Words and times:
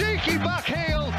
cheeky 0.00 0.38
back 0.38 0.64
heel. 0.64 1.12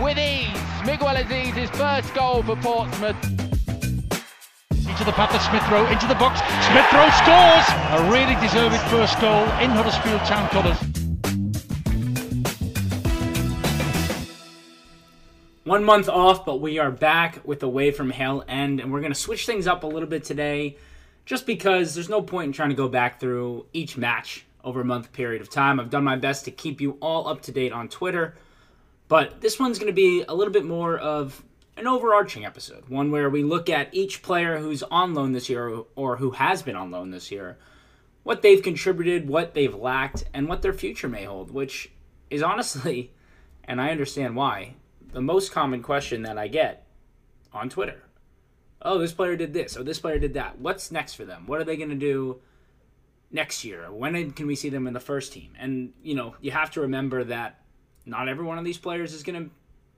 With 0.00 0.18
ease, 0.18 0.86
Miguel 0.86 1.16
Azeez's 1.16 1.70
first 1.70 2.14
goal 2.14 2.42
for 2.44 2.56
Portsmouth. 2.56 3.16
Into 4.70 5.04
the 5.04 5.12
path 5.12 5.34
of 5.34 5.42
Smith 5.42 5.68
Rowe, 5.70 5.86
into 5.86 6.06
the 6.06 6.14
box. 6.14 6.38
Smith 6.68 6.86
Rowe 6.92 7.10
scores! 7.22 7.66
A 7.90 8.10
really 8.12 8.36
deserved 8.40 8.76
first 8.88 9.20
goal 9.20 9.42
in 9.58 9.70
Huddersfield 9.70 10.20
Town 10.22 10.48
colours. 10.50 10.78
One 15.64 15.84
month 15.84 16.08
off, 16.08 16.44
but 16.44 16.60
we 16.60 16.78
are 16.78 16.90
back 16.90 17.40
with 17.44 17.62
Away 17.64 17.90
from 17.90 18.10
Hale 18.10 18.44
End, 18.46 18.80
and 18.80 18.92
we're 18.92 19.00
going 19.00 19.12
to 19.12 19.18
switch 19.18 19.44
things 19.44 19.66
up 19.66 19.82
a 19.82 19.86
little 19.88 20.08
bit 20.08 20.24
today 20.24 20.76
just 21.26 21.46
because 21.46 21.94
there's 21.94 22.08
no 22.08 22.22
point 22.22 22.46
in 22.48 22.52
trying 22.52 22.70
to 22.70 22.76
go 22.76 22.88
back 22.88 23.18
through 23.18 23.66
each 23.72 23.96
match 23.96 24.44
over 24.64 24.80
a 24.80 24.84
month 24.84 25.12
period 25.12 25.42
of 25.42 25.50
time. 25.50 25.80
I've 25.80 25.90
done 25.90 26.04
my 26.04 26.16
best 26.16 26.44
to 26.44 26.50
keep 26.50 26.80
you 26.80 26.98
all 27.00 27.28
up 27.28 27.42
to 27.42 27.52
date 27.52 27.72
on 27.72 27.88
Twitter, 27.88 28.34
but 29.08 29.40
this 29.40 29.58
one's 29.58 29.78
going 29.78 29.92
to 29.92 29.94
be 29.94 30.24
a 30.28 30.34
little 30.34 30.52
bit 30.52 30.64
more 30.64 30.98
of 30.98 31.42
an 31.76 31.86
overarching 31.86 32.44
episode, 32.44 32.88
one 32.88 33.10
where 33.10 33.30
we 33.30 33.42
look 33.42 33.70
at 33.70 33.92
each 33.94 34.22
player 34.22 34.58
who's 34.58 34.82
on 34.84 35.14
loan 35.14 35.32
this 35.32 35.48
year 35.48 35.82
or 35.96 36.16
who 36.18 36.32
has 36.32 36.62
been 36.62 36.76
on 36.76 36.90
loan 36.90 37.10
this 37.10 37.30
year, 37.30 37.58
what 38.22 38.42
they've 38.42 38.62
contributed, 38.62 39.28
what 39.28 39.54
they've 39.54 39.74
lacked, 39.74 40.24
and 40.34 40.48
what 40.48 40.62
their 40.62 40.72
future 40.72 41.08
may 41.08 41.24
hold, 41.24 41.50
which 41.50 41.90
is 42.28 42.42
honestly, 42.42 43.12
and 43.64 43.80
I 43.80 43.90
understand 43.90 44.36
why, 44.36 44.74
the 45.12 45.22
most 45.22 45.52
common 45.52 45.82
question 45.82 46.22
that 46.22 46.38
I 46.38 46.48
get 46.48 46.86
on 47.52 47.68
Twitter. 47.68 48.02
Oh, 48.82 48.98
this 48.98 49.12
player 49.12 49.36
did 49.36 49.52
this, 49.52 49.76
or 49.76 49.82
this 49.82 49.98
player 49.98 50.18
did 50.18 50.34
that. 50.34 50.58
What's 50.58 50.90
next 50.90 51.14
for 51.14 51.24
them? 51.24 51.46
What 51.46 51.60
are 51.60 51.64
they 51.64 51.76
going 51.76 51.90
to 51.90 51.94
do 51.94 52.40
next 53.30 53.64
year? 53.64 53.90
When 53.90 54.32
can 54.32 54.46
we 54.46 54.56
see 54.56 54.68
them 54.68 54.86
in 54.86 54.92
the 54.92 55.00
first 55.00 55.32
team? 55.32 55.52
And, 55.58 55.92
you 56.02 56.14
know, 56.14 56.34
you 56.40 56.50
have 56.50 56.70
to 56.72 56.80
remember 56.82 57.24
that 57.24 57.60
not 58.06 58.28
every 58.28 58.44
one 58.44 58.58
of 58.58 58.64
these 58.64 58.78
players 58.78 59.12
is 59.12 59.22
going 59.22 59.44
to 59.44 59.50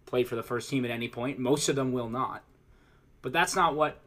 play 0.06 0.24
for 0.24 0.36
the 0.36 0.42
first 0.42 0.68
team 0.68 0.84
at 0.84 0.90
any 0.90 1.08
point. 1.08 1.38
Most 1.38 1.68
of 1.68 1.76
them 1.76 1.92
will 1.92 2.10
not. 2.10 2.42
But 3.22 3.32
that's 3.32 3.54
not 3.54 3.74
what 3.74 4.00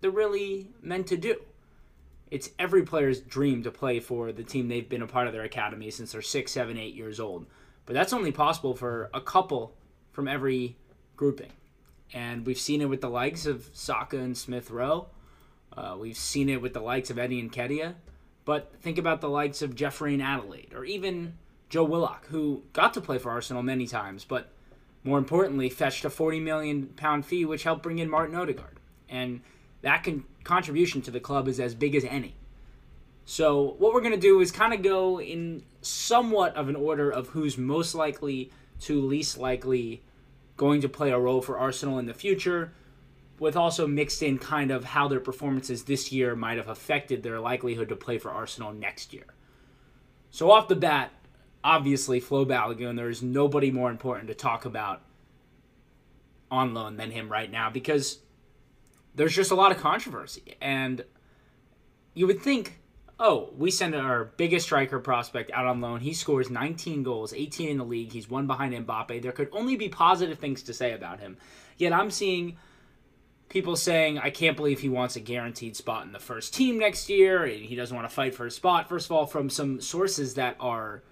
they're 0.00 0.10
really 0.10 0.70
meant 0.82 1.06
to 1.08 1.16
do. 1.16 1.36
It's 2.30 2.50
every 2.58 2.82
player's 2.82 3.20
dream 3.20 3.62
to 3.64 3.70
play 3.70 4.00
for 4.00 4.32
the 4.32 4.44
team 4.44 4.68
they've 4.68 4.88
been 4.88 5.02
a 5.02 5.06
part 5.06 5.26
of 5.26 5.32
their 5.32 5.42
academy 5.42 5.90
since 5.90 6.12
they're 6.12 6.22
six, 6.22 6.52
seven, 6.52 6.78
eight 6.78 6.94
years 6.94 7.20
old. 7.20 7.46
But 7.86 7.94
that's 7.94 8.12
only 8.12 8.32
possible 8.32 8.74
for 8.74 9.10
a 9.12 9.20
couple 9.20 9.76
from 10.12 10.28
every 10.28 10.76
grouping. 11.16 11.52
And 12.12 12.46
we've 12.46 12.58
seen 12.58 12.80
it 12.80 12.88
with 12.88 13.00
the 13.00 13.10
likes 13.10 13.46
of 13.46 13.68
Saka 13.72 14.18
and 14.18 14.36
Smith 14.36 14.70
Rowe. 14.70 15.08
Uh, 15.76 15.96
we've 15.98 16.16
seen 16.16 16.48
it 16.48 16.62
with 16.62 16.72
the 16.72 16.80
likes 16.80 17.10
of 17.10 17.18
Eddie 17.18 17.42
Nketiah. 17.42 17.94
But 18.50 18.72
think 18.80 18.98
about 18.98 19.20
the 19.20 19.28
likes 19.28 19.62
of 19.62 19.76
Jeff 19.76 20.00
Reine-Adelaide, 20.00 20.72
or 20.74 20.84
even 20.84 21.34
Joe 21.68 21.84
Willock, 21.84 22.26
who 22.26 22.64
got 22.72 22.92
to 22.94 23.00
play 23.00 23.16
for 23.16 23.30
Arsenal 23.30 23.62
many 23.62 23.86
times, 23.86 24.24
but 24.24 24.50
more 25.04 25.18
importantly, 25.18 25.68
fetched 25.68 26.04
a 26.04 26.10
40 26.10 26.40
million 26.40 26.86
pound 26.96 27.24
fee, 27.24 27.44
which 27.44 27.62
helped 27.62 27.84
bring 27.84 28.00
in 28.00 28.10
Martin 28.10 28.34
Odegaard. 28.34 28.80
And 29.08 29.42
that 29.82 30.02
con- 30.02 30.24
contribution 30.42 31.00
to 31.02 31.12
the 31.12 31.20
club 31.20 31.46
is 31.46 31.60
as 31.60 31.76
big 31.76 31.94
as 31.94 32.04
any. 32.04 32.34
So, 33.24 33.76
what 33.78 33.94
we're 33.94 34.00
going 34.00 34.14
to 34.14 34.18
do 34.18 34.40
is 34.40 34.50
kind 34.50 34.74
of 34.74 34.82
go 34.82 35.20
in 35.20 35.62
somewhat 35.80 36.56
of 36.56 36.68
an 36.68 36.74
order 36.74 37.08
of 37.08 37.28
who's 37.28 37.56
most 37.56 37.94
likely 37.94 38.50
to 38.80 39.00
least 39.00 39.38
likely 39.38 40.02
going 40.56 40.80
to 40.80 40.88
play 40.88 41.12
a 41.12 41.18
role 41.20 41.40
for 41.40 41.56
Arsenal 41.56 42.00
in 42.00 42.06
the 42.06 42.14
future, 42.14 42.72
with 43.40 43.56
also 43.56 43.86
mixed 43.86 44.22
in 44.22 44.38
kind 44.38 44.70
of 44.70 44.84
how 44.84 45.08
their 45.08 45.18
performances 45.18 45.84
this 45.84 46.12
year 46.12 46.36
might 46.36 46.58
have 46.58 46.68
affected 46.68 47.22
their 47.24 47.40
likelihood 47.40 47.88
to 47.88 47.96
play 47.96 48.18
for 48.18 48.30
Arsenal 48.30 48.72
next 48.72 49.12
year. 49.12 49.26
So, 50.30 50.52
off 50.52 50.68
the 50.68 50.76
bat, 50.76 51.10
obviously, 51.64 52.20
Flo 52.20 52.46
Balogun, 52.46 52.96
there 52.96 53.08
is 53.08 53.22
nobody 53.22 53.72
more 53.72 53.90
important 53.90 54.28
to 54.28 54.34
talk 54.34 54.64
about 54.64 55.02
on 56.50 56.74
loan 56.74 56.96
than 56.96 57.10
him 57.10 57.28
right 57.28 57.50
now 57.50 57.70
because 57.70 58.20
there's 59.14 59.34
just 59.34 59.50
a 59.50 59.54
lot 59.54 59.72
of 59.72 59.78
controversy. 59.78 60.56
And 60.60 61.04
you 62.14 62.26
would 62.26 62.40
think 62.40 62.80
oh, 63.22 63.50
we 63.58 63.70
send 63.70 63.94
our 63.94 64.24
biggest 64.38 64.64
striker 64.64 64.98
prospect 64.98 65.50
out 65.52 65.66
on 65.66 65.82
loan. 65.82 66.00
He 66.00 66.14
scores 66.14 66.48
19 66.48 67.02
goals, 67.02 67.34
18 67.34 67.68
in 67.68 67.76
the 67.76 67.84
league. 67.84 68.12
He's 68.12 68.30
one 68.30 68.46
behind 68.46 68.72
Mbappe. 68.72 69.20
There 69.20 69.30
could 69.30 69.50
only 69.52 69.76
be 69.76 69.90
positive 69.90 70.38
things 70.38 70.62
to 70.62 70.72
say 70.72 70.92
about 70.92 71.20
him. 71.20 71.36
Yet 71.76 71.92
I'm 71.92 72.10
seeing 72.10 72.56
people 73.50 73.76
saying, 73.76 74.18
I 74.18 74.30
can't 74.30 74.56
believe 74.56 74.80
he 74.80 74.88
wants 74.88 75.16
a 75.16 75.20
guaranteed 75.20 75.76
spot 75.76 76.06
in 76.06 76.12
the 76.12 76.18
first 76.18 76.54
team 76.54 76.78
next 76.78 77.10
year. 77.10 77.46
He 77.46 77.76
doesn't 77.76 77.94
want 77.94 78.08
to 78.08 78.14
fight 78.14 78.34
for 78.34 78.46
a 78.46 78.50
spot. 78.50 78.88
First 78.88 79.06
of 79.06 79.12
all, 79.12 79.26
from 79.26 79.50
some 79.50 79.80
sources 79.82 80.34
that 80.34 80.56
are 80.58 81.02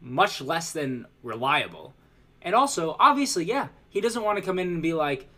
much 0.00 0.40
less 0.42 0.72
than 0.72 1.06
reliable. 1.22 1.94
And 2.42 2.54
also, 2.54 2.96
obviously, 2.98 3.44
yeah, 3.44 3.68
he 3.88 4.00
doesn't 4.00 4.22
want 4.22 4.38
to 4.38 4.44
come 4.44 4.58
in 4.58 4.68
and 4.68 4.82
be 4.82 4.92
like, 4.92 5.28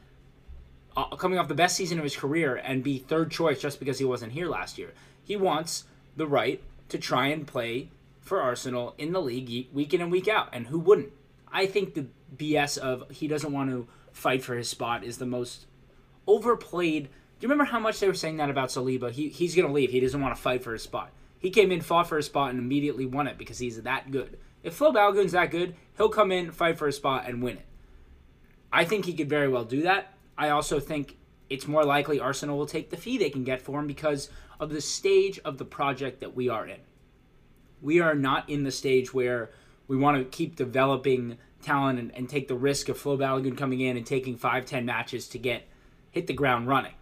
uh, 0.97 1.15
coming 1.17 1.39
off 1.39 1.47
the 1.47 1.55
best 1.55 1.77
season 1.77 1.99
of 1.99 2.05
his 2.05 2.17
career 2.17 2.57
and 2.57 2.83
be 2.83 2.99
third 2.99 3.31
choice 3.31 3.61
just 3.61 3.79
because 3.79 3.99
he 3.99 4.05
wasn't 4.05 4.33
here 4.33 4.49
last 4.49 4.79
year. 4.79 4.93
He 5.23 5.37
wants 5.37 5.85
the 6.17 6.27
right 6.27 6.63
to 6.89 6.99
try 6.99 7.29
and 7.29 7.47
play 7.47 7.91
for 8.21 8.41
Arsenal 8.41 8.95
in 8.99 9.13
the 9.13 9.21
league 9.21 9.69
week 9.73 9.95
in 9.95 10.01
and 10.01 10.11
week 10.11 10.27
out. 10.27 10.49
And 10.53 10.67
who 10.67 10.79
wouldn't? 10.79 11.13
I 11.53 11.67
think 11.67 11.95
the 11.95 12.07
BS 12.37 12.79
of 12.79 13.11
he 13.11 13.29
doesn't 13.29 13.53
want 13.53 13.71
to 13.71 13.87
fight 14.13 14.43
for 14.43 14.57
his 14.57 14.69
spot 14.69 15.05
is 15.05 15.19
the 15.19 15.27
most 15.27 15.67
overplayed. 16.31 17.05
Do 17.05 17.47
you 17.47 17.49
remember 17.49 17.71
how 17.71 17.81
much 17.81 18.01
they 18.01 18.07
were 18.07 18.15
saying 18.15 18.37
that 18.37 18.51
about 18.51 18.69
Saliba? 18.69 19.11
He, 19.11 19.29
he's 19.29 19.55
going 19.55 19.67
to 19.67 19.73
leave. 19.73 19.91
He 19.91 20.01
doesn't 20.01 20.21
want 20.21 20.35
to 20.35 20.41
fight 20.41 20.63
for 20.63 20.73
his 20.73 20.83
spot. 20.83 21.11
He 21.39 21.51
came 21.51 21.73
in, 21.73 21.81
fought 21.81 22.09
for 22.09 22.17
his 22.17 22.27
spot, 22.27 22.51
and 22.51 22.59
immediately 22.59 23.07
won 23.07 23.27
it 23.27 23.39
because 23.39 23.59
he's 23.59 23.83
that 23.83 24.11
good. 24.11 24.39
If 24.63 24.75
Flo 24.75 24.93
Balogun's 24.93 25.33
that 25.33 25.51
good, 25.51 25.75
he'll 25.97 26.11
come 26.11 26.31
in, 26.31 26.53
fight 26.53 26.79
for 26.79 26.87
his 26.87 26.97
spot, 26.97 27.25
and 27.27 27.43
win 27.43 27.57
it. 27.57 27.67
I 28.73 28.85
think 28.85 29.07
he 29.07 29.15
could 29.15 29.29
very 29.29 29.49
well 29.49 29.65
do 29.65 29.83
that. 29.83 30.13
I 30.37 30.51
also 30.51 30.79
think 30.79 31.17
it's 31.49 31.67
more 31.67 31.85
likely 31.85 32.21
Arsenal 32.21 32.59
will 32.59 32.67
take 32.67 32.91
the 32.91 32.97
fee 32.97 33.19
they 33.19 33.31
can 33.31 33.43
get 33.43 33.63
for 33.63 33.81
him 33.81 33.87
because 33.87 34.29
of 34.61 34.71
the 34.71 34.81
stage 34.81 35.41
of 35.45 35.59
the 35.59 35.65
project 35.65 36.21
that 36.21 36.37
we 36.37 36.49
are 36.49 36.67
in. 36.67 36.79
We 37.83 38.01
are 38.01 38.15
not 38.15 38.49
in 38.49 38.63
the 38.63 38.71
stage 38.71 39.13
where 39.13 39.51
we 39.89 39.97
want 39.97 40.19
to 40.19 40.25
keep 40.25 40.55
developing 40.55 41.39
talent 41.63 41.99
and, 41.99 42.15
and 42.15 42.29
take 42.29 42.49
the 42.49 42.55
risk 42.55 42.89
of 42.89 42.99
Flo 42.99 43.17
Balogun 43.17 43.57
coming 43.57 43.81
in 43.81 43.97
and 43.97 44.07
taking 44.07 44.37
five, 44.37 44.67
ten 44.67 44.85
matches 44.85 45.27
to 45.29 45.39
get 45.39 45.67
hit 46.11 46.27
the 46.27 46.33
ground 46.33 46.69
running. 46.69 46.95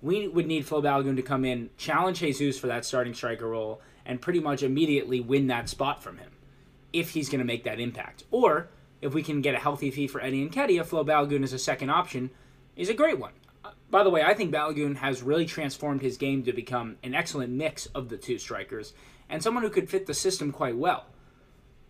We 0.00 0.28
would 0.28 0.46
need 0.46 0.66
Flo 0.66 0.80
Balogun 0.80 1.16
to 1.16 1.22
come 1.22 1.44
in, 1.44 1.70
challenge 1.76 2.20
Jesus 2.20 2.58
for 2.58 2.68
that 2.68 2.84
starting 2.84 3.14
striker 3.14 3.48
role, 3.48 3.80
and 4.06 4.20
pretty 4.20 4.40
much 4.40 4.62
immediately 4.62 5.20
win 5.20 5.48
that 5.48 5.68
spot 5.68 6.02
from 6.02 6.18
him 6.18 6.30
if 6.92 7.10
he's 7.10 7.28
going 7.28 7.40
to 7.40 7.44
make 7.44 7.64
that 7.64 7.80
impact. 7.80 8.24
Or 8.30 8.68
if 9.02 9.12
we 9.12 9.22
can 9.22 9.42
get 9.42 9.54
a 9.54 9.58
healthy 9.58 9.90
fee 9.90 10.06
for 10.06 10.20
Eddie 10.20 10.48
Nketiah, 10.48 10.86
Flo 10.86 11.04
Balogun 11.04 11.42
as 11.42 11.52
a 11.52 11.58
second 11.58 11.90
option 11.90 12.30
is 12.76 12.88
a 12.88 12.94
great 12.94 13.18
one 13.18 13.32
uh, 13.64 13.70
by 13.90 14.02
the 14.02 14.10
way, 14.10 14.22
I 14.22 14.34
think 14.34 14.52
Balogun 14.52 14.96
has 14.96 15.22
really 15.22 15.46
transformed 15.46 16.02
his 16.02 16.16
game 16.16 16.44
to 16.44 16.52
become 16.52 16.96
an 17.02 17.14
excellent 17.14 17.52
mix 17.52 17.86
of 17.86 18.08
the 18.08 18.16
two 18.16 18.38
strikers 18.38 18.92
and 19.28 19.42
someone 19.42 19.62
who 19.62 19.70
could 19.70 19.90
fit 19.90 20.06
the 20.06 20.14
system 20.14 20.52
quite 20.52 20.76
well. 20.76 21.06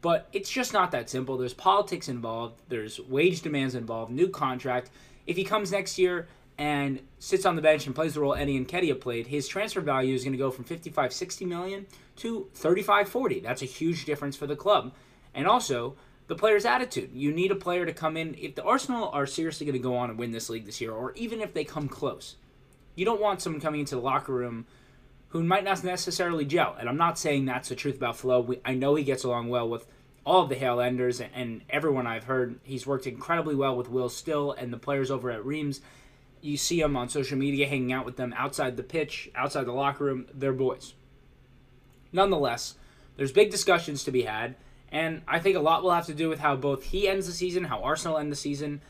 But 0.01 0.29
it's 0.33 0.51
just 0.51 0.73
not 0.73 0.93
that 0.93 1.11
simple. 1.11 1.37
There's 1.37 1.55
politics 1.55 2.09
involved, 2.09 2.61
there's 2.69 3.01
wage 3.01 3.43
demands 3.43 3.75
involved, 3.75 4.13
new 4.13 4.29
contract. 4.29 4.91
If 5.27 5.37
he 5.37 5.45
comes 5.45 5.73
next 5.73 5.99
year 5.99 6.29
and 6.59 7.01
sits 7.21 7.47
on 7.47 7.57
the 7.57 7.63
bench 7.63 7.87
and 7.87 7.95
plays 7.95 8.15
the 8.15 8.21
role 8.21 8.35
Eddie 8.35 8.57
and 8.57 8.67
Nketiah 8.67 9.01
played, 9.01 9.29
his 9.29 9.47
transfer 9.47 9.81
value 9.81 10.15
is 10.15 10.25
going 10.25 10.33
to 10.33 10.39
go 10.39 10.51
from 10.51 10.65
55 10.65 11.13
60 11.13 11.45
million 11.45 11.87
to 12.17 12.51
35 12.55 13.09
40. 13.09 13.41
That's 13.41 13.63
a 13.63 13.67
huge 13.67 14.05
difference 14.05 14.37
for 14.37 14.47
the 14.47 14.57
club. 14.57 14.93
And 15.35 15.47
also, 15.47 15.95
the 16.27 16.35
player's 16.35 16.65
attitude. 16.65 17.11
You 17.15 17.33
need 17.33 17.53
a 17.53 17.57
player 17.57 17.87
to 17.87 17.93
come 17.93 18.17
in. 18.17 18.35
If 18.39 18.57
the 18.57 18.65
Arsenal 18.65 19.09
are 19.11 19.27
seriously 19.27 19.67
going 19.67 19.75
to 19.75 19.83
go 19.83 19.97
on 19.97 20.11
and 20.11 20.19
win 20.19 20.33
this 20.33 20.51
league 20.51 20.67
this 20.67 20.81
year, 20.81 20.93
or 20.93 21.13
even 21.15 21.41
if 21.41 21.55
they 21.55 21.65
come 21.65 21.89
close, 21.89 22.37
you 22.97 23.05
don't 23.05 23.21
want 23.21 23.41
someone 23.41 23.61
coming 23.61 23.81
into 23.81 23.95
the 23.95 24.01
locker 24.01 24.33
room 24.33 24.67
who 25.29 25.45
might 25.45 25.65
not 25.65 25.85
necessarily 25.85 26.45
gel. 26.45 26.77
And 26.79 26.89
I'm 26.89 26.97
not 26.97 27.19
saying 27.19 27.45
that's 27.45 27.69
the 27.69 27.75
truth 27.75 27.97
about 27.97 28.17
Flo. 28.17 28.41
We, 28.41 28.61
I 28.65 28.75
know 28.75 28.95
he 28.95 29.05
gets 29.05 29.25
along 29.25 29.49
well 29.49 29.69
with 29.69 29.87
all 30.25 30.43
of 30.43 30.49
the 30.49 30.57
Hale 30.57 30.81
Enders 30.81 31.21
and, 31.21 31.31
and 31.35 31.63
everyone 31.71 32.07
I've 32.07 32.25
heard. 32.25 32.59
He's 32.63 32.87
worked 32.87 33.07
incredibly 33.07 33.55
well 33.55 33.77
with 33.77 33.89
Will 33.89 34.09
Still 34.09 34.53
and 34.53 34.73
the 34.73 34.79
players 34.79 35.11
over 35.11 35.31
at 35.31 35.45
Reims. 35.45 35.81
You 36.41 36.57
see 36.57 36.81
him 36.81 36.97
on 36.97 37.09
social 37.09 37.39
media 37.39 37.67
hanging 37.67 37.93
out 37.93 38.07
with 38.07 38.17
them 38.17 38.35
outside 38.37 38.77
the 38.77 38.83
pitch, 38.83 39.31
outside 39.35 39.65
the 39.65 39.73
locker 39.73 40.05
room. 40.05 40.27
They're 40.33 40.53
boys. 40.53 40.95
Nonetheless, 42.13 42.77
there's 43.17 43.33
big 43.33 43.51
discussions 43.51 44.05
to 44.05 44.11
be 44.11 44.23
had 44.23 44.57
and 44.91 45.23
I 45.29 45.39
think 45.39 45.57
a 45.57 45.61
lot 45.61 45.83
will 45.83 45.91
have 45.91 46.07
to 46.07 46.15
do 46.15 46.29
with 46.29 46.41
how 46.41 46.57
both 46.57 46.83
he 46.83 47.09
ends 47.09 47.27
the 47.27 47.33
season, 47.33 47.65
how 47.65 47.83
Arsenal 47.83 48.19
end 48.19 48.33
the 48.33 48.37
season, 48.37 48.81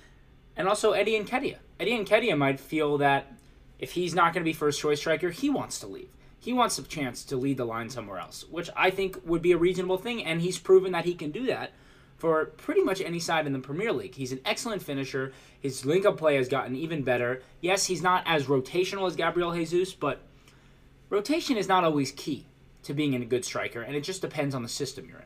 and 0.56 0.68
also 0.68 0.92
Eddie 0.92 1.16
and 1.16 1.28
Nketiah. 1.28 1.58
Eddie 1.80 1.96
and 1.96 2.06
Nketiah 2.06 2.38
might 2.38 2.60
feel 2.60 2.98
that 2.98 3.32
if 3.78 3.92
he's 3.92 4.14
not 4.14 4.32
going 4.32 4.42
to 4.42 4.48
be 4.48 4.52
first 4.52 4.80
choice 4.80 5.00
striker, 5.00 5.30
he 5.30 5.50
wants 5.50 5.80
to 5.80 5.86
leave. 5.86 6.10
He 6.38 6.52
wants 6.52 6.78
a 6.78 6.84
chance 6.84 7.24
to 7.24 7.36
lead 7.36 7.56
the 7.56 7.64
line 7.64 7.90
somewhere 7.90 8.18
else, 8.18 8.44
which 8.48 8.70
I 8.76 8.90
think 8.90 9.18
would 9.24 9.42
be 9.42 9.52
a 9.52 9.58
reasonable 9.58 9.98
thing, 9.98 10.24
and 10.24 10.40
he's 10.40 10.58
proven 10.58 10.92
that 10.92 11.04
he 11.04 11.14
can 11.14 11.32
do 11.32 11.46
that 11.46 11.72
for 12.18 12.46
pretty 12.46 12.82
much 12.82 13.00
any 13.00 13.20
side 13.20 13.46
in 13.46 13.52
the 13.52 13.58
Premier 13.60 13.92
League. 13.92 14.16
He's 14.16 14.32
an 14.32 14.40
excellent 14.44 14.82
finisher. 14.82 15.32
His 15.60 15.86
link 15.86 16.04
up 16.04 16.18
play 16.18 16.34
has 16.36 16.48
gotten 16.48 16.74
even 16.74 17.02
better. 17.02 17.42
Yes, 17.60 17.86
he's 17.86 18.02
not 18.02 18.24
as 18.26 18.46
rotational 18.46 19.06
as 19.06 19.16
Gabriel 19.16 19.52
Jesus, 19.52 19.94
but 19.94 20.20
rotation 21.08 21.56
is 21.56 21.68
not 21.68 21.84
always 21.84 22.12
key 22.12 22.46
to 22.82 22.92
being 22.92 23.14
a 23.14 23.24
good 23.24 23.44
striker, 23.44 23.82
and 23.82 23.94
it 23.94 24.02
just 24.02 24.20
depends 24.20 24.54
on 24.54 24.62
the 24.62 24.68
system 24.68 25.06
you're 25.08 25.18
in. 25.18 25.24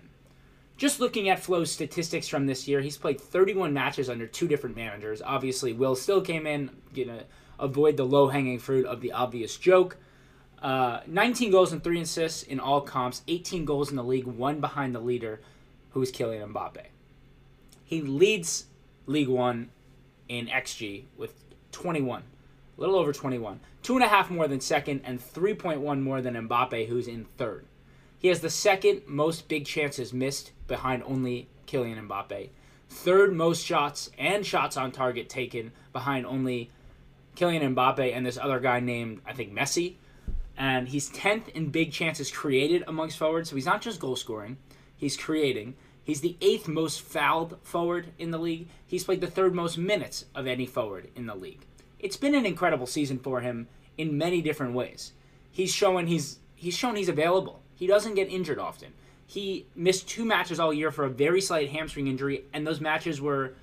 just 0.76 1.00
looking 1.00 1.28
at 1.28 1.38
Flo's 1.38 1.70
statistics 1.70 2.28
from 2.28 2.46
this 2.46 2.66
year, 2.66 2.80
he's 2.80 2.96
played 2.96 3.20
31 3.20 3.72
matches 3.72 4.10
under 4.10 4.26
two 4.26 4.48
different 4.48 4.74
managers. 4.76 5.22
Obviously, 5.22 5.72
Will 5.72 5.94
Still 5.94 6.20
came 6.20 6.46
in, 6.46 6.70
gonna 6.94 7.24
avoid 7.58 7.96
the 7.96 8.04
low 8.04 8.28
hanging 8.28 8.58
fruit 8.58 8.84
of 8.84 9.00
the 9.00 9.12
obvious 9.12 9.56
joke. 9.56 9.96
Uh, 10.60 11.00
19 11.06 11.50
goals 11.50 11.72
and 11.72 11.82
three 11.82 12.00
assists 12.00 12.42
in 12.42 12.58
all 12.60 12.80
comps, 12.80 13.22
18 13.28 13.64
goals 13.64 13.90
in 13.90 13.96
the 13.96 14.04
league, 14.04 14.26
one 14.26 14.60
behind 14.60 14.94
the 14.94 15.00
leader, 15.00 15.40
who 15.92 16.02
is 16.02 16.12
Kylian 16.12 16.52
Mbappe. 16.52 16.86
He 17.84 18.00
leads 18.00 18.66
League 19.06 19.28
One 19.28 19.70
in 20.28 20.46
XG 20.46 21.04
with 21.16 21.34
21, 21.72 22.22
a 22.22 22.80
little 22.80 22.96
over 22.96 23.12
21, 23.12 23.60
two 23.82 23.94
and 23.94 24.04
a 24.04 24.08
half 24.08 24.30
more 24.30 24.48
than 24.48 24.60
second, 24.60 25.02
and 25.04 25.20
3.1 25.20 26.00
more 26.00 26.20
than 26.20 26.34
Mbappe, 26.48 26.88
who's 26.88 27.08
in 27.08 27.24
third. 27.24 27.66
He 28.18 28.28
has 28.28 28.40
the 28.40 28.50
second 28.50 29.02
most 29.06 29.48
big 29.48 29.66
chances 29.66 30.12
missed 30.12 30.52
behind 30.68 31.02
only 31.04 31.48
Kylian 31.66 32.06
Mbappe. 32.06 32.50
Third 32.88 33.34
most 33.34 33.64
shots 33.64 34.10
and 34.18 34.46
shots 34.46 34.76
on 34.76 34.92
target 34.92 35.28
taken 35.28 35.72
behind 35.92 36.26
only 36.26 36.70
Kylian 37.36 37.74
Mbappe 37.74 38.14
and 38.14 38.24
this 38.24 38.38
other 38.38 38.60
guy 38.60 38.80
named, 38.80 39.22
I 39.26 39.32
think, 39.32 39.52
Messi. 39.52 39.96
And 40.56 40.88
he's 40.88 41.10
10th 41.10 41.48
in 41.48 41.70
big 41.70 41.92
chances 41.92 42.30
created 42.30 42.84
amongst 42.86 43.18
forwards. 43.18 43.50
So 43.50 43.56
he's 43.56 43.66
not 43.66 43.80
just 43.80 43.98
goal 43.98 44.16
scoring, 44.16 44.58
he's 45.02 45.16
creating. 45.16 45.74
He's 46.04 46.20
the 46.20 46.36
eighth 46.40 46.68
most 46.68 47.02
fouled 47.02 47.58
forward 47.62 48.12
in 48.20 48.30
the 48.30 48.38
league. 48.38 48.68
He's 48.86 49.02
played 49.02 49.20
the 49.20 49.26
third 49.26 49.52
most 49.52 49.76
minutes 49.76 50.26
of 50.32 50.46
any 50.46 50.64
forward 50.64 51.08
in 51.16 51.26
the 51.26 51.34
league. 51.34 51.66
It's 51.98 52.16
been 52.16 52.36
an 52.36 52.46
incredible 52.46 52.86
season 52.86 53.18
for 53.18 53.40
him 53.40 53.66
in 53.98 54.16
many 54.16 54.40
different 54.40 54.74
ways. 54.74 55.12
He's 55.50 55.72
showing 55.72 56.06
he's 56.06 56.38
he's 56.54 56.76
shown 56.76 56.94
he's 56.94 57.08
available. 57.08 57.60
He 57.74 57.88
doesn't 57.88 58.14
get 58.14 58.28
injured 58.28 58.60
often. 58.60 58.92
He 59.26 59.66
missed 59.74 60.08
two 60.08 60.24
matches 60.24 60.60
all 60.60 60.72
year 60.72 60.92
for 60.92 61.04
a 61.04 61.10
very 61.10 61.40
slight 61.40 61.70
hamstring 61.70 62.06
injury, 62.06 62.44
and 62.52 62.64
those 62.64 62.80
matches 62.80 63.20
were 63.20 63.54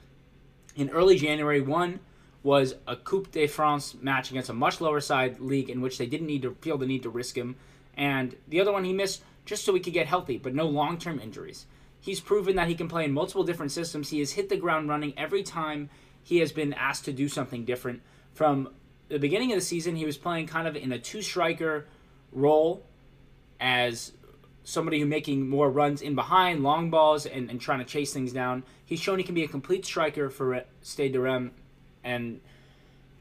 in 0.75 0.89
early 0.89 1.17
January. 1.17 1.61
One 1.61 2.01
was 2.43 2.75
a 2.85 2.97
Coupe 2.97 3.31
de 3.31 3.47
France 3.47 3.95
match 4.01 4.29
against 4.29 4.49
a 4.49 4.53
much 4.53 4.81
lower 4.81 4.99
side 4.99 5.39
league 5.39 5.69
in 5.69 5.79
which 5.79 5.97
they 5.97 6.05
didn't 6.05 6.27
need 6.27 6.41
to 6.41 6.55
feel 6.61 6.77
the 6.77 6.85
need 6.85 7.03
to 7.03 7.09
risk 7.09 7.37
him, 7.37 7.55
and 7.95 8.35
the 8.49 8.59
other 8.59 8.73
one 8.73 8.83
he 8.83 8.91
missed 8.91 9.23
just 9.49 9.65
so 9.65 9.73
he 9.73 9.79
could 9.79 9.93
get 9.93 10.05
healthy, 10.05 10.37
but 10.37 10.53
no 10.53 10.67
long 10.67 10.99
term 10.99 11.19
injuries. 11.19 11.65
He's 11.99 12.19
proven 12.19 12.55
that 12.55 12.67
he 12.67 12.75
can 12.75 12.87
play 12.87 13.03
in 13.03 13.11
multiple 13.11 13.43
different 13.43 13.71
systems. 13.71 14.09
He 14.09 14.19
has 14.19 14.33
hit 14.33 14.47
the 14.47 14.55
ground 14.55 14.87
running 14.87 15.17
every 15.17 15.41
time 15.41 15.89
he 16.23 16.37
has 16.37 16.51
been 16.51 16.71
asked 16.73 17.05
to 17.05 17.11
do 17.11 17.27
something 17.27 17.65
different. 17.65 18.01
From 18.35 18.69
the 19.09 19.17
beginning 19.17 19.51
of 19.51 19.57
the 19.57 19.65
season, 19.65 19.95
he 19.95 20.05
was 20.05 20.17
playing 20.17 20.45
kind 20.45 20.67
of 20.67 20.75
in 20.75 20.91
a 20.91 20.99
two 20.99 21.23
striker 21.23 21.87
role 22.31 22.85
as 23.59 24.11
somebody 24.63 24.99
who 24.99 25.07
making 25.07 25.49
more 25.49 25.71
runs 25.71 26.03
in 26.03 26.13
behind, 26.13 26.61
long 26.61 26.91
balls, 26.91 27.25
and, 27.25 27.49
and 27.49 27.59
trying 27.59 27.79
to 27.79 27.85
chase 27.85 28.13
things 28.13 28.31
down. 28.31 28.63
He's 28.85 28.99
shown 28.99 29.17
he 29.17 29.23
can 29.23 29.33
be 29.33 29.43
a 29.43 29.47
complete 29.47 29.83
striker 29.83 30.29
for 30.29 30.63
Stade 30.83 31.13
de 31.13 31.19
Reims 31.19 31.51
and 32.03 32.39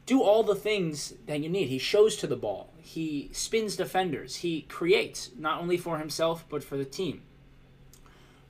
do 0.05 0.21
all 0.21 0.43
the 0.43 0.55
things 0.55 1.15
that 1.25 1.39
you 1.39 1.49
need. 1.49 1.69
He 1.69 1.79
shows 1.79 2.15
to 2.17 2.27
the 2.27 2.35
ball. 2.35 2.68
He 2.81 3.29
spins 3.33 3.75
defenders. 3.75 4.37
He 4.37 4.61
creates, 4.63 5.31
not 5.37 5.61
only 5.61 5.77
for 5.77 5.97
himself, 5.97 6.45
but 6.49 6.63
for 6.63 6.77
the 6.77 6.85
team. 6.85 7.21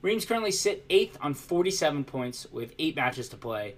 Reims 0.02 0.24
currently 0.24 0.50
sit 0.50 0.88
8th 0.88 1.16
on 1.20 1.34
47 1.34 2.04
points 2.04 2.46
with 2.50 2.74
8 2.78 2.96
matches 2.96 3.28
to 3.30 3.36
play. 3.36 3.74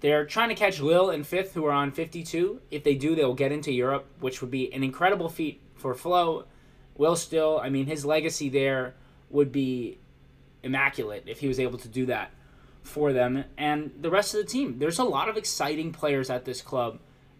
They're 0.00 0.26
trying 0.26 0.48
to 0.48 0.54
catch 0.54 0.80
Lille 0.80 1.10
in 1.10 1.22
5th, 1.22 1.52
who 1.52 1.64
are 1.66 1.72
on 1.72 1.92
52. 1.92 2.60
If 2.70 2.84
they 2.84 2.94
do, 2.94 3.14
they'll 3.14 3.34
get 3.34 3.52
into 3.52 3.72
Europe, 3.72 4.06
which 4.20 4.40
would 4.40 4.50
be 4.50 4.72
an 4.72 4.82
incredible 4.82 5.28
feat 5.28 5.60
for 5.74 5.94
Flo 5.94 6.44
Will 6.98 7.16
Still, 7.16 7.60
I 7.62 7.70
mean, 7.70 7.86
his 7.86 8.04
legacy 8.04 8.48
there 8.48 8.94
would 9.30 9.52
be 9.52 9.98
immaculate 10.62 11.24
if 11.26 11.38
he 11.38 11.48
was 11.48 11.60
able 11.60 11.78
to 11.78 11.88
do 11.88 12.06
that 12.06 12.32
for 12.82 13.12
them 13.12 13.44
and 13.56 13.92
the 14.00 14.10
rest 14.10 14.34
of 14.34 14.40
the 14.40 14.46
team. 14.46 14.78
There's 14.78 14.98
a 14.98 15.04
lot 15.04 15.28
of 15.28 15.36
exciting 15.36 15.92
players 15.92 16.28
at 16.28 16.44
this 16.44 16.60
club, 16.60 16.98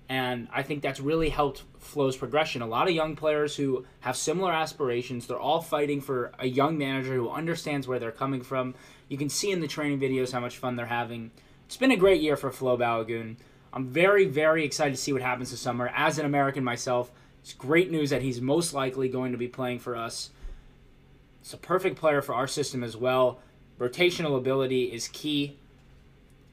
and 0.09 0.49
I 0.53 0.63
think 0.63 0.83
that's 0.83 1.01
really 1.01 1.29
helped 1.29 1.65
Flo's 1.79 2.17
progression. 2.17 2.63
A 2.63 2.67
lot 2.67 2.89
of 2.89 2.95
young 2.95 3.15
players 3.15 3.57
who 3.57 3.85
have 4.01 4.17
similar 4.17 4.53
aspirations. 4.53 5.27
They're 5.27 5.39
all 5.39 5.61
fighting 5.61 6.01
for 6.01 6.33
a 6.39 6.47
young 6.47 6.79
manager 6.79 7.15
who 7.15 7.31
understands 7.31 7.87
where 7.87 7.99
they're 7.99 8.11
coming 8.11 8.43
from. 8.43 8.75
You 9.09 9.19
can 9.19 9.29
see 9.29 9.51
in 9.51 9.61
the 9.61 9.69
training 9.69 10.01
videos 10.01 10.33
how 10.33 10.41
much 10.41 10.57
fun 10.57 10.77
they're 10.77 10.87
having. 10.87 11.31
It's 11.67 11.77
been 11.77 11.91
a 11.91 11.97
great 11.97 12.23
year 12.23 12.37
for 12.37 12.51
Flo 12.51 12.79
Balogun. 12.79 13.37
I'm 13.73 13.87
very, 13.87 14.25
very 14.25 14.65
excited 14.65 14.95
to 14.95 15.01
see 15.01 15.13
what 15.13 15.21
happens 15.21 15.51
this 15.51 15.61
summer. 15.61 15.93
As 15.95 16.19
an 16.19 16.25
American 16.25 16.65
myself, 16.65 17.13
it's 17.43 17.53
great 17.53 17.91
news 17.91 18.11
that 18.11 18.23
he's 18.23 18.41
most 18.41 18.73
likely 18.73 19.09
going 19.11 19.33
to 19.33 19.39
be 19.39 19.49
playing 19.49 19.79
for 19.79 19.95
us. 19.95 20.31
It's 21.43 21.53
a 21.53 21.59
perfect 21.59 21.99
player 21.99 22.23
for 22.23 22.35
our 22.35 22.47
system 22.47 22.83
as 22.83 22.97
well. 22.97 23.41
Rotational 23.79 24.39
ability 24.39 24.85
is 24.85 25.09
key. 25.09 25.59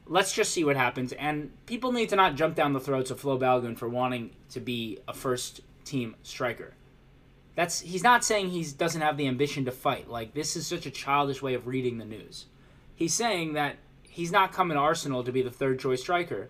Let's 0.08 0.32
just 0.32 0.52
see 0.52 0.64
what 0.64 0.76
happens. 0.76 1.12
And 1.12 1.50
people 1.66 1.92
need 1.92 2.10
to 2.10 2.16
not 2.16 2.36
jump 2.36 2.54
down 2.54 2.72
the 2.72 2.80
throats 2.80 3.10
of 3.10 3.20
Flo 3.20 3.38
Balogun 3.38 3.76
for 3.76 3.88
wanting 3.88 4.30
to 4.50 4.60
be 4.60 4.98
a 5.08 5.12
first 5.12 5.60
team 5.84 6.14
striker. 6.22 6.74
That's 7.56 7.80
he's 7.80 8.02
not 8.02 8.24
saying 8.24 8.50
he 8.50 8.64
doesn't 8.64 9.00
have 9.00 9.16
the 9.16 9.26
ambition 9.26 9.64
to 9.64 9.72
fight. 9.72 10.08
Like 10.08 10.34
this 10.34 10.56
is 10.56 10.66
such 10.66 10.86
a 10.86 10.90
childish 10.90 11.42
way 11.42 11.54
of 11.54 11.66
reading 11.66 11.98
the 11.98 12.04
news. 12.04 12.46
He's 12.94 13.14
saying 13.14 13.54
that 13.54 13.76
he's 14.02 14.30
not 14.30 14.52
coming 14.52 14.76
to 14.76 14.80
Arsenal 14.80 15.24
to 15.24 15.32
be 15.32 15.42
the 15.42 15.50
third 15.50 15.80
choice 15.80 16.02
striker. 16.02 16.48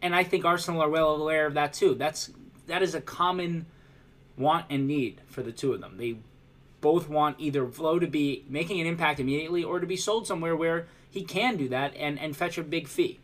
And 0.00 0.14
I 0.14 0.24
think 0.24 0.44
Arsenal 0.44 0.82
are 0.82 0.90
well 0.90 1.16
aware 1.16 1.46
of 1.46 1.54
that 1.54 1.72
too. 1.72 1.94
That's 1.94 2.30
that 2.66 2.82
is 2.82 2.94
a 2.94 3.00
common 3.00 3.66
want 4.36 4.66
and 4.70 4.86
need 4.86 5.20
for 5.26 5.42
the 5.42 5.52
two 5.52 5.72
of 5.72 5.80
them. 5.80 5.96
They 5.96 6.18
both 6.80 7.08
want 7.08 7.36
either 7.38 7.66
Flo 7.66 7.98
to 7.98 8.06
be 8.06 8.44
making 8.48 8.80
an 8.80 8.86
impact 8.86 9.20
immediately 9.20 9.64
or 9.64 9.80
to 9.80 9.86
be 9.86 9.96
sold 9.96 10.26
somewhere 10.26 10.56
where 10.56 10.86
he 11.12 11.22
can 11.22 11.56
do 11.56 11.68
that 11.68 11.94
and, 11.94 12.18
and 12.18 12.34
fetch 12.34 12.56
a 12.56 12.62
big 12.62 12.88
fee. 12.88 13.20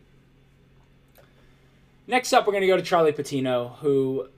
Next 2.07 2.31
up, 2.33 2.45
we're 2.45 2.53
going 2.53 2.61
to 2.61 2.67
go 2.67 2.77
to 2.77 2.83
Charlie 2.83 3.11
Patino, 3.11 3.77
who, 3.81 4.29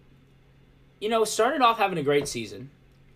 you 1.00 1.10
know, 1.10 1.26
started 1.26 1.62
off 1.62 1.78
having 1.78 1.98
a 1.98 2.04
great 2.04 2.28
season. 2.28 2.70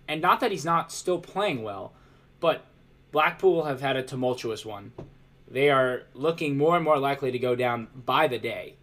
And 0.07 0.21
not 0.21 0.41
that 0.41 0.51
he's 0.51 0.65
not 0.65 0.91
still 0.91 1.19
playing 1.19 1.63
well, 1.63 1.93
but 2.39 2.65
Blackpool 3.11 3.63
have 3.63 3.81
had 3.81 3.95
a 3.95 4.03
tumultuous 4.03 4.65
one. 4.65 4.91
They 5.49 5.69
are 5.69 6.03
looking 6.13 6.57
more 6.57 6.75
and 6.75 6.83
more 6.83 6.99
likely 6.99 7.31
to 7.31 7.39
go 7.39 7.55
down 7.55 7.87
by 7.95 8.27
the 8.27 8.37
day. 8.37 8.75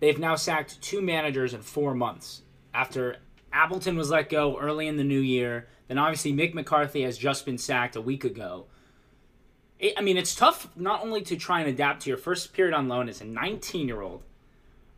They've 0.00 0.18
now 0.18 0.34
sacked 0.34 0.82
two 0.82 1.00
managers 1.00 1.54
in 1.54 1.62
four 1.62 1.94
months 1.94 2.42
after 2.74 3.18
Appleton 3.52 3.96
was 3.96 4.10
let 4.10 4.28
go 4.28 4.58
early 4.58 4.88
in 4.88 4.96
the 4.96 5.04
new 5.04 5.20
year. 5.20 5.68
Then 5.86 5.98
obviously 5.98 6.32
Mick 6.32 6.54
McCarthy 6.54 7.02
has 7.02 7.16
just 7.16 7.46
been 7.46 7.58
sacked 7.58 7.94
a 7.94 8.00
week 8.00 8.24
ago. 8.24 8.66
It, 9.82 9.94
I 9.98 10.00
mean, 10.00 10.16
it's 10.16 10.34
tough 10.34 10.68
not 10.76 11.02
only 11.02 11.20
to 11.22 11.36
try 11.36 11.60
and 11.60 11.68
adapt 11.68 12.02
to 12.02 12.08
your 12.08 12.16
first 12.16 12.54
period 12.54 12.72
on 12.72 12.88
loan 12.88 13.10
as 13.10 13.20
a 13.20 13.24
19 13.24 13.86
year 13.86 14.00
old 14.00 14.22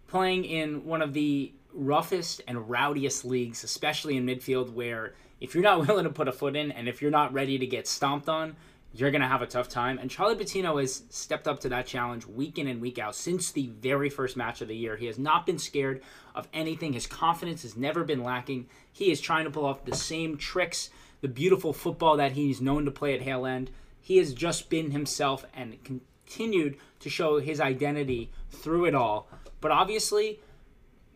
playing 0.07 0.45
in 0.45 0.85
one 0.85 1.03
of 1.03 1.12
the 1.12 1.53
roughest 1.73 2.41
and 2.47 2.71
rowdiest 2.71 3.25
leagues, 3.25 3.64
especially 3.64 4.17
in 4.17 4.25
midfield, 4.25 4.73
where 4.73 5.14
if 5.41 5.55
you're 5.55 5.64
not 5.64 5.87
willing 5.88 6.05
to 6.05 6.11
put 6.11 6.29
a 6.29 6.33
foot 6.33 6.55
in 6.55 6.71
and 6.71 6.88
if 6.88 7.03
you're 7.03 7.11
not 7.11 7.33
ready 7.33 7.59
to 7.59 7.67
get 7.67 7.88
stomped 7.88 8.29
on, 8.29 8.55
you're 8.93 9.11
going 9.11 9.23
to 9.23 9.26
have 9.26 9.43
a 9.43 9.47
tough 9.47 9.69
time. 9.69 9.99
And 9.99 10.09
Charlie 10.09 10.37
Patino 10.37 10.76
has 10.76 11.03
stepped 11.11 11.49
up 11.49 11.59
to 11.61 11.69
that 11.71 11.87
challenge 11.87 12.26
week 12.26 12.59
in 12.59 12.69
and 12.69 12.81
week 12.81 12.99
out 12.99 13.17
since 13.17 13.50
the 13.50 13.67
very 13.67 14.09
first 14.09 14.37
match 14.37 14.61
of 14.61 14.69
the 14.69 14.76
year. 14.76 14.97
He 14.97 15.07
has 15.07 15.19
not 15.19 15.47
been 15.47 15.59
scared 15.59 16.00
of 16.35 16.47
anything. 16.53 16.93
His 16.93 17.09
confidence 17.09 17.62
has 17.62 17.76
never 17.76 18.05
been 18.05 18.23
lacking. 18.23 18.69
He 18.93 19.11
is 19.11 19.21
trying 19.21 19.45
to 19.47 19.50
pull 19.50 19.64
off 19.64 19.85
the 19.85 19.97
same 19.97 20.37
tricks, 20.37 20.91
the 21.23 21.29
beautiful 21.29 21.73
football 21.73 22.19
that 22.19 22.33
he's 22.33 22.61
known 22.61 22.85
to 22.85 22.93
play 22.93 23.14
at 23.14 23.23
Hale 23.23 23.47
End. 23.47 23.71
He 24.04 24.18
has 24.18 24.34
just 24.34 24.68
been 24.68 24.90
himself 24.90 25.46
and 25.54 25.82
continued 25.82 26.76
to 27.00 27.08
show 27.08 27.38
his 27.38 27.58
identity 27.58 28.30
through 28.50 28.84
it 28.84 28.94
all. 28.94 29.30
But 29.62 29.70
obviously, 29.70 30.40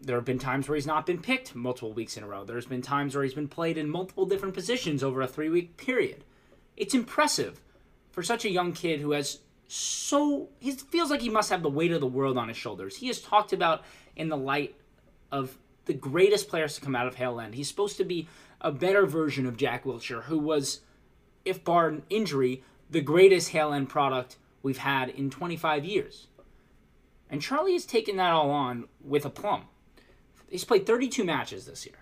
there 0.00 0.16
have 0.16 0.24
been 0.24 0.38
times 0.38 0.66
where 0.66 0.76
he's 0.76 0.86
not 0.86 1.04
been 1.04 1.20
picked 1.20 1.54
multiple 1.54 1.92
weeks 1.92 2.16
in 2.16 2.24
a 2.24 2.26
row. 2.26 2.46
There's 2.46 2.64
been 2.64 2.80
times 2.80 3.14
where 3.14 3.24
he's 3.24 3.34
been 3.34 3.46
played 3.46 3.76
in 3.76 3.90
multiple 3.90 4.24
different 4.24 4.54
positions 4.54 5.02
over 5.02 5.20
a 5.20 5.26
three 5.26 5.50
week 5.50 5.76
period. 5.76 6.24
It's 6.78 6.94
impressive 6.94 7.60
for 8.10 8.22
such 8.22 8.46
a 8.46 8.50
young 8.50 8.72
kid 8.72 9.00
who 9.00 9.10
has 9.10 9.40
so 9.66 10.48
he 10.58 10.72
feels 10.72 11.10
like 11.10 11.20
he 11.20 11.28
must 11.28 11.50
have 11.50 11.62
the 11.62 11.68
weight 11.68 11.92
of 11.92 12.00
the 12.00 12.06
world 12.06 12.38
on 12.38 12.48
his 12.48 12.56
shoulders. 12.56 12.96
He 12.96 13.10
is 13.10 13.20
talked 13.20 13.52
about 13.52 13.84
in 14.16 14.30
the 14.30 14.36
light 14.38 14.74
of 15.30 15.58
the 15.84 15.92
greatest 15.92 16.48
players 16.48 16.74
to 16.76 16.80
come 16.80 16.96
out 16.96 17.06
of 17.06 17.16
Hale 17.16 17.38
End. 17.38 17.54
He's 17.54 17.68
supposed 17.68 17.98
to 17.98 18.04
be 18.04 18.28
a 18.62 18.72
better 18.72 19.04
version 19.04 19.44
of 19.44 19.58
Jack 19.58 19.84
Wilshere, 19.84 20.22
who 20.22 20.38
was, 20.38 20.80
if 21.44 21.62
bar 21.62 21.98
injury, 22.08 22.62
the 22.90 23.00
greatest 23.00 23.50
Hale 23.50 23.72
End 23.72 23.88
product 23.88 24.36
we've 24.62 24.78
had 24.78 25.10
in 25.10 25.30
25 25.30 25.84
years. 25.84 26.26
And 27.30 27.42
Charlie 27.42 27.74
has 27.74 27.84
taken 27.84 28.16
that 28.16 28.32
all 28.32 28.50
on 28.50 28.88
with 29.02 29.24
a 29.24 29.30
plum. 29.30 29.64
He's 30.48 30.64
played 30.64 30.86
32 30.86 31.24
matches 31.24 31.66
this 31.66 31.84
year. 31.84 31.96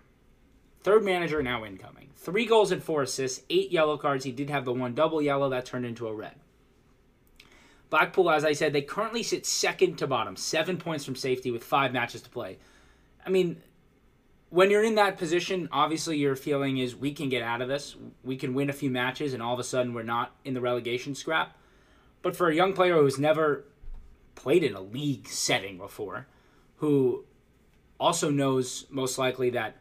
Third 0.83 1.05
manager 1.05 1.43
now 1.43 1.65
incoming. 1.65 2.11
Three 2.17 2.47
goals 2.47 2.71
and 2.71 2.83
four 2.83 3.03
assists, 3.03 3.43
eight 3.51 3.73
yellow 3.73 3.97
cards. 3.97 4.25
He 4.25 4.31
did 4.31 4.51
have 4.51 4.65
the 4.65 4.73
one 4.73 4.95
double 4.95 5.21
yellow 5.21 5.49
that 5.51 5.67
turned 5.67 5.85
into 5.85 6.07
a 6.07 6.15
red. 6.15 6.37
Blackpool, 7.91 8.31
as 8.31 8.45
I 8.45 8.53
said, 8.53 8.73
they 8.73 8.83
currently 8.83 9.23
sit 9.23 9.47
second 9.47 9.97
to 9.97 10.07
bottom, 10.07 10.37
seven 10.37 10.77
points 10.77 11.05
from 11.05 11.17
safety 11.17 11.51
with 11.51 11.65
five 11.65 11.93
matches 11.93 12.23
to 12.23 12.31
play. 12.31 12.59
I 13.25 13.31
mean, 13.31 13.63
when 14.51 14.71
you're 14.71 14.85
in 14.85 14.95
that 14.95 15.19
position, 15.19 15.69
obviously 15.73 16.19
your 16.19 16.37
feeling 16.37 16.79
is 16.79 16.95
we 16.95 17.13
can 17.13 17.29
get 17.29 17.43
out 17.43 17.61
of 17.61 17.69
this. 17.69 17.97
We 18.23 18.37
can 18.37 18.55
win 18.55 18.71
a 18.71 18.75
few 18.75 18.91
matches, 18.91 19.35
and 19.35 19.43
all 19.43 19.55
of 19.55 19.61
a 19.61 19.65
sudden 19.65 19.93
we're 19.93 20.03
not 20.03 20.35
in 20.45 20.55
the 20.55 20.61
relegation 20.61 21.15
scrap. 21.15 21.57
But 22.23 22.37
for 22.37 22.49
a 22.49 22.55
young 22.55 22.73
player 22.73 22.95
who's 22.95 23.19
never 23.19 23.65
played 24.35 24.63
in 24.63 24.75
a 24.75 24.81
league 24.81 25.29
setting 25.29 25.79
before, 25.79 26.27
who 26.77 27.25
also 27.99 28.31
knows 28.31 28.87
most 28.91 29.19
likely 29.19 29.51
that 29.51 29.77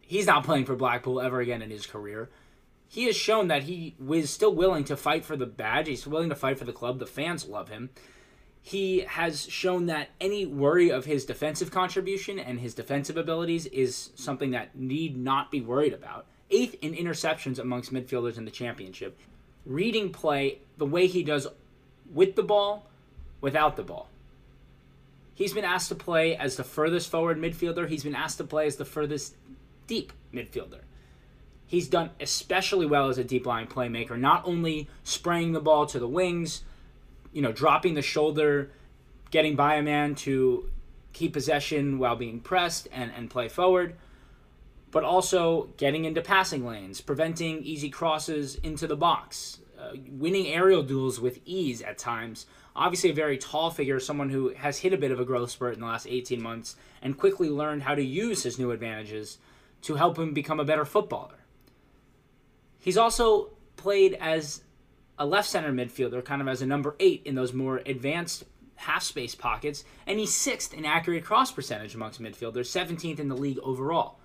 he's 0.00 0.26
not 0.26 0.44
playing 0.44 0.64
for 0.64 0.76
Blackpool 0.76 1.20
ever 1.20 1.40
again 1.40 1.62
in 1.62 1.70
his 1.70 1.86
career, 1.86 2.30
he 2.88 3.04
has 3.04 3.16
shown 3.16 3.48
that 3.48 3.62
he 3.62 3.94
was 3.98 4.28
still 4.28 4.54
willing 4.54 4.84
to 4.84 4.96
fight 4.96 5.24
for 5.24 5.36
the 5.36 5.46
badge. 5.46 5.88
He's 5.88 6.06
willing 6.06 6.28
to 6.28 6.34
fight 6.34 6.58
for 6.58 6.66
the 6.66 6.72
club. 6.72 6.98
The 6.98 7.06
fans 7.06 7.46
love 7.46 7.70
him 7.70 7.90
he 8.62 9.00
has 9.00 9.48
shown 9.48 9.86
that 9.86 10.10
any 10.20 10.46
worry 10.46 10.90
of 10.90 11.04
his 11.04 11.24
defensive 11.24 11.72
contribution 11.72 12.38
and 12.38 12.60
his 12.60 12.74
defensive 12.74 13.16
abilities 13.16 13.66
is 13.66 14.10
something 14.14 14.52
that 14.52 14.76
need 14.76 15.16
not 15.16 15.50
be 15.50 15.60
worried 15.60 15.92
about. 15.92 16.26
Eighth 16.48 16.76
in 16.80 16.94
interceptions 16.94 17.58
amongst 17.58 17.92
midfielders 17.92 18.38
in 18.38 18.44
the 18.44 18.50
championship. 18.52 19.18
Reading 19.66 20.12
play 20.12 20.58
the 20.78 20.86
way 20.86 21.08
he 21.08 21.24
does 21.24 21.48
with 22.14 22.36
the 22.36 22.42
ball, 22.42 22.86
without 23.40 23.76
the 23.76 23.82
ball. 23.82 24.08
He's 25.34 25.52
been 25.52 25.64
asked 25.64 25.88
to 25.88 25.94
play 25.96 26.36
as 26.36 26.56
the 26.56 26.64
furthest 26.64 27.10
forward 27.10 27.38
midfielder. 27.38 27.88
He's 27.88 28.04
been 28.04 28.14
asked 28.14 28.38
to 28.38 28.44
play 28.44 28.66
as 28.66 28.76
the 28.76 28.84
furthest 28.84 29.34
deep 29.88 30.12
midfielder. 30.32 30.80
He's 31.66 31.88
done 31.88 32.10
especially 32.20 32.86
well 32.86 33.08
as 33.08 33.18
a 33.18 33.24
deep 33.24 33.46
line 33.46 33.66
playmaker, 33.66 34.16
not 34.18 34.46
only 34.46 34.88
spraying 35.02 35.52
the 35.52 35.60
ball 35.60 35.86
to 35.86 35.98
the 35.98 36.06
wings, 36.06 36.62
you 37.32 37.42
know, 37.42 37.52
dropping 37.52 37.94
the 37.94 38.02
shoulder, 38.02 38.70
getting 39.30 39.56
by 39.56 39.76
a 39.76 39.82
man 39.82 40.14
to 40.14 40.70
keep 41.12 41.32
possession 41.32 41.98
while 41.98 42.16
being 42.16 42.40
pressed 42.40 42.88
and, 42.92 43.12
and 43.16 43.30
play 43.30 43.48
forward, 43.48 43.96
but 44.90 45.04
also 45.04 45.68
getting 45.76 46.04
into 46.04 46.20
passing 46.20 46.66
lanes, 46.66 47.00
preventing 47.00 47.62
easy 47.62 47.90
crosses 47.90 48.56
into 48.56 48.86
the 48.86 48.96
box, 48.96 49.60
uh, 49.78 49.92
winning 50.10 50.46
aerial 50.46 50.82
duels 50.82 51.20
with 51.20 51.40
ease 51.44 51.82
at 51.82 51.98
times. 51.98 52.46
Obviously, 52.74 53.10
a 53.10 53.14
very 53.14 53.36
tall 53.36 53.70
figure, 53.70 54.00
someone 54.00 54.30
who 54.30 54.50
has 54.54 54.78
hit 54.78 54.92
a 54.92 54.98
bit 54.98 55.10
of 55.10 55.20
a 55.20 55.24
growth 55.24 55.50
spurt 55.50 55.74
in 55.74 55.80
the 55.80 55.86
last 55.86 56.06
18 56.06 56.42
months 56.42 56.76
and 57.02 57.18
quickly 57.18 57.48
learned 57.48 57.82
how 57.82 57.94
to 57.94 58.02
use 58.02 58.42
his 58.42 58.58
new 58.58 58.70
advantages 58.70 59.38
to 59.82 59.94
help 59.96 60.18
him 60.18 60.32
become 60.32 60.60
a 60.60 60.64
better 60.64 60.84
footballer. 60.84 61.38
He's 62.78 62.96
also 62.96 63.50
played 63.76 64.14
as 64.14 64.62
a 65.18 65.26
left 65.26 65.48
center 65.48 65.72
midfielder, 65.72 66.24
kind 66.24 66.42
of 66.42 66.48
as 66.48 66.62
a 66.62 66.66
number 66.66 66.96
eight 66.98 67.22
in 67.24 67.34
those 67.34 67.52
more 67.52 67.78
advanced 67.86 68.44
half 68.76 69.02
space 69.02 69.34
pockets, 69.34 69.84
and 70.06 70.18
he's 70.18 70.34
sixth 70.34 70.74
in 70.74 70.84
accurate 70.84 71.24
cross 71.24 71.52
percentage 71.52 71.94
amongst 71.94 72.20
midfielders, 72.20 72.66
17th 72.66 73.18
in 73.18 73.28
the 73.28 73.36
league 73.36 73.58
overall. 73.62 74.18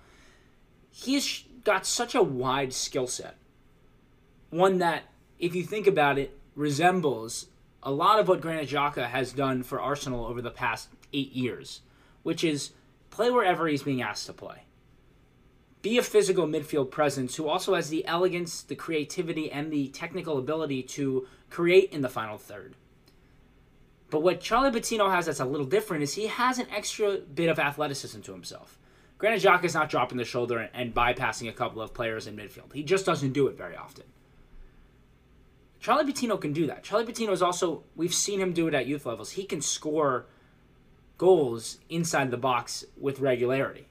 He's 0.90 1.44
got 1.64 1.86
such 1.86 2.14
a 2.14 2.22
wide 2.22 2.72
skill 2.72 3.06
set. 3.06 3.36
One 4.50 4.78
that, 4.78 5.04
if 5.38 5.54
you 5.54 5.62
think 5.62 5.86
about 5.86 6.18
it, 6.18 6.36
resembles 6.54 7.46
a 7.82 7.92
lot 7.92 8.18
of 8.18 8.26
what 8.26 8.40
Granit 8.40 8.68
Xhaka 8.68 9.06
has 9.08 9.32
done 9.32 9.62
for 9.62 9.80
Arsenal 9.80 10.26
over 10.26 10.42
the 10.42 10.50
past 10.50 10.88
eight 11.12 11.32
years, 11.32 11.82
which 12.22 12.42
is 12.42 12.72
play 13.10 13.30
wherever 13.30 13.68
he's 13.68 13.82
being 13.82 14.02
asked 14.02 14.26
to 14.26 14.32
play 14.32 14.62
be 15.82 15.98
a 15.98 16.02
physical 16.02 16.46
midfield 16.46 16.90
presence 16.90 17.36
who 17.36 17.48
also 17.48 17.74
has 17.74 17.88
the 17.88 18.06
elegance, 18.06 18.62
the 18.62 18.74
creativity, 18.74 19.50
and 19.50 19.72
the 19.72 19.88
technical 19.88 20.38
ability 20.38 20.82
to 20.82 21.26
create 21.50 21.92
in 21.92 22.00
the 22.00 22.08
final 22.08 22.38
third. 22.38 22.74
But 24.10 24.22
what 24.22 24.40
Charlie 24.40 24.70
Patino 24.70 25.08
has 25.10 25.26
that's 25.26 25.40
a 25.40 25.44
little 25.44 25.66
different 25.66 26.02
is 26.02 26.14
he 26.14 26.26
has 26.26 26.58
an 26.58 26.66
extra 26.74 27.18
bit 27.18 27.48
of 27.48 27.58
athleticism 27.58 28.20
to 28.22 28.32
himself. 28.32 28.78
Granit 29.18 29.42
Xhaka 29.42 29.64
is 29.64 29.74
not 29.74 29.90
dropping 29.90 30.18
the 30.18 30.24
shoulder 30.24 30.70
and 30.72 30.94
bypassing 30.94 31.48
a 31.48 31.52
couple 31.52 31.82
of 31.82 31.92
players 31.92 32.26
in 32.26 32.36
midfield. 32.36 32.72
He 32.72 32.82
just 32.82 33.04
doesn't 33.04 33.32
do 33.32 33.48
it 33.48 33.56
very 33.56 33.76
often. 33.76 34.04
Charlie 35.80 36.04
Patino 36.04 36.36
can 36.36 36.52
do 36.52 36.66
that. 36.66 36.84
Charlie 36.84 37.06
Patino 37.06 37.32
is 37.32 37.42
also, 37.42 37.84
we've 37.94 38.14
seen 38.14 38.40
him 38.40 38.52
do 38.52 38.68
it 38.68 38.74
at 38.74 38.86
youth 38.86 39.06
levels. 39.06 39.32
He 39.32 39.44
can 39.44 39.60
score 39.60 40.26
goals 41.18 41.78
inside 41.88 42.30
the 42.30 42.36
box 42.36 42.84
with 42.96 43.20
regularity. 43.20 43.88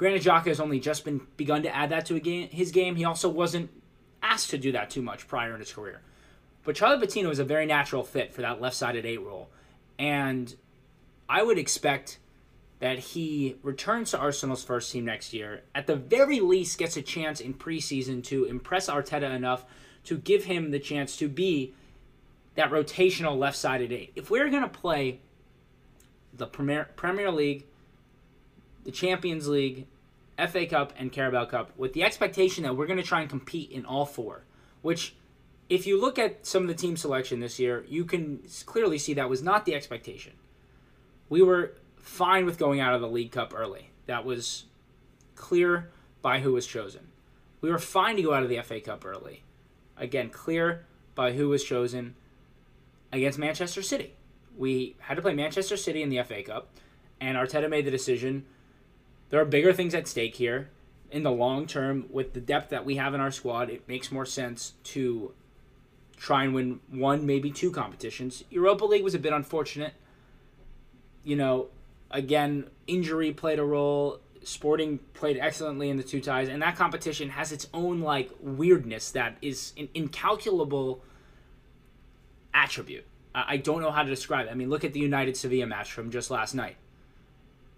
Granit 0.00 0.22
Xhaka 0.22 0.46
has 0.46 0.60
only 0.60 0.80
just 0.80 1.04
been 1.04 1.20
begun 1.36 1.62
to 1.62 1.76
add 1.76 1.90
that 1.90 2.06
to 2.06 2.18
game, 2.18 2.48
his 2.48 2.70
game. 2.70 2.96
He 2.96 3.04
also 3.04 3.28
wasn't 3.28 3.68
asked 4.22 4.48
to 4.48 4.56
do 4.56 4.72
that 4.72 4.88
too 4.88 5.02
much 5.02 5.28
prior 5.28 5.52
in 5.52 5.60
his 5.60 5.74
career. 5.74 6.00
But 6.64 6.74
Charlie 6.74 6.98
Patino 6.98 7.28
is 7.28 7.38
a 7.38 7.44
very 7.44 7.66
natural 7.66 8.02
fit 8.02 8.32
for 8.32 8.40
that 8.40 8.62
left-sided 8.62 9.04
eight 9.04 9.20
role, 9.20 9.50
and 9.98 10.56
I 11.28 11.42
would 11.42 11.58
expect 11.58 12.18
that 12.78 12.98
he 12.98 13.56
returns 13.62 14.12
to 14.12 14.18
Arsenal's 14.18 14.64
first 14.64 14.90
team 14.90 15.04
next 15.04 15.34
year. 15.34 15.64
At 15.74 15.86
the 15.86 15.96
very 15.96 16.40
least, 16.40 16.78
gets 16.78 16.96
a 16.96 17.02
chance 17.02 17.38
in 17.38 17.52
preseason 17.52 18.24
to 18.24 18.44
impress 18.44 18.88
Arteta 18.88 19.30
enough 19.30 19.66
to 20.04 20.16
give 20.16 20.44
him 20.44 20.70
the 20.70 20.78
chance 20.78 21.14
to 21.18 21.28
be 21.28 21.74
that 22.54 22.70
rotational 22.70 23.36
left-sided 23.36 23.92
eight. 23.92 24.12
If 24.16 24.30
we're 24.30 24.48
going 24.48 24.62
to 24.62 24.68
play 24.68 25.20
the 26.32 26.46
Premier 26.46 26.88
Premier 26.96 27.30
League 27.30 27.66
the 28.84 28.90
Champions 28.90 29.48
League, 29.48 29.86
FA 30.48 30.66
Cup, 30.66 30.92
and 30.96 31.12
Carabao 31.12 31.46
Cup 31.46 31.76
with 31.76 31.92
the 31.92 32.02
expectation 32.02 32.64
that 32.64 32.76
we're 32.76 32.86
going 32.86 32.98
to 32.98 33.04
try 33.04 33.20
and 33.20 33.30
compete 33.30 33.70
in 33.70 33.84
all 33.84 34.06
four. 34.06 34.44
Which, 34.82 35.14
if 35.68 35.86
you 35.86 36.00
look 36.00 36.18
at 36.18 36.46
some 36.46 36.62
of 36.62 36.68
the 36.68 36.74
team 36.74 36.96
selection 36.96 37.40
this 37.40 37.58
year, 37.58 37.84
you 37.88 38.04
can 38.04 38.42
clearly 38.66 38.98
see 38.98 39.14
that 39.14 39.28
was 39.28 39.42
not 39.42 39.66
the 39.66 39.74
expectation. 39.74 40.32
We 41.28 41.42
were 41.42 41.74
fine 41.96 42.46
with 42.46 42.58
going 42.58 42.80
out 42.80 42.94
of 42.94 43.00
the 43.00 43.08
League 43.08 43.32
Cup 43.32 43.52
early. 43.54 43.90
That 44.06 44.24
was 44.24 44.64
clear 45.34 45.90
by 46.22 46.40
who 46.40 46.52
was 46.52 46.66
chosen. 46.66 47.08
We 47.60 47.70
were 47.70 47.78
fine 47.78 48.16
to 48.16 48.22
go 48.22 48.34
out 48.34 48.42
of 48.42 48.48
the 48.48 48.60
FA 48.62 48.80
Cup 48.80 49.04
early. 49.04 49.44
Again, 49.96 50.30
clear 50.30 50.86
by 51.14 51.32
who 51.32 51.48
was 51.48 51.62
chosen 51.62 52.14
against 53.12 53.38
Manchester 53.38 53.82
City. 53.82 54.14
We 54.56 54.96
had 55.00 55.14
to 55.16 55.22
play 55.22 55.34
Manchester 55.34 55.76
City 55.76 56.02
in 56.02 56.10
the 56.10 56.22
FA 56.22 56.42
Cup, 56.42 56.68
and 57.20 57.36
Arteta 57.36 57.68
made 57.68 57.84
the 57.84 57.90
decision 57.90 58.46
there 59.30 59.40
are 59.40 59.44
bigger 59.44 59.72
things 59.72 59.94
at 59.94 60.06
stake 60.06 60.34
here. 60.34 60.68
In 61.10 61.22
the 61.24 61.30
long 61.30 61.66
term, 61.66 62.06
with 62.10 62.34
the 62.34 62.40
depth 62.40 62.70
that 62.70 62.84
we 62.84 62.96
have 62.96 63.14
in 63.14 63.20
our 63.20 63.32
squad, 63.32 63.70
it 63.70 63.88
makes 63.88 64.12
more 64.12 64.26
sense 64.26 64.74
to 64.84 65.32
try 66.16 66.44
and 66.44 66.54
win 66.54 66.80
one, 66.88 67.26
maybe 67.26 67.50
two 67.50 67.72
competitions. 67.72 68.44
Europa 68.50 68.84
League 68.84 69.02
was 69.02 69.14
a 69.14 69.18
bit 69.18 69.32
unfortunate. 69.32 69.94
You 71.24 71.36
know, 71.36 71.68
again, 72.10 72.68
injury 72.86 73.32
played 73.32 73.58
a 73.58 73.64
role. 73.64 74.20
Sporting 74.42 74.98
played 75.14 75.36
excellently 75.36 75.90
in 75.90 75.96
the 75.96 76.02
two 76.02 76.20
ties, 76.20 76.48
and 76.48 76.62
that 76.62 76.76
competition 76.76 77.30
has 77.30 77.52
its 77.52 77.68
own 77.74 78.00
like 78.00 78.30
weirdness 78.40 79.10
that 79.10 79.36
is 79.42 79.72
an 79.76 79.88
incalculable 79.94 81.02
attribute. 82.54 83.04
I 83.34 83.58
don't 83.58 83.80
know 83.80 83.90
how 83.90 84.02
to 84.02 84.08
describe 84.08 84.46
it. 84.46 84.50
I 84.50 84.54
mean, 84.54 84.70
look 84.70 84.84
at 84.84 84.92
the 84.92 85.00
United 85.00 85.36
Sevilla 85.36 85.66
match 85.66 85.92
from 85.92 86.10
just 86.10 86.30
last 86.30 86.54
night 86.54 86.76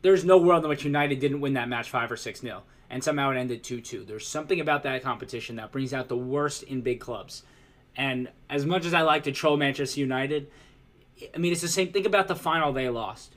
there's 0.03 0.25
no 0.25 0.37
world 0.37 0.65
in 0.65 0.69
which 0.69 0.85
United 0.85 1.21
didn't 1.21 1.41
win 1.41 1.55
that 1.55 1.69
match 1.69 1.89
5 1.89 2.13
or 2.13 2.17
6 2.17 2.43
nil, 2.43 2.63
and 2.91 3.03
somehow 3.03 3.31
it 3.31 3.39
ended 3.39 3.63
2 3.63 3.81
2. 3.81 4.05
There's 4.05 4.27
something 4.27 4.61
about 4.61 4.83
that 4.83 5.03
competition 5.03 5.57
that 5.57 5.73
brings 5.73 5.95
out 5.95 6.09
the 6.09 6.17
worst 6.17 6.65
in 6.65 6.81
big 6.81 7.01
clubs. 7.01 7.45
And 7.97 8.29
as 8.51 8.67
much 8.67 8.85
as 8.85 8.95
I 8.95 9.03
like 9.03 9.25
to 9.25 9.33
troll 9.33 9.57
Manchester 9.57 10.01
United, 10.01 10.51
I 11.35 11.39
mean, 11.39 11.53
it's 11.53 11.61
the 11.61 11.69
same. 11.69 11.93
Think 11.93 12.07
about 12.07 12.29
the 12.29 12.35
final 12.35 12.73
they 12.73 12.89
lost, 12.89 13.37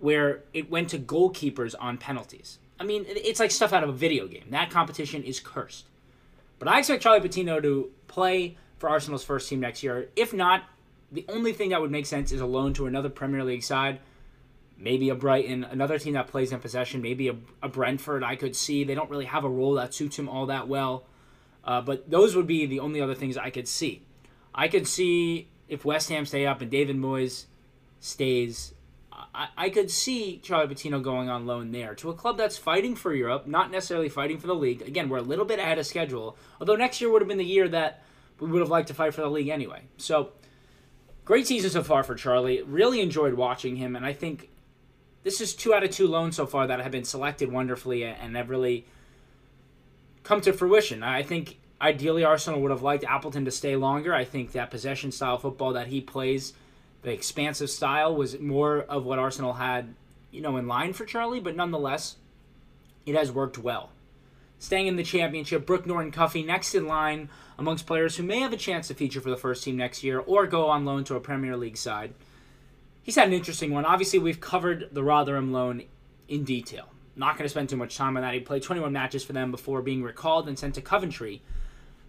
where 0.00 0.42
it 0.54 0.70
went 0.70 0.90
to 0.90 0.98
goalkeepers 0.98 1.74
on 1.78 1.98
penalties. 1.98 2.58
I 2.78 2.84
mean, 2.84 3.04
it's 3.06 3.40
like 3.40 3.50
stuff 3.50 3.72
out 3.72 3.82
of 3.82 3.88
a 3.88 3.92
video 3.92 4.26
game. 4.26 4.44
That 4.50 4.70
competition 4.70 5.22
is 5.22 5.40
cursed. 5.40 5.86
But 6.58 6.68
I 6.68 6.78
expect 6.78 7.02
Charlie 7.02 7.20
Patino 7.20 7.60
to 7.60 7.90
play 8.06 8.56
for 8.78 8.88
Arsenal's 8.88 9.24
first 9.24 9.48
team 9.48 9.60
next 9.60 9.82
year. 9.82 10.08
If 10.14 10.32
not, 10.32 10.64
the 11.10 11.24
only 11.28 11.52
thing 11.52 11.70
that 11.70 11.80
would 11.80 11.90
make 11.90 12.06
sense 12.06 12.32
is 12.32 12.40
a 12.40 12.46
loan 12.46 12.74
to 12.74 12.86
another 12.86 13.08
Premier 13.08 13.44
League 13.44 13.62
side 13.62 14.00
maybe 14.78 15.08
a 15.08 15.14
Brighton, 15.14 15.64
another 15.64 15.98
team 15.98 16.14
that 16.14 16.28
plays 16.28 16.52
in 16.52 16.60
possession, 16.60 17.00
maybe 17.02 17.28
a, 17.28 17.36
a, 17.62 17.68
Brentford 17.68 18.22
I 18.22 18.36
could 18.36 18.54
see. 18.54 18.84
They 18.84 18.94
don't 18.94 19.10
really 19.10 19.24
have 19.24 19.44
a 19.44 19.48
role 19.48 19.74
that 19.74 19.94
suits 19.94 20.18
him 20.18 20.28
all 20.28 20.46
that 20.46 20.68
well. 20.68 21.04
Uh, 21.64 21.80
but 21.80 22.08
those 22.10 22.36
would 22.36 22.46
be 22.46 22.66
the 22.66 22.80
only 22.80 23.00
other 23.00 23.14
things 23.14 23.36
I 23.36 23.50
could 23.50 23.66
see. 23.66 24.02
I 24.54 24.68
could 24.68 24.86
see 24.86 25.48
if 25.68 25.84
West 25.84 26.08
Ham 26.10 26.26
stay 26.26 26.46
up 26.46 26.60
and 26.60 26.70
David 26.70 26.96
Moyes 26.96 27.46
stays. 28.00 28.72
I, 29.34 29.70
could 29.70 29.90
see 29.90 30.38
Charlie 30.38 30.68
Patino 30.68 31.00
going 31.00 31.28
on 31.28 31.46
loan 31.46 31.72
there 31.72 31.94
to 31.96 32.10
a 32.10 32.14
club 32.14 32.36
that's 32.36 32.56
fighting 32.56 32.94
for 32.94 33.14
Europe, 33.14 33.46
not 33.46 33.70
necessarily 33.70 34.08
fighting 34.08 34.38
for 34.38 34.46
the 34.46 34.54
league. 34.54 34.82
Again, 34.82 35.08
we're 35.08 35.18
a 35.18 35.22
little 35.22 35.44
bit 35.44 35.58
ahead 35.58 35.78
of 35.78 35.86
schedule, 35.86 36.36
although 36.60 36.76
next 36.76 37.00
year 37.00 37.10
would 37.10 37.22
have 37.22 37.28
been 37.28 37.38
the 37.38 37.44
year 37.44 37.68
that 37.68 38.02
we 38.40 38.50
would 38.50 38.60
have 38.60 38.70
liked 38.70 38.88
to 38.88 38.94
fight 38.94 39.14
for 39.14 39.22
the 39.22 39.30
league 39.30 39.48
anyway. 39.48 39.82
So, 39.96 40.32
great 41.24 41.46
season 41.46 41.70
so 41.70 41.82
far 41.82 42.02
for 42.02 42.14
Charlie. 42.14 42.62
Really 42.62 43.00
enjoyed 43.00 43.34
watching 43.34 43.76
him, 43.76 43.96
and 43.96 44.04
I 44.04 44.12
think 44.12 44.48
this 45.26 45.40
is 45.40 45.56
two 45.56 45.74
out 45.74 45.82
of 45.82 45.90
two 45.90 46.06
loans 46.06 46.36
so 46.36 46.46
far 46.46 46.68
that 46.68 46.78
have 46.78 46.92
been 46.92 47.02
selected 47.02 47.50
wonderfully 47.50 48.04
and 48.04 48.36
have 48.36 48.48
really 48.48 48.86
come 50.22 50.40
to 50.40 50.52
fruition. 50.52 51.02
I 51.02 51.24
think 51.24 51.58
ideally 51.80 52.22
Arsenal 52.22 52.60
would 52.60 52.70
have 52.70 52.82
liked 52.82 53.02
Appleton 53.02 53.44
to 53.44 53.50
stay 53.50 53.74
longer. 53.74 54.14
I 54.14 54.22
think 54.22 54.52
that 54.52 54.70
possession 54.70 55.10
style 55.10 55.36
football 55.36 55.72
that 55.72 55.88
he 55.88 56.00
plays, 56.00 56.52
the 57.02 57.10
expansive 57.10 57.70
style, 57.70 58.14
was 58.14 58.38
more 58.38 58.82
of 58.82 59.04
what 59.04 59.18
Arsenal 59.18 59.54
had, 59.54 59.96
you 60.30 60.40
know, 60.40 60.56
in 60.58 60.68
line 60.68 60.92
for 60.92 61.04
Charlie. 61.04 61.40
But 61.40 61.56
nonetheless, 61.56 62.14
it 63.04 63.16
has 63.16 63.32
worked 63.32 63.58
well. 63.58 63.90
Staying 64.60 64.86
in 64.86 64.94
the 64.94 65.02
championship, 65.02 65.66
Brooke 65.66 65.86
Norton 65.86 66.12
Cuffy 66.12 66.44
next 66.44 66.72
in 66.72 66.86
line 66.86 67.30
amongst 67.58 67.84
players 67.84 68.14
who 68.14 68.22
may 68.22 68.38
have 68.38 68.52
a 68.52 68.56
chance 68.56 68.86
to 68.86 68.94
feature 68.94 69.20
for 69.20 69.30
the 69.30 69.36
first 69.36 69.64
team 69.64 69.76
next 69.76 70.04
year 70.04 70.20
or 70.20 70.46
go 70.46 70.68
on 70.68 70.84
loan 70.84 71.02
to 71.02 71.16
a 71.16 71.20
Premier 71.20 71.56
League 71.56 71.76
side. 71.76 72.14
He's 73.06 73.14
had 73.14 73.28
an 73.28 73.34
interesting 73.34 73.72
one. 73.72 73.84
Obviously, 73.84 74.18
we've 74.18 74.40
covered 74.40 74.88
the 74.90 75.04
Rotherham 75.04 75.52
loan 75.52 75.84
in 76.26 76.42
detail. 76.42 76.86
Not 77.14 77.36
going 77.38 77.44
to 77.44 77.48
spend 77.48 77.68
too 77.68 77.76
much 77.76 77.96
time 77.96 78.16
on 78.16 78.24
that. 78.24 78.34
He 78.34 78.40
played 78.40 78.64
21 78.64 78.92
matches 78.92 79.22
for 79.22 79.32
them 79.32 79.52
before 79.52 79.80
being 79.80 80.02
recalled 80.02 80.48
and 80.48 80.58
sent 80.58 80.74
to 80.74 80.80
Coventry. 80.80 81.40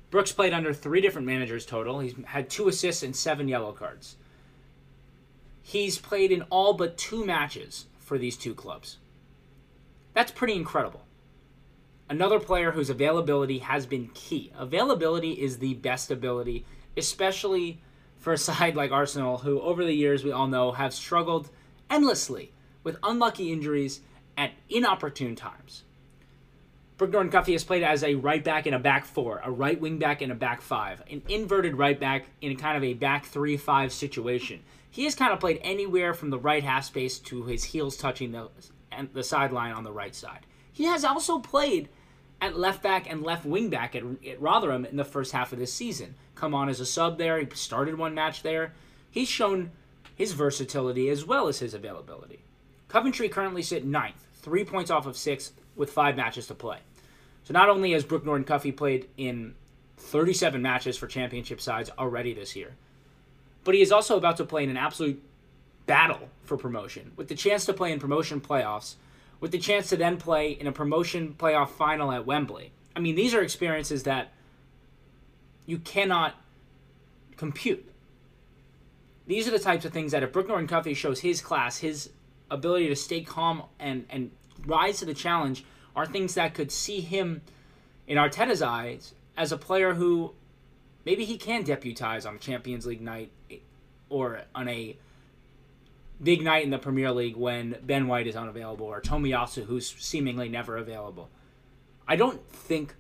Brooks 0.10 0.32
played 0.32 0.54
under 0.54 0.74
three 0.74 1.00
different 1.00 1.28
managers 1.28 1.68
total. 1.68 2.00
He's 2.00 2.16
had 2.26 2.50
two 2.50 2.68
assists 2.68 3.04
and 3.04 3.16
seven 3.16 3.48
yellow 3.48 3.74
cards. 3.74 4.16
He's 5.62 6.00
played 6.00 6.32
in 6.32 6.42
all 6.50 6.74
but 6.74 6.98
two 6.98 7.24
matches 7.24 7.86
for 8.00 8.18
these 8.18 8.36
two 8.36 8.56
clubs. 8.56 8.98
That's 10.16 10.32
pretty 10.32 10.56
incredible. 10.56 11.04
Another 12.10 12.40
player 12.40 12.72
whose 12.72 12.90
availability 12.90 13.60
has 13.60 13.86
been 13.86 14.10
key. 14.16 14.52
Availability 14.58 15.34
is 15.34 15.60
the 15.60 15.76
best 15.76 16.10
ability, 16.10 16.66
especially 16.98 17.82
for 18.20 18.34
a 18.34 18.38
side 18.38 18.76
like 18.76 18.92
Arsenal, 18.92 19.40
who 19.40 19.62
over 19.62 19.84
the 19.84 19.94
years 19.94 20.24
we 20.24 20.32
all 20.32 20.48
know 20.48 20.72
have 20.72 20.94
struggled 20.94 21.50
endlessly 21.90 22.52
with 22.84 22.98
unlucky 23.04 23.52
injuries 23.52 24.02
at 24.38 24.52
inopportune 24.70 25.36
times. 25.36 25.84
Brooke 26.98 27.12
Norton 27.12 27.32
Cuffy 27.32 27.52
has 27.52 27.64
played 27.64 27.84
as 27.84 28.04
a 28.04 28.16
right 28.16 28.44
back 28.44 28.66
in 28.66 28.74
a 28.74 28.80
back 28.80 29.06
four, 29.06 29.40
a 29.44 29.52
right 29.52 29.80
wing 29.80 30.00
back 30.00 30.24
in 30.24 30.32
a 30.32 30.36
back 30.36 30.62
five, 30.62 31.04
an 31.10 31.22
inverted 31.30 31.76
right 31.76 32.00
back 32.00 32.26
in 32.42 32.56
kind 32.58 32.76
of 32.76 32.84
a 32.84 32.96
back 32.96 33.26
three 33.26 33.56
five 33.56 33.94
situation. 33.94 34.62
He 34.90 35.04
has 35.04 35.14
kind 35.14 35.32
of 35.32 35.40
played 35.40 35.60
anywhere 35.62 36.16
from 36.16 36.32
the 36.32 36.40
right 36.40 36.64
half 36.64 36.86
space 36.86 37.20
to 37.20 37.44
his 37.44 37.66
heels 37.66 37.98
touching 37.98 38.32
the 38.32 38.50
the 39.14 39.24
sideline 39.24 39.74
on 39.74 39.84
the 39.84 39.92
right 39.92 40.16
side. 40.16 40.48
He 40.72 40.86
has 40.86 41.06
also 41.06 41.38
played 41.38 41.90
at 42.42 42.58
left 42.58 42.84
back 42.84 43.10
and 43.10 43.24
left 43.24 43.46
wing 43.46 43.70
back 43.70 43.96
at, 43.96 44.04
at 44.28 44.42
Rotherham 44.42 44.86
in 44.86 44.98
the 44.98 45.06
first 45.06 45.32
half 45.32 45.52
of 45.54 45.60
this 45.60 45.74
season. 45.74 46.16
Come 46.36 46.54
on 46.54 46.70
as 46.70 46.80
a 46.80 46.86
sub 46.86 47.18
there. 47.18 47.40
He 47.40 47.48
started 47.54 47.98
one 47.98 48.14
match 48.14 48.44
there. 48.44 48.74
He's 49.10 49.28
shown 49.28 49.72
his 50.16 50.34
versatility 50.34 51.10
as 51.10 51.26
well 51.26 51.48
as 51.48 51.60
his 51.60 51.74
availability. 51.74 52.40
Coventry 52.88 53.30
currently 53.30 53.62
sit 53.62 53.86
ninth, 53.86 54.26
three 54.36 54.64
points 54.64 54.92
off 54.92 55.06
of 55.06 55.18
six 55.18 55.52
with 55.76 55.92
five 55.92 56.16
matches 56.16 56.48
to 56.48 56.56
play. 56.56 56.80
So 57.44 57.54
not 57.54 57.70
only 57.70 57.92
has 57.94 58.04
Brooke 58.04 58.26
Norton 58.26 58.44
Cuffy 58.44 58.72
played 58.72 59.08
in 59.18 59.56
37 59.98 60.62
matches 60.62 60.98
for 60.98 61.08
championship 61.08 61.62
sides 61.62 61.90
already 61.98 62.34
this 62.34 62.56
year, 62.56 62.76
but 63.64 63.76
he 63.76 63.82
is 63.82 63.92
also 63.92 64.18
about 64.18 64.38
to 64.38 64.46
play 64.46 64.64
in 64.64 64.70
an 64.70 64.78
absolute 64.78 65.22
battle 65.86 66.30
for 66.44 66.58
promotion 66.58 67.12
with 67.16 67.28
the 67.28 67.36
chance 67.36 67.66
to 67.66 67.74
play 67.74 67.92
in 67.92 68.00
promotion 68.00 68.42
playoffs, 68.42 68.96
with 69.40 69.52
the 69.52 69.58
chance 69.58 69.90
to 69.90 69.98
then 69.98 70.18
play 70.18 70.52
in 70.52 70.68
a 70.68 70.72
promotion 70.72 71.36
playoff 71.38 71.70
final 71.70 72.12
at 72.12 72.26
Wembley. 72.26 72.72
I 72.96 73.00
mean, 73.00 73.16
these 73.16 73.34
are 73.34 73.42
experiences 73.42 74.04
that 74.04 74.32
you 75.66 75.78
cannot 75.80 76.36
compute. 77.36 77.88
These 79.28 79.48
are 79.48 79.52
the 79.52 79.60
types 79.60 79.86
of 79.86 79.94
things 79.94 80.14
that 80.14 80.24
if 80.24 80.32
Brooke 80.32 80.48
Norton 80.48 80.68
Cuffy 80.68 80.94
shows 80.94 81.20
his 81.20 81.42
class, 81.42 81.78
his 81.78 82.10
ability 82.50 82.88
to 82.88 82.96
stay 82.96 83.22
calm 83.22 83.64
and, 83.80 84.06
and 84.10 84.32
rise 84.66 85.00
to 85.00 85.06
the 85.06 85.14
challenge 85.14 85.66
are 85.96 86.06
things 86.06 86.36
that 86.36 86.54
could 86.54 86.72
see 86.72 87.02
him 87.02 87.42
in 88.08 88.18
Arteta's 88.18 88.62
eyes 88.62 89.14
as 89.36 89.52
a 89.52 89.58
player 89.58 89.94
who 89.94 90.34
maybe 91.06 91.26
he 91.26 91.38
can 91.38 91.64
deputize 91.64 92.26
on 92.26 92.40
Champions 92.40 92.86
League 92.86 93.02
night 93.02 93.32
or 94.10 94.42
on 94.56 94.68
a 94.70 94.96
big 96.22 96.42
night 96.42 96.64
in 96.64 96.70
the 96.70 96.78
Premier 96.78 97.12
League 97.12 97.36
when 97.36 97.78
Ben 97.84 98.08
White 98.08 98.28
is 98.28 98.36
unavailable 98.36 98.88
or 98.88 99.02
Tomiyasu 99.02 99.66
who's 99.66 99.96
seemingly 99.98 100.50
never 100.50 100.78
available. 100.78 101.30
I 102.08 102.16
don't 102.16 102.48
think 102.50 102.96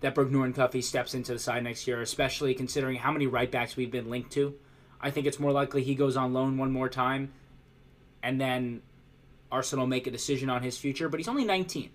that 0.00 0.14
Brooke 0.14 0.30
Norton 0.30 0.52
Cuffy 0.52 0.82
steps 0.82 1.14
into 1.14 1.32
the 1.32 1.38
side 1.38 1.62
next 1.62 1.86
year, 1.86 2.00
especially 2.00 2.54
considering 2.54 2.96
how 2.96 3.12
many 3.12 3.26
right 3.26 3.50
backs 3.50 3.76
we've 3.76 3.90
been 3.90 4.10
linked 4.10 4.32
to. 4.32 4.54
I 5.00 5.10
think 5.10 5.26
it's 5.26 5.38
more 5.38 5.52
likely 5.52 5.82
he 5.82 5.94
goes 5.94 6.16
on 6.16 6.32
loan 6.32 6.58
one 6.58 6.72
more 6.72 6.88
time 6.88 7.32
and 8.22 8.40
then 8.40 8.82
Arsenal 9.50 9.86
make 9.86 10.06
a 10.06 10.10
decision 10.10 10.50
on 10.50 10.62
his 10.62 10.78
future, 10.78 11.08
but 11.08 11.18
he's 11.18 11.28
only 11.28 11.44
19. 11.44 11.90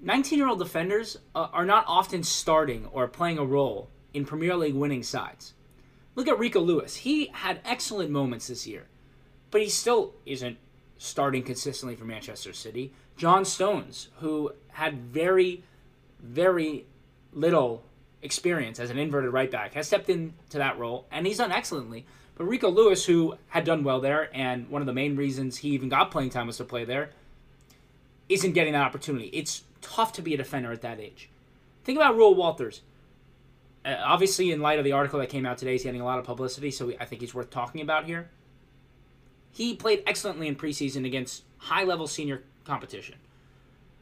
19 0.00 0.38
year 0.38 0.48
old 0.48 0.58
defenders 0.58 1.18
uh, 1.34 1.48
are 1.52 1.64
not 1.64 1.84
often 1.86 2.22
starting 2.22 2.86
or 2.92 3.06
playing 3.08 3.38
a 3.38 3.44
role 3.44 3.88
in 4.12 4.24
Premier 4.24 4.56
League 4.56 4.74
winning 4.74 5.02
sides. 5.02 5.54
Look 6.16 6.28
at 6.28 6.38
Rico 6.38 6.60
Lewis. 6.60 6.96
He 6.96 7.26
had 7.26 7.60
excellent 7.64 8.10
moments 8.10 8.48
this 8.48 8.66
year, 8.66 8.86
but 9.50 9.60
he 9.60 9.68
still 9.68 10.14
isn't 10.24 10.56
starting 10.98 11.42
consistently 11.42 11.94
for 11.94 12.06
Manchester 12.06 12.54
City. 12.54 12.92
John 13.16 13.44
Stones, 13.44 14.08
who 14.20 14.52
had 14.72 14.98
very, 14.98 15.62
very 16.18 16.86
little 17.32 17.84
experience 18.22 18.80
as 18.80 18.90
an 18.90 18.98
inverted 18.98 19.32
right 19.32 19.50
back, 19.50 19.74
has 19.74 19.86
stepped 19.86 20.08
into 20.08 20.32
that 20.58 20.78
role, 20.78 21.06
and 21.10 21.26
he's 21.26 21.38
done 21.38 21.52
excellently. 21.52 22.06
But 22.36 22.44
Rico 22.44 22.70
Lewis, 22.70 23.04
who 23.04 23.36
had 23.48 23.64
done 23.64 23.84
well 23.84 24.00
there, 24.00 24.30
and 24.34 24.68
one 24.70 24.82
of 24.82 24.86
the 24.86 24.92
main 24.94 25.16
reasons 25.16 25.58
he 25.58 25.70
even 25.70 25.90
got 25.90 26.10
playing 26.10 26.30
time 26.30 26.46
was 26.46 26.56
to 26.56 26.64
play 26.64 26.84
there, 26.84 27.10
isn't 28.28 28.52
getting 28.52 28.72
that 28.72 28.82
opportunity. 28.82 29.26
It's 29.28 29.64
tough 29.82 30.14
to 30.14 30.22
be 30.22 30.34
a 30.34 30.38
defender 30.38 30.72
at 30.72 30.82
that 30.82 30.98
age. 30.98 31.28
Think 31.84 31.98
about 31.98 32.16
Reuell 32.16 32.34
Walters. 32.34 32.80
Uh, 33.86 33.96
obviously, 34.04 34.50
in 34.50 34.60
light 34.60 34.78
of 34.78 34.84
the 34.84 34.92
article 34.92 35.20
that 35.20 35.28
came 35.28 35.46
out 35.46 35.56
today, 35.56 35.72
he's 35.72 35.84
getting 35.84 36.00
a 36.00 36.04
lot 36.04 36.18
of 36.18 36.24
publicity, 36.24 36.72
so 36.72 36.92
I 37.00 37.04
think 37.04 37.20
he's 37.20 37.34
worth 37.34 37.50
talking 37.50 37.80
about 37.80 38.04
here. 38.04 38.28
He 39.52 39.76
played 39.76 40.02
excellently 40.06 40.48
in 40.48 40.56
preseason 40.56 41.06
against 41.06 41.44
high 41.58 41.84
level 41.84 42.08
senior 42.08 42.42
competition. 42.64 43.14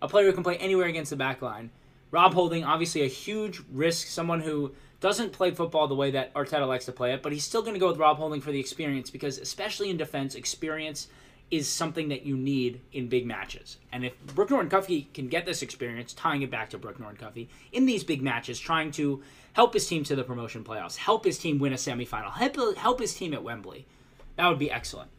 A 0.01 0.09
player 0.09 0.27
who 0.27 0.33
can 0.33 0.43
play 0.43 0.57
anywhere 0.57 0.87
against 0.87 1.11
the 1.11 1.17
back 1.17 1.43
line. 1.43 1.71
Rob 2.11 2.33
Holding, 2.33 2.65
obviously 2.65 3.03
a 3.03 3.09
huge 3.09 3.61
risk, 3.71 4.09
someone 4.09 4.41
who 4.41 4.73
doesn't 5.01 5.33
play 5.33 5.51
football 5.51 5.87
the 5.87 5.95
way 5.95 6.11
that 6.13 6.33
Arteta 6.35 6.67
likes 6.67 6.87
to 6.87 6.93
play 6.93 7.13
it, 7.13 7.23
but 7.23 7.33
he's 7.33 7.45
still 7.45 7.61
going 7.61 7.75
to 7.75 7.81
go 7.81 7.89
with 7.89 7.99
Rob 7.99 8.17
Holding 8.17 8.41
for 8.41 8.53
the 8.53 8.61
experience 8.61 9.11
because, 9.11 9.39
especially 9.39 9.91
in 9.91 9.97
defense, 9.97 10.35
experience 10.35 11.09
is 11.55 11.69
something 11.69 12.09
that 12.09 12.27
you 12.27 12.37
need 12.37 12.81
in 12.93 13.07
big 13.07 13.25
matches. 13.25 13.79
And 13.93 14.05
if 14.05 14.19
Brooke 14.27 14.51
Norton 14.51 14.69
Cuffy 14.69 15.09
can 15.15 15.29
get 15.29 15.47
this 15.47 15.63
experience, 15.63 16.13
tying 16.13 16.43
it 16.43 16.51
back 16.51 16.71
to 16.71 16.79
Brooke 16.79 16.99
Norton 16.99 17.17
Cuffy, 17.17 17.49
in 17.71 17.87
these 17.87 18.03
big 18.03 18.23
matches, 18.23 18.59
trying 18.59 18.91
to 18.93 19.23
help 19.53 19.73
his 19.73 19.87
team 19.87 20.03
to 20.05 20.17
the 20.17 20.25
promotion 20.25 20.65
playoffs, 20.65 20.97
help 20.97 21.25
his 21.25 21.39
team 21.39 21.61
win 21.61 21.73
a 21.73 21.77
semifinal, 21.77 22.33
help, 22.33 22.77
help 22.77 22.99
his 22.99 23.15
team 23.15 23.33
at 23.33 23.45
Wembley, 23.45 23.87
that 24.35 24.49
would 24.49 24.59
be 24.59 24.71
excellent. 24.71 25.11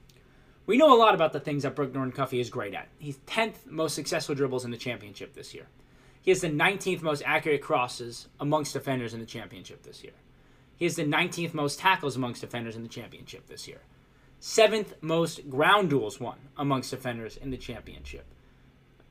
We 0.65 0.77
know 0.77 0.93
a 0.93 0.99
lot 0.99 1.15
about 1.15 1.31
the 1.31 1.39
things 1.39 1.63
that 1.63 1.73
Brooke 1.73 1.93
Norton 1.93 2.11
Cuffy 2.11 2.41
is 2.41 2.49
great 2.49 2.73
at. 2.73 2.89
He's 2.99 3.17
10th 3.27 3.65
most 3.65 3.95
successful 3.95 4.35
dribbles 4.35 4.65
in 4.65 4.71
the 4.71 4.77
championship 4.77 5.35
this 5.35 5.53
year. 5.53 5.67
He 6.21 6.31
has 6.31 6.41
the 6.41 6.49
19th 6.49 7.01
most 7.01 7.23
accurate 7.25 7.61
crosses 7.61 8.27
amongst 8.41 8.73
defenders 8.73 9.13
in 9.13 9.21
the 9.21 9.25
championship 9.25 9.83
this 9.83 10.03
year. 10.03 10.13
He 10.75 10.83
has 10.83 10.97
the 10.97 11.05
19th 11.05 11.53
most 11.53 11.79
tackles 11.79 12.17
amongst 12.17 12.41
defenders 12.41 12.75
in 12.75 12.83
the 12.83 12.89
championship 12.89 13.47
this 13.47 13.67
year. 13.67 13.79
Seventh 14.39 14.93
most 15.01 15.49
ground 15.49 15.89
duels 15.89 16.19
won 16.19 16.37
amongst 16.57 16.91
defenders 16.91 17.37
in 17.37 17.51
the 17.51 17.57
championship. 17.57 18.25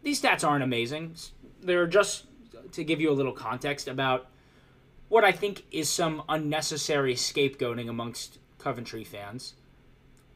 These 0.03 0.21
stats 0.21 0.47
aren't 0.47 0.65
amazing. 0.65 1.17
They're 1.63 1.87
just 1.87 2.27
to 2.73 2.85
give 2.85 3.01
you 3.01 3.11
a 3.11 3.13
little 3.13 3.33
context 3.33 3.89
about 3.89 4.27
what 5.09 5.25
I 5.25 5.33
think 5.33 5.65
is 5.71 5.89
some 5.89 6.23
unnecessary 6.29 7.15
scapegoating 7.15 7.89
amongst 7.89 8.39
Coventry 8.59 9.05
fans. 9.05 9.55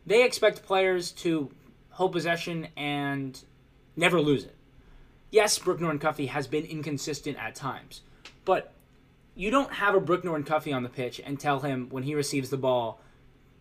They 0.07 0.25
expect 0.25 0.63
players 0.63 1.13
to 1.13 1.51
hold 1.91 2.13
possession 2.13 2.69
and 2.77 3.43
never 3.97 4.21
lose 4.21 4.45
it 4.45 4.55
yes, 5.31 5.59
Brooke 5.59 5.81
Norton 5.81 5.99
Cuffy 5.99 6.27
has 6.27 6.47
been 6.47 6.65
inconsistent 6.65 7.39
at 7.39 7.55
times, 7.55 8.03
but 8.45 8.73
you 9.35 9.51
don't 9.51 9.73
have 9.75 9.95
a 9.95 10.01
Brooke 10.01 10.25
Norton 10.25 10.45
Cuffy 10.45 10.73
on 10.73 10.83
the 10.83 10.89
pitch 10.89 11.21
and 11.25 11.39
tell 11.39 11.61
him 11.61 11.89
when 11.91 12.03
he 12.03 12.15
receives 12.15 12.51
the 12.51 12.57
ball 12.57 13.01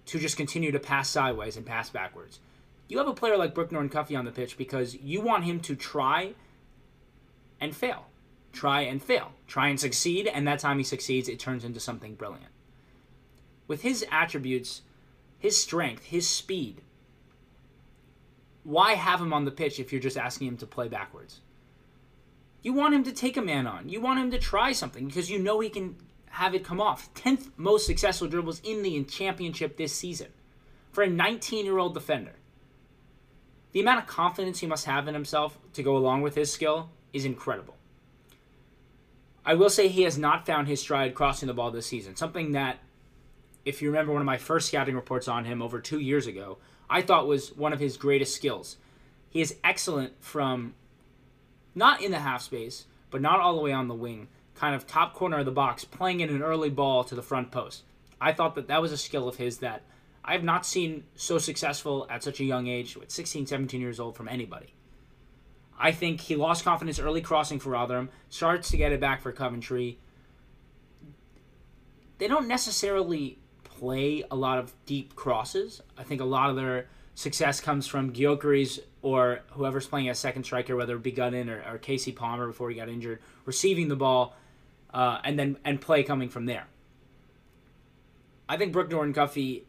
to 0.08 0.20
just 0.20 0.38
continue 0.38 0.72
to 0.72 0.80
pass 0.80 1.10
sideways 1.10 1.58
and 1.58 1.66
pass 1.66 1.90
backwards. 1.90 2.40
You 2.88 2.98
have 2.98 3.08
a 3.08 3.14
player 3.14 3.38
like 3.38 3.56
Norton 3.56 3.90
Cuffy 3.90 4.16
on 4.16 4.26
the 4.26 4.32
pitch 4.32 4.58
because 4.58 4.96
you 4.96 5.22
want 5.22 5.44
him 5.44 5.60
to 5.62 5.76
try 5.76 6.34
and 7.60 7.76
fail. 7.76 8.08
Try 8.54 8.82
and 8.82 9.04
fail. 9.04 9.34
Try 9.48 9.68
and 9.68 9.80
succeed, 9.80 10.28
and 10.28 10.48
that 10.48 10.60
time 10.60 10.78
he 10.78 10.84
succeeds, 10.84 11.28
it 11.28 11.40
turns 11.40 11.66
into 11.66 11.80
something 11.80 12.16
brilliant. 12.16 12.52
With 13.68 13.82
his 13.82 14.06
attributes, 14.10 14.82
his 15.38 15.58
strength, 15.58 16.06
his 16.06 16.28
speed, 16.28 16.82
why 18.64 18.94
have 18.94 19.22
him 19.22 19.34
on 19.34 19.46
the 19.46 19.52
pitch 19.52 19.80
if 19.80 19.92
you're 19.92 20.02
just 20.02 20.18
asking 20.18 20.48
him 20.48 20.58
to 20.58 20.66
play 20.66 20.88
backwards? 20.88 21.42
You 22.62 22.74
want 22.74 22.96
him 22.96 23.04
to 23.04 23.12
take 23.12 23.38
a 23.38 23.42
man 23.42 23.68
on. 23.68 23.90
You 23.90 24.02
want 24.02 24.20
him 24.20 24.32
to 24.32 24.40
try 24.40 24.72
something 24.72 25.08
because 25.08 25.30
you 25.30 25.40
know 25.40 25.60
he 25.60 25.70
can 25.70 25.98
have 26.38 26.54
it 26.54 26.64
come 26.64 26.80
off. 26.80 27.12
10th 27.16 27.50
most 27.58 27.88
successful 27.88 28.28
dribbles 28.28 28.62
in 28.64 28.84
the 28.84 29.04
championship 29.06 29.76
this 29.76 29.92
season 29.92 30.28
for 30.92 31.04
a 31.04 31.10
19 31.10 31.66
year 31.66 31.80
old 31.80 31.96
defender. 31.96 32.34
The 33.72 33.82
amount 33.82 34.02
of 34.02 34.08
confidence 34.08 34.60
he 34.60 34.68
must 34.68 34.86
have 34.86 35.08
in 35.08 35.16
himself 35.16 35.58
to 35.74 35.82
go 35.82 35.98
along 35.98 36.22
with 36.22 36.36
his 36.36 36.54
skill 36.54 36.92
is 37.12 37.26
incredible. 37.26 37.76
I 39.44 39.56
will 39.56 39.72
say 39.72 39.88
he 39.88 40.04
has 40.04 40.18
not 40.18 40.46
found 40.46 40.68
his 40.68 40.80
stride 40.80 41.16
crossing 41.16 41.48
the 41.48 41.56
ball 41.56 41.72
this 41.72 41.88
season, 41.88 42.16
something 42.16 42.52
that, 42.52 42.78
if 43.66 43.82
you 43.82 43.90
remember 43.90 44.14
one 44.14 44.22
of 44.22 44.26
my 44.28 44.38
first 44.38 44.68
scouting 44.68 44.96
reports 44.96 45.28
on 45.28 45.46
him 45.46 45.62
over 45.62 45.80
two 45.80 46.00
years 46.00 46.28
ago, 46.28 46.60
I 46.88 47.02
thought 47.02 47.28
was 47.28 47.56
one 47.56 47.74
of 47.74 47.80
his 47.80 47.98
greatest 47.98 48.36
skills. 48.36 48.78
He 49.30 49.42
is 49.42 49.56
excellent 49.64 50.14
from 50.24 50.76
not 51.74 52.02
in 52.02 52.12
the 52.12 52.20
half 52.20 52.44
space, 52.44 52.86
but 53.10 53.22
not 53.22 53.40
all 53.40 53.56
the 53.56 53.62
way 53.62 53.72
on 53.72 53.88
the 53.88 53.96
wing, 53.96 54.28
kind 54.58 54.76
of 54.76 54.88
top 54.88 55.14
corner 55.14 55.40
of 55.40 55.46
the 55.46 55.52
box, 55.52 55.86
playing 55.86 56.20
in 56.20 56.30
an 56.30 56.42
early 56.42 56.70
ball 56.70 57.04
to 57.04 57.16
the 57.16 57.22
front 57.22 57.52
post. 57.52 57.84
I 58.20 58.34
thought 58.34 58.56
that 58.56 58.68
that 58.68 58.82
was 58.82 58.92
a 58.92 58.98
skill 58.98 59.28
of 59.28 59.38
his 59.38 59.60
that 59.60 59.84
I 60.26 60.34
have 60.34 60.44
not 60.44 60.66
seen 60.66 61.06
so 61.16 61.38
successful 61.38 62.08
at 62.10 62.24
such 62.24 62.40
a 62.40 62.44
young 62.44 62.68
age, 62.68 62.98
with 62.98 63.12
16, 63.12 63.46
17 63.46 63.80
years 63.80 64.00
old, 64.00 64.16
from 64.18 64.28
anybody. 64.28 64.74
I 65.80 65.92
think 65.92 66.22
he 66.22 66.36
lost 66.36 66.64
confidence 66.64 67.00
early 67.00 67.22
crossing 67.22 67.60
for 67.60 67.70
Rotherham, 67.70 68.10
starts 68.30 68.72
to 68.72 68.78
get 68.78 68.92
it 68.92 69.00
back 69.00 69.22
for 69.22 69.32
Coventry. 69.32 70.00
They 72.18 72.28
don't 72.28 72.48
necessarily 72.48 73.38
play 73.64 74.24
a 74.32 74.36
lot 74.36 74.58
of 74.58 74.74
deep 74.86 75.16
crosses. 75.16 75.82
I 75.98 76.04
think 76.04 76.20
a 76.20 76.26
lot 76.26 76.50
of 76.50 76.56
their 76.56 76.88
success 77.14 77.62
comes 77.62 77.86
from 77.86 78.12
Gyökeres 78.12 78.80
or 79.02 79.42
whoever's 79.52 79.88
playing 79.88 80.10
as 80.10 80.20
second 80.20 80.44
striker, 80.44 80.76
whether 80.76 80.96
it 80.96 81.04
be 81.04 81.12
Gunnin 81.12 81.48
or, 81.50 81.64
or 81.74 81.78
Kasey 81.78 82.16
Palmer 82.16 82.48
before 82.48 82.70
he 82.70 82.76
got 82.76 82.90
injured, 82.90 83.20
receiving 83.46 83.88
the 83.88 83.96
ball 83.96 84.36
uh, 84.94 85.20
and 85.24 85.38
then 85.38 85.58
and 85.66 85.80
play 85.82 86.04
coming 86.04 86.30
from 86.30 86.46
there. 86.46 86.68
I 88.50 88.58
think 88.58 88.72
Brooke 88.72 88.90
Norton-Cuffy 88.90 89.66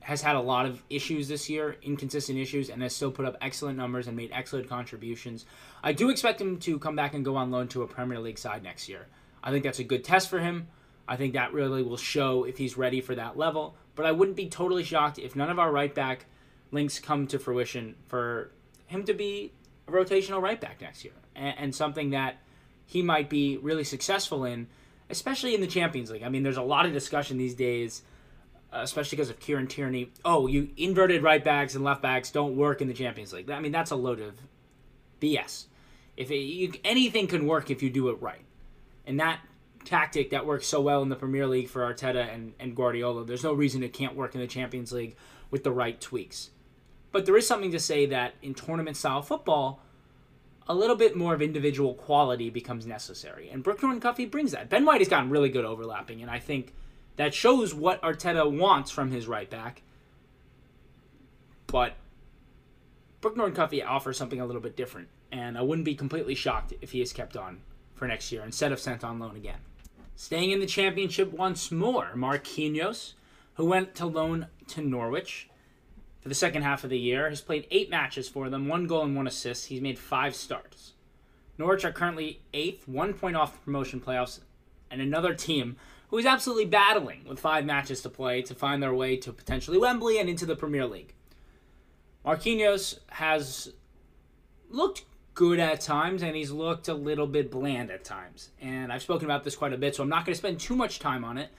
has 0.00 0.22
had 0.22 0.36
a 0.36 0.40
lot 0.40 0.66
of 0.66 0.82
issues 0.90 1.28
this 1.28 1.48
year, 1.48 1.76
inconsistent 1.82 2.38
issues, 2.38 2.70
and 2.70 2.82
has 2.82 2.94
still 2.94 3.10
put 3.10 3.24
up 3.24 3.36
excellent 3.40 3.78
numbers 3.78 4.08
and 4.08 4.16
made 4.16 4.30
excellent 4.32 4.68
contributions. 4.68 5.44
I 5.82 5.92
do 5.92 6.10
expect 6.10 6.40
him 6.40 6.58
to 6.60 6.78
come 6.78 6.96
back 6.96 7.14
and 7.14 7.24
go 7.24 7.36
on 7.36 7.50
loan 7.50 7.68
to 7.68 7.82
a 7.82 7.86
Premier 7.86 8.18
League 8.18 8.38
side 8.38 8.62
next 8.62 8.88
year. 8.88 9.06
I 9.42 9.50
think 9.50 9.64
that's 9.64 9.78
a 9.78 9.84
good 9.84 10.04
test 10.04 10.28
for 10.28 10.38
him. 10.38 10.68
I 11.06 11.16
think 11.16 11.34
that 11.34 11.52
really 11.52 11.82
will 11.82 11.96
show 11.96 12.44
if 12.44 12.58
he's 12.58 12.76
ready 12.76 13.00
for 13.00 13.14
that 13.14 13.36
level. 13.36 13.76
But 13.94 14.06
I 14.06 14.12
wouldn't 14.12 14.36
be 14.36 14.48
totally 14.48 14.84
shocked 14.84 15.18
if 15.18 15.36
none 15.36 15.50
of 15.50 15.58
our 15.58 15.70
right 15.70 15.94
back 15.94 16.26
links 16.70 16.98
come 16.98 17.26
to 17.28 17.38
fruition 17.38 17.94
for 18.08 18.50
him 18.86 19.04
to 19.04 19.14
be 19.14 19.52
a 19.86 19.90
rotational 19.90 20.40
right 20.40 20.60
back 20.60 20.80
next 20.80 21.04
year 21.04 21.12
and, 21.34 21.54
and 21.58 21.74
something 21.74 22.10
that 22.10 22.38
he 22.86 23.02
might 23.02 23.30
be 23.30 23.56
really 23.58 23.84
successful 23.84 24.44
in, 24.44 24.66
especially 25.10 25.54
in 25.54 25.60
the 25.60 25.66
Champions 25.66 26.10
League. 26.10 26.22
I 26.22 26.28
mean, 26.28 26.42
there's 26.42 26.56
a 26.56 26.62
lot 26.62 26.86
of 26.86 26.92
discussion 26.92 27.38
these 27.38 27.54
days 27.54 28.02
uh, 28.72 28.80
especially 28.82 29.16
because 29.16 29.30
of 29.30 29.38
Kieran 29.38 29.66
Tierney. 29.66 30.10
Oh, 30.24 30.46
you 30.46 30.70
inverted 30.76 31.22
right 31.22 31.44
backs 31.44 31.74
and 31.74 31.84
left 31.84 32.00
backs 32.00 32.30
don't 32.30 32.56
work 32.56 32.80
in 32.80 32.88
the 32.88 32.94
Champions 32.94 33.32
League. 33.32 33.50
I 33.50 33.60
mean, 33.60 33.72
that's 33.72 33.90
a 33.90 33.96
load 33.96 34.20
of 34.20 34.34
BS. 35.20 35.66
If 36.16 36.30
it, 36.30 36.38
you, 36.38 36.72
anything 36.84 37.26
can 37.26 37.46
work 37.46 37.70
if 37.70 37.82
you 37.82 37.90
do 37.90 38.08
it 38.08 38.20
right, 38.22 38.44
and 39.06 39.20
that 39.20 39.40
tactic 39.84 40.30
that 40.30 40.46
works 40.46 40.66
so 40.66 40.80
well 40.80 41.02
in 41.02 41.08
the 41.08 41.16
Premier 41.16 41.46
League 41.46 41.68
for 41.68 41.82
Arteta 41.82 42.32
and, 42.32 42.54
and 42.58 42.74
Guardiola, 42.74 43.24
there's 43.24 43.44
no 43.44 43.52
reason 43.52 43.82
it 43.82 43.92
can't 43.92 44.16
work 44.16 44.34
in 44.34 44.40
the 44.40 44.46
Champions 44.46 44.92
League 44.92 45.16
with 45.50 45.64
the 45.64 45.72
right 45.72 46.00
tweaks. 46.00 46.50
But 47.10 47.26
there 47.26 47.36
is 47.36 47.46
something 47.46 47.72
to 47.72 47.80
say 47.80 48.06
that 48.06 48.34
in 48.40 48.54
tournament 48.54 48.96
style 48.96 49.20
football, 49.20 49.82
a 50.68 50.74
little 50.74 50.96
bit 50.96 51.16
more 51.16 51.34
of 51.34 51.42
individual 51.42 51.94
quality 51.94 52.50
becomes 52.50 52.86
necessary. 52.86 53.48
And 53.50 53.62
Brooke 53.62 53.82
Norton-Cuffy 53.82 54.26
brings 54.26 54.52
that. 54.52 54.68
Ben 54.68 54.84
White 54.84 55.00
has 55.00 55.08
gotten 55.08 55.30
really 55.30 55.48
good 55.48 55.64
overlapping, 55.64 56.22
and 56.22 56.30
I 56.30 56.38
think 56.38 56.72
that 57.16 57.34
shows 57.34 57.74
what 57.74 58.00
Arteta 58.02 58.50
wants 58.50 58.90
from 58.90 59.10
his 59.10 59.26
right 59.26 59.50
back. 59.50 59.82
But 61.66 61.94
Brooke 63.20 63.36
Norton-Cuffy 63.36 63.82
offers 63.82 64.16
something 64.16 64.40
a 64.40 64.46
little 64.46 64.62
bit 64.62 64.76
different, 64.76 65.08
and 65.30 65.56
I 65.56 65.62
wouldn't 65.62 65.84
be 65.84 65.94
completely 65.94 66.34
shocked 66.34 66.74
if 66.80 66.92
he 66.92 67.00
is 67.00 67.12
kept 67.12 67.36
on 67.36 67.60
for 67.94 68.06
next 68.06 68.32
year 68.32 68.42
instead 68.42 68.72
of 68.72 68.80
sent 68.80 69.04
on 69.04 69.18
loan 69.18 69.36
again. 69.36 69.60
Staying 70.16 70.50
in 70.50 70.60
the 70.60 70.66
championship 70.66 71.32
once 71.32 71.72
more, 71.72 72.12
Marquinhos, 72.14 73.14
who 73.54 73.64
went 73.64 73.94
to 73.96 74.06
loan 74.06 74.46
to 74.68 74.80
Norwich 74.80 75.48
for 76.22 76.28
the 76.28 76.34
second 76.34 76.62
half 76.62 76.84
of 76.84 76.90
the 76.90 76.98
year, 76.98 77.28
has 77.28 77.40
played 77.40 77.66
eight 77.70 77.90
matches 77.90 78.28
for 78.28 78.48
them, 78.48 78.68
one 78.68 78.86
goal 78.86 79.02
and 79.02 79.16
one 79.16 79.26
assist. 79.26 79.66
He's 79.66 79.80
made 79.80 79.98
five 79.98 80.34
starts. 80.36 80.92
Norwich 81.58 81.84
are 81.84 81.92
currently 81.92 82.40
eighth, 82.54 82.86
one 82.86 83.12
point 83.12 83.36
off 83.36 83.52
the 83.52 83.58
promotion 83.58 84.00
playoffs, 84.00 84.40
and 84.90 85.00
another 85.00 85.34
team 85.34 85.76
who 86.08 86.18
is 86.18 86.26
absolutely 86.26 86.66
battling 86.66 87.24
with 87.26 87.40
five 87.40 87.64
matches 87.64 88.02
to 88.02 88.08
play 88.08 88.40
to 88.42 88.54
find 88.54 88.82
their 88.82 88.94
way 88.94 89.16
to 89.16 89.32
potentially 89.32 89.78
Wembley 89.78 90.18
and 90.18 90.28
into 90.28 90.46
the 90.46 90.54
Premier 90.54 90.86
League. 90.86 91.12
Marquinhos 92.24 92.98
has 93.08 93.72
looked 94.70 95.04
good 95.34 95.58
at 95.58 95.80
times 95.80 96.22
and 96.22 96.36
he's 96.36 96.50
looked 96.52 96.88
a 96.88 96.94
little 96.94 97.26
bit 97.26 97.50
bland 97.50 97.90
at 97.90 98.04
times. 98.04 98.50
And 98.60 98.92
I've 98.92 99.02
spoken 99.02 99.24
about 99.24 99.42
this 99.42 99.56
quite 99.56 99.72
a 99.72 99.78
bit, 99.78 99.96
so 99.96 100.02
I'm 100.04 100.08
not 100.08 100.24
going 100.24 100.34
to 100.34 100.38
spend 100.38 100.60
too 100.60 100.76
much 100.76 101.00
time 101.00 101.24
on 101.24 101.36
it. 101.36 101.50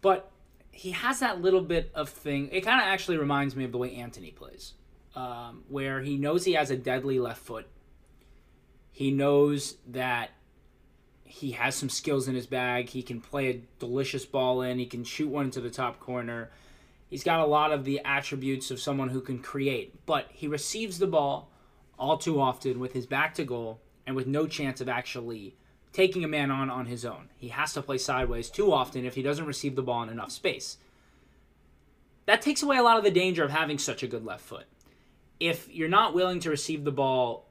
But 0.00 0.31
he 0.72 0.90
has 0.90 1.20
that 1.20 1.40
little 1.40 1.60
bit 1.60 1.90
of 1.94 2.08
thing. 2.08 2.48
It 2.50 2.62
kind 2.62 2.80
of 2.80 2.86
actually 2.86 3.18
reminds 3.18 3.54
me 3.54 3.64
of 3.64 3.72
the 3.72 3.78
way 3.78 3.94
Antony 3.94 4.30
plays, 4.30 4.72
um, 5.14 5.64
where 5.68 6.00
he 6.00 6.16
knows 6.16 6.44
he 6.44 6.54
has 6.54 6.70
a 6.70 6.76
deadly 6.76 7.18
left 7.18 7.42
foot. 7.42 7.68
He 8.90 9.10
knows 9.10 9.76
that 9.88 10.30
he 11.24 11.52
has 11.52 11.74
some 11.74 11.88
skills 11.88 12.26
in 12.26 12.34
his 12.34 12.46
bag. 12.46 12.88
He 12.88 13.02
can 13.02 13.20
play 13.20 13.48
a 13.48 13.62
delicious 13.78 14.24
ball 14.24 14.62
in. 14.62 14.78
He 14.78 14.86
can 14.86 15.04
shoot 15.04 15.28
one 15.28 15.46
into 15.46 15.60
the 15.60 15.70
top 15.70 16.00
corner. 16.00 16.50
He's 17.08 17.24
got 17.24 17.40
a 17.40 17.46
lot 17.46 17.72
of 17.72 17.84
the 17.84 18.00
attributes 18.04 18.70
of 18.70 18.80
someone 18.80 19.10
who 19.10 19.20
can 19.20 19.38
create, 19.38 20.06
but 20.06 20.28
he 20.30 20.46
receives 20.48 20.98
the 20.98 21.06
ball 21.06 21.50
all 21.98 22.16
too 22.16 22.40
often 22.40 22.80
with 22.80 22.94
his 22.94 23.06
back 23.06 23.34
to 23.34 23.44
goal 23.44 23.80
and 24.06 24.16
with 24.16 24.26
no 24.26 24.46
chance 24.46 24.80
of 24.80 24.88
actually 24.88 25.54
taking 25.92 26.24
a 26.24 26.28
man 26.28 26.50
on 26.50 26.70
on 26.70 26.86
his 26.86 27.04
own. 27.04 27.28
He 27.36 27.48
has 27.48 27.72
to 27.74 27.82
play 27.82 27.98
sideways 27.98 28.50
too 28.50 28.72
often 28.72 29.04
if 29.04 29.14
he 29.14 29.22
doesn't 29.22 29.46
receive 29.46 29.76
the 29.76 29.82
ball 29.82 30.02
in 30.02 30.08
enough 30.08 30.32
space. 30.32 30.78
That 32.26 32.42
takes 32.42 32.62
away 32.62 32.76
a 32.76 32.82
lot 32.82 32.98
of 32.98 33.04
the 33.04 33.10
danger 33.10 33.44
of 33.44 33.50
having 33.50 33.78
such 33.78 34.02
a 34.02 34.06
good 34.06 34.24
left 34.24 34.42
foot. 34.44 34.66
If 35.40 35.68
you're 35.68 35.88
not 35.88 36.14
willing 36.14 36.40
to 36.40 36.50
receive 36.50 36.84
the 36.84 36.92
ball 36.92 37.46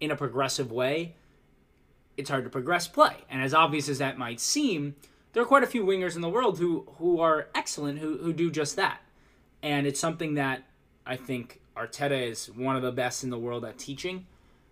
in 0.00 0.10
a 0.10 0.16
progressive 0.16 0.70
way, 0.70 1.14
it's 2.16 2.30
hard 2.30 2.44
to 2.44 2.50
progress 2.50 2.86
play. 2.86 3.16
And 3.30 3.42
as 3.42 3.54
obvious 3.54 3.88
as 3.88 3.98
that 3.98 4.18
might 4.18 4.40
seem, 4.40 4.94
there 5.32 5.42
are 5.42 5.46
quite 5.46 5.62
a 5.62 5.68
few 5.68 5.84
wingers 5.84 6.14
in 6.16 6.22
the 6.22 6.28
world 6.28 6.58
who 6.58 6.86
who 6.98 7.20
are 7.20 7.48
excellent 7.54 7.98
who 7.98 8.18
who 8.18 8.32
do 8.32 8.50
just 8.50 8.76
that. 8.76 9.00
And 9.62 9.86
it's 9.86 9.98
something 9.98 10.34
that 10.34 10.64
I 11.06 11.16
think 11.16 11.60
Arteta 11.76 12.30
is 12.30 12.46
one 12.50 12.76
of 12.76 12.82
the 12.82 12.92
best 12.92 13.24
in 13.24 13.30
the 13.30 13.38
world 13.38 13.64
at 13.64 13.78
teaching, 13.78 14.26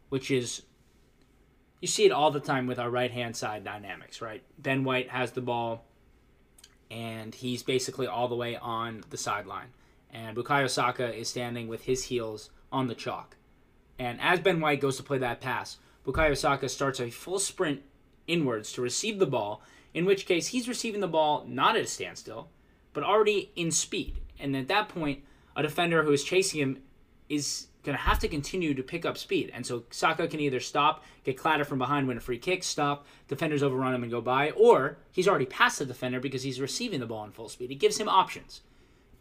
which 0.08 0.30
is 0.30 0.62
you 1.82 1.88
see 1.88 2.06
it 2.06 2.12
all 2.12 2.30
the 2.30 2.40
time 2.40 2.68
with 2.68 2.78
our 2.78 2.88
right 2.88 3.10
hand 3.10 3.36
side 3.36 3.64
dynamics, 3.64 4.22
right? 4.22 4.42
Ben 4.56 4.84
White 4.84 5.10
has 5.10 5.32
the 5.32 5.40
ball 5.40 5.84
and 6.90 7.34
he's 7.34 7.64
basically 7.64 8.06
all 8.06 8.28
the 8.28 8.36
way 8.36 8.56
on 8.56 9.02
the 9.10 9.16
sideline. 9.16 9.68
And 10.12 10.36
Bukayo 10.36 10.70
Saka 10.70 11.12
is 11.12 11.28
standing 11.28 11.66
with 11.66 11.82
his 11.82 12.04
heels 12.04 12.50
on 12.70 12.86
the 12.86 12.94
chalk. 12.94 13.36
And 13.98 14.20
as 14.20 14.38
Ben 14.38 14.60
White 14.60 14.80
goes 14.80 14.96
to 14.98 15.02
play 15.02 15.18
that 15.18 15.40
pass, 15.40 15.78
Bukayo 16.06 16.36
Saka 16.36 16.68
starts 16.68 17.00
a 17.00 17.10
full 17.10 17.40
sprint 17.40 17.82
inwards 18.28 18.72
to 18.74 18.80
receive 18.80 19.18
the 19.18 19.26
ball, 19.26 19.60
in 19.92 20.04
which 20.04 20.26
case 20.26 20.48
he's 20.48 20.68
receiving 20.68 21.00
the 21.00 21.08
ball 21.08 21.44
not 21.48 21.74
at 21.74 21.84
a 21.84 21.88
standstill, 21.88 22.48
but 22.92 23.02
already 23.02 23.50
in 23.56 23.72
speed. 23.72 24.20
And 24.38 24.56
at 24.56 24.68
that 24.68 24.88
point, 24.88 25.24
a 25.56 25.62
defender 25.62 26.04
who 26.04 26.12
is 26.12 26.22
chasing 26.22 26.60
him 26.60 26.82
is 27.28 27.66
going 27.82 27.96
to 27.96 28.02
have 28.02 28.18
to 28.20 28.28
continue 28.28 28.74
to 28.74 28.82
pick 28.82 29.04
up 29.04 29.18
speed. 29.18 29.50
And 29.52 29.66
so 29.66 29.84
Saka 29.90 30.28
can 30.28 30.40
either 30.40 30.60
stop, 30.60 31.04
get 31.24 31.36
clattered 31.36 31.66
from 31.66 31.78
behind, 31.78 32.06
win 32.06 32.16
a 32.16 32.20
free 32.20 32.38
kick, 32.38 32.62
stop, 32.62 33.06
defenders 33.28 33.62
overrun 33.62 33.94
him 33.94 34.02
and 34.02 34.12
go 34.12 34.20
by, 34.20 34.50
or 34.50 34.98
he's 35.10 35.26
already 35.26 35.46
past 35.46 35.78
the 35.78 35.86
defender 35.86 36.20
because 36.20 36.44
he's 36.44 36.60
receiving 36.60 37.00
the 37.00 37.06
ball 37.06 37.24
in 37.24 37.32
full 37.32 37.48
speed. 37.48 37.70
It 37.70 37.76
gives 37.76 37.98
him 37.98 38.08
options. 38.08 38.60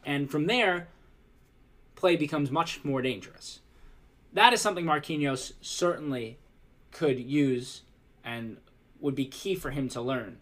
And 0.06 0.30
from 0.30 0.46
there, 0.46 0.90
play 1.96 2.16
becomes 2.16 2.52
much 2.52 2.84
more 2.84 3.02
dangerous. 3.02 3.62
That 4.34 4.54
is 4.54 4.62
something 4.62 4.86
Marquinhos 4.86 5.54
certainly 5.62 6.38
could 6.92 7.20
use 7.20 7.82
and 8.24 8.58
would 9.00 9.16
be 9.16 9.26
key 9.26 9.56
for 9.56 9.72
him 9.72 9.90
to 9.90 10.02
learn. 10.02 10.38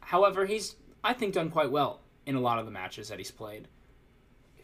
However, 0.00 0.46
he's, 0.46 0.76
I 1.02 1.12
think, 1.12 1.34
done 1.34 1.50
quite 1.50 1.70
well 1.70 2.00
in 2.26 2.34
a 2.34 2.40
lot 2.40 2.58
of 2.58 2.66
the 2.66 2.70
matches 2.70 3.08
that 3.08 3.18
he's 3.18 3.30
played. 3.30 3.68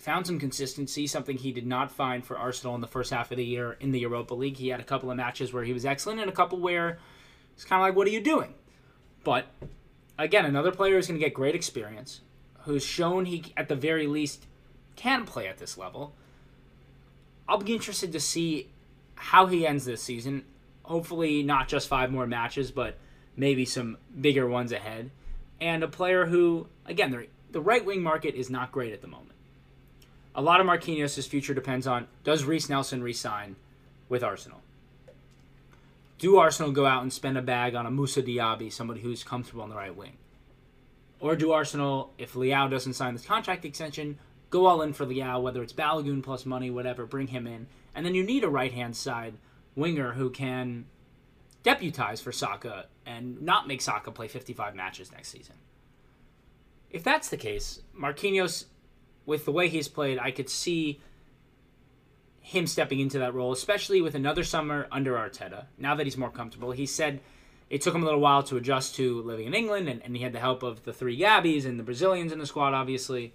Found 0.04 0.26
some 0.26 0.38
consistency, 0.38 1.06
something 1.06 1.38
he 1.38 1.50
did 1.50 1.66
not 1.66 1.90
find 1.90 2.26
for 2.26 2.36
Arsenal 2.36 2.74
in 2.74 2.82
the 2.82 2.86
first 2.86 3.10
half 3.10 3.30
of 3.30 3.38
the 3.38 3.44
year 3.44 3.78
in 3.80 3.90
the 3.90 4.00
Europa 4.00 4.34
League. 4.34 4.58
He 4.58 4.68
had 4.68 4.78
a 4.78 4.84
couple 4.84 5.10
of 5.10 5.16
matches 5.16 5.50
where 5.50 5.64
he 5.64 5.72
was 5.72 5.86
excellent 5.86 6.20
and 6.20 6.28
a 6.28 6.34
couple 6.34 6.60
where 6.60 6.98
it's 7.54 7.64
kind 7.64 7.80
of 7.80 7.88
like, 7.88 7.96
what 7.96 8.06
are 8.06 8.10
you 8.10 8.20
doing? 8.20 8.52
But 9.24 9.46
again, 10.18 10.44
another 10.44 10.72
player 10.72 10.96
who's 10.96 11.06
going 11.06 11.18
to 11.18 11.24
get 11.24 11.32
great 11.32 11.54
experience, 11.54 12.20
who's 12.64 12.84
shown 12.84 13.24
he, 13.24 13.54
at 13.56 13.70
the 13.70 13.76
very 13.76 14.06
least, 14.06 14.44
can 14.94 15.24
play 15.24 15.48
at 15.48 15.56
this 15.56 15.78
level. 15.78 16.12
I'll 17.48 17.56
be 17.56 17.72
interested 17.72 18.12
to 18.12 18.20
see 18.20 18.68
how 19.14 19.46
he 19.46 19.66
ends 19.66 19.86
this 19.86 20.02
season. 20.02 20.44
Hopefully, 20.82 21.42
not 21.42 21.66
just 21.66 21.88
five 21.88 22.10
more 22.10 22.26
matches, 22.26 22.70
but 22.70 22.98
maybe 23.38 23.64
some 23.64 23.96
bigger 24.20 24.46
ones 24.46 24.70
ahead. 24.70 25.10
And 25.62 25.82
a 25.82 25.88
player 25.88 26.26
who, 26.26 26.66
again, 26.84 27.26
the 27.50 27.60
right 27.62 27.86
wing 27.86 28.02
market 28.02 28.34
is 28.34 28.50
not 28.50 28.70
great 28.70 28.92
at 28.92 29.00
the 29.00 29.08
moment. 29.08 29.30
A 30.34 30.42
lot 30.42 30.60
of 30.60 30.66
Marquinhos' 30.66 31.28
future 31.28 31.54
depends 31.54 31.86
on 31.86 32.08
does 32.24 32.44
Reiss 32.44 32.68
Nelson 32.68 33.02
resign 33.02 33.56
with 34.08 34.24
Arsenal? 34.24 34.60
Do 36.18 36.38
Arsenal 36.38 36.72
go 36.72 36.86
out 36.86 37.02
and 37.02 37.12
spend 37.12 37.38
a 37.38 37.42
bag 37.42 37.74
on 37.74 37.86
a 37.86 37.90
Moussa 37.90 38.22
Diaby, 38.22 38.72
somebody 38.72 39.00
who's 39.00 39.22
comfortable 39.22 39.62
on 39.62 39.70
the 39.70 39.76
right 39.76 39.94
wing? 39.94 40.16
Or 41.20 41.36
do 41.36 41.52
Arsenal, 41.52 42.12
if 42.18 42.34
Leão 42.34 42.70
doesn't 42.70 42.94
sign 42.94 43.14
this 43.14 43.24
contract 43.24 43.64
extension, 43.64 44.18
go 44.50 44.66
all 44.66 44.82
in 44.82 44.92
for 44.92 45.06
Leão, 45.06 45.42
whether 45.42 45.62
it's 45.62 45.72
Balogun 45.72 46.22
plus 46.22 46.44
money, 46.44 46.70
whatever, 46.70 47.06
bring 47.06 47.28
him 47.28 47.46
in, 47.46 47.66
and 47.94 48.04
then 48.04 48.14
you 48.14 48.24
need 48.24 48.44
a 48.44 48.48
right 48.48 48.72
hand 48.72 48.96
side 48.96 49.34
winger 49.76 50.12
who 50.12 50.30
can 50.30 50.86
deputize 51.62 52.20
for 52.20 52.32
Saka 52.32 52.86
and 53.06 53.40
not 53.42 53.66
make 53.66 53.80
Saka 53.80 54.10
play 54.10 54.28
55 54.28 54.74
matches 54.74 55.12
next 55.12 55.28
season. 55.28 55.56
If 56.90 57.02
that's 57.02 57.28
the 57.28 57.36
case, 57.36 57.80
Marquinhos, 57.98 58.66
with 59.26 59.44
the 59.44 59.52
way 59.52 59.68
he's 59.68 59.88
played, 59.88 60.18
I 60.18 60.30
could 60.30 60.48
see 60.48 61.00
him 62.40 62.66
stepping 62.66 63.00
into 63.00 63.18
that 63.18 63.34
role, 63.34 63.52
especially 63.52 64.02
with 64.02 64.14
another 64.14 64.44
summer 64.44 64.86
under 64.92 65.14
Arteta. 65.14 65.64
Now 65.78 65.94
that 65.94 66.04
he's 66.04 66.16
more 66.16 66.30
comfortable, 66.30 66.72
he 66.72 66.86
said 66.86 67.20
it 67.70 67.80
took 67.80 67.94
him 67.94 68.02
a 68.02 68.04
little 68.04 68.20
while 68.20 68.42
to 68.44 68.56
adjust 68.56 68.94
to 68.96 69.22
living 69.22 69.46
in 69.46 69.54
England, 69.54 69.88
and, 69.88 70.02
and 70.02 70.14
he 70.14 70.22
had 70.22 70.32
the 70.32 70.40
help 70.40 70.62
of 70.62 70.84
the 70.84 70.92
three 70.92 71.16
Gabbies 71.16 71.64
and 71.64 71.78
the 71.78 71.82
Brazilians 71.82 72.32
in 72.32 72.38
the 72.38 72.46
squad, 72.46 72.74
obviously. 72.74 73.34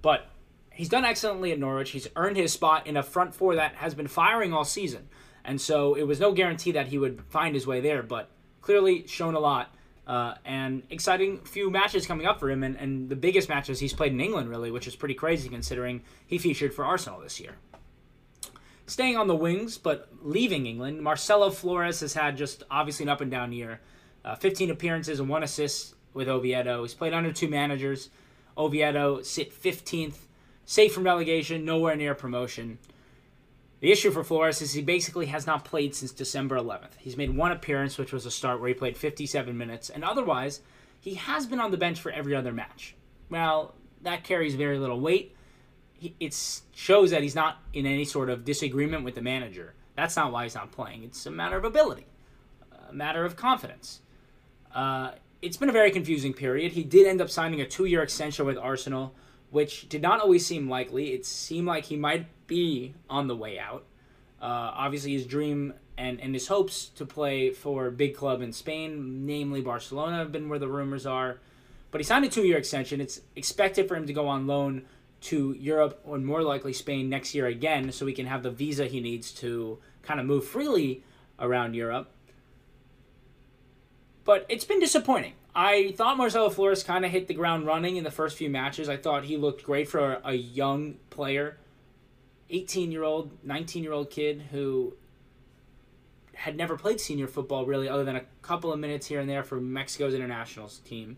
But 0.00 0.28
he's 0.70 0.88
done 0.88 1.04
excellently 1.04 1.52
at 1.52 1.58
Norwich. 1.58 1.90
He's 1.90 2.08
earned 2.16 2.36
his 2.36 2.52
spot 2.52 2.86
in 2.86 2.96
a 2.96 3.02
front 3.02 3.34
four 3.34 3.54
that 3.56 3.74
has 3.76 3.94
been 3.94 4.08
firing 4.08 4.52
all 4.52 4.64
season. 4.64 5.08
And 5.44 5.60
so 5.60 5.94
it 5.94 6.04
was 6.04 6.18
no 6.18 6.32
guarantee 6.32 6.72
that 6.72 6.88
he 6.88 6.98
would 6.98 7.22
find 7.28 7.54
his 7.54 7.66
way 7.66 7.80
there, 7.80 8.02
but 8.02 8.30
clearly 8.62 9.06
shown 9.06 9.34
a 9.34 9.38
lot. 9.38 9.74
Uh, 10.06 10.34
and 10.44 10.84
exciting 10.90 11.38
few 11.40 11.68
matches 11.68 12.06
coming 12.06 12.26
up 12.26 12.38
for 12.38 12.48
him, 12.48 12.62
and, 12.62 12.76
and 12.76 13.08
the 13.08 13.16
biggest 13.16 13.48
matches 13.48 13.80
he's 13.80 13.92
played 13.92 14.12
in 14.12 14.20
England, 14.20 14.48
really, 14.48 14.70
which 14.70 14.86
is 14.86 14.94
pretty 14.94 15.14
crazy 15.14 15.48
considering 15.48 16.02
he 16.24 16.38
featured 16.38 16.72
for 16.72 16.84
Arsenal 16.84 17.20
this 17.20 17.40
year. 17.40 17.56
Staying 18.86 19.16
on 19.16 19.26
the 19.26 19.34
wings, 19.34 19.78
but 19.78 20.08
leaving 20.22 20.66
England, 20.66 21.02
Marcelo 21.02 21.50
Flores 21.50 22.00
has 22.00 22.14
had 22.14 22.36
just 22.36 22.62
obviously 22.70 23.02
an 23.02 23.08
up 23.08 23.20
and 23.20 23.32
down 23.32 23.52
year. 23.52 23.80
Uh, 24.24 24.36
15 24.36 24.70
appearances 24.70 25.18
and 25.18 25.28
one 25.28 25.42
assist 25.42 25.96
with 26.14 26.28
Oviedo. 26.28 26.82
He's 26.82 26.94
played 26.94 27.12
under 27.12 27.32
two 27.32 27.48
managers. 27.48 28.10
Oviedo 28.56 29.22
sit 29.22 29.52
15th, 29.52 30.18
safe 30.64 30.94
from 30.94 31.02
relegation, 31.02 31.64
nowhere 31.64 31.96
near 31.96 32.14
promotion. 32.14 32.78
The 33.80 33.92
issue 33.92 34.10
for 34.10 34.24
Flores 34.24 34.62
is 34.62 34.72
he 34.72 34.82
basically 34.82 35.26
has 35.26 35.46
not 35.46 35.64
played 35.64 35.94
since 35.94 36.12
December 36.12 36.56
11th. 36.56 36.96
He's 36.98 37.16
made 37.16 37.36
one 37.36 37.52
appearance, 37.52 37.98
which 37.98 38.12
was 38.12 38.24
a 38.24 38.30
start 38.30 38.60
where 38.60 38.68
he 38.68 38.74
played 38.74 38.96
57 38.96 39.56
minutes, 39.56 39.90
and 39.90 40.02
otherwise, 40.02 40.60
he 41.00 41.14
has 41.14 41.46
been 41.46 41.60
on 41.60 41.70
the 41.70 41.76
bench 41.76 42.00
for 42.00 42.10
every 42.10 42.34
other 42.34 42.52
match. 42.52 42.94
Well, 43.28 43.74
that 44.02 44.24
carries 44.24 44.54
very 44.54 44.78
little 44.78 45.00
weight. 45.00 45.36
It 46.20 46.62
shows 46.74 47.10
that 47.10 47.22
he's 47.22 47.34
not 47.34 47.58
in 47.72 47.86
any 47.86 48.04
sort 48.04 48.30
of 48.30 48.44
disagreement 48.44 49.04
with 49.04 49.14
the 49.14 49.22
manager. 49.22 49.74
That's 49.94 50.16
not 50.16 50.32
why 50.32 50.44
he's 50.44 50.54
not 50.54 50.72
playing. 50.72 51.04
It's 51.04 51.24
a 51.26 51.30
matter 51.30 51.56
of 51.56 51.64
ability, 51.64 52.06
a 52.88 52.92
matter 52.92 53.24
of 53.24 53.36
confidence. 53.36 54.00
Uh, 54.74 55.12
it's 55.42 55.56
been 55.56 55.68
a 55.68 55.72
very 55.72 55.90
confusing 55.90 56.34
period. 56.34 56.72
He 56.72 56.84
did 56.84 57.06
end 57.06 57.20
up 57.20 57.30
signing 57.30 57.60
a 57.60 57.66
two 57.66 57.84
year 57.84 58.02
extension 58.02 58.46
with 58.46 58.58
Arsenal 58.58 59.14
which 59.50 59.88
did 59.88 60.02
not 60.02 60.20
always 60.20 60.44
seem 60.44 60.68
likely. 60.68 61.12
It 61.12 61.24
seemed 61.24 61.66
like 61.66 61.84
he 61.84 61.96
might 61.96 62.26
be 62.46 62.94
on 63.08 63.26
the 63.28 63.36
way 63.36 63.58
out. 63.58 63.84
Uh, 64.40 64.70
obviously, 64.74 65.12
his 65.12 65.26
dream 65.26 65.74
and, 65.98 66.20
and 66.20 66.34
his 66.34 66.48
hopes 66.48 66.86
to 66.96 67.06
play 67.06 67.50
for 67.50 67.86
a 67.86 67.92
big 67.92 68.14
club 68.14 68.42
in 68.42 68.52
Spain, 68.52 69.26
namely 69.26 69.60
Barcelona, 69.60 70.18
have 70.18 70.32
been 70.32 70.48
where 70.48 70.58
the 70.58 70.68
rumors 70.68 71.06
are. 71.06 71.38
But 71.90 72.00
he 72.00 72.04
signed 72.04 72.24
a 72.24 72.28
two 72.28 72.44
year 72.44 72.58
extension. 72.58 73.00
It's 73.00 73.20
expected 73.34 73.88
for 73.88 73.96
him 73.96 74.06
to 74.06 74.12
go 74.12 74.28
on 74.28 74.46
loan 74.46 74.84
to 75.22 75.56
Europe 75.58 76.00
or 76.04 76.18
more 76.18 76.42
likely 76.42 76.72
Spain 76.72 77.08
next 77.08 77.34
year 77.34 77.46
again, 77.46 77.90
so 77.92 78.06
he 78.06 78.12
can 78.12 78.26
have 78.26 78.42
the 78.42 78.50
visa 78.50 78.86
he 78.86 79.00
needs 79.00 79.32
to 79.32 79.78
kind 80.02 80.20
of 80.20 80.26
move 80.26 80.44
freely 80.44 81.02
around 81.38 81.74
Europe. 81.74 82.10
But 84.24 84.44
it's 84.48 84.64
been 84.64 84.80
disappointing. 84.80 85.34
I 85.58 85.92
thought 85.92 86.18
Marcelo 86.18 86.50
Flores 86.50 86.82
kind 86.82 87.06
of 87.06 87.10
hit 87.10 87.28
the 87.28 87.34
ground 87.34 87.66
running 87.66 87.96
in 87.96 88.04
the 88.04 88.10
first 88.10 88.36
few 88.36 88.50
matches. 88.50 88.90
I 88.90 88.98
thought 88.98 89.24
he 89.24 89.38
looked 89.38 89.64
great 89.64 89.88
for 89.88 90.20
a, 90.22 90.34
young 90.34 90.96
player, 91.08 91.56
18 92.50 92.92
year 92.92 93.02
old, 93.02 93.42
19 93.42 93.82
year 93.82 93.94
old 93.94 94.10
kid 94.10 94.48
who 94.50 94.94
had 96.34 96.58
never 96.58 96.76
played 96.76 97.00
senior 97.00 97.26
football 97.26 97.64
really, 97.64 97.88
other 97.88 98.04
than 98.04 98.16
a 98.16 98.24
couple 98.42 98.70
of 98.70 98.78
minutes 98.78 99.06
here 99.06 99.18
and 99.18 99.30
there 99.30 99.42
for 99.42 99.58
Mexico's 99.58 100.12
international 100.12 100.68
team. 100.84 101.16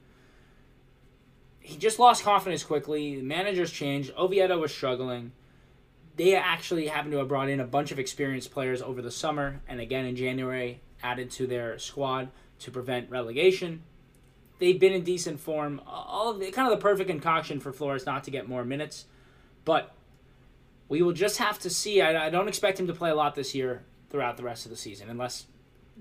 He 1.59 1.77
just 1.77 1.99
lost 1.99 2.23
confidence 2.23 2.63
quickly. 2.63 3.17
The 3.17 3.23
managers 3.23 3.73
changed. 3.73 4.13
Oviedo 4.17 4.57
was 4.57 4.73
struggling. 4.73 5.33
They 6.15 6.37
actually 6.37 6.87
happened 6.87 7.11
to 7.11 7.19
have 7.19 7.29
brought 7.29 7.49
in 7.49 7.59
a 7.59 7.67
bunch 7.67 7.91
of 7.91 7.99
experienced 7.99 8.53
players 8.53 8.83
over 8.83 9.03
the 9.03 9.11
summer 9.11 9.63
and 9.67 9.81
again 9.81 10.05
in 10.05 10.15
January 10.15 10.81
added 11.03 11.33
to 11.33 11.49
their 11.49 11.77
squad 11.81 12.29
to 12.61 12.71
prevent 12.71 13.11
relegation 13.11 13.83
they've 14.59 14.79
been 14.79 14.93
in 14.93 15.03
decent 15.03 15.41
form. 15.41 15.81
All 15.87 16.31
of 16.31 16.41
the, 16.41 16.51
kind 16.51 16.71
of 16.71 16.79
the 16.79 16.83
perfect 16.83 17.09
concoction 17.09 17.61
for 17.61 17.73
Flores 17.73 18.07
not 18.07 18.25
to 18.25 18.31
get 18.31 18.49
more 18.49 18.65
minutes, 18.65 19.07
but 19.65 19.95
we 20.89 21.03
will 21.03 21.13
just 21.13 21.39
have 21.39 21.59
to 21.61 21.71
see. 21.71 22.01
I, 22.01 22.27
I 22.27 22.31
don't 22.31 22.49
expect 22.49 22.81
him 22.81 22.87
to 22.87 22.95
play 22.95 23.11
a 23.11 23.15
lot 23.15 23.35
this 23.35 23.55
year 23.55 23.83
throughout 24.11 24.37
the 24.37 24.43
rest 24.43 24.65
of 24.65 24.71
the 24.71 24.77
season, 24.77 25.11
unless 25.11 25.47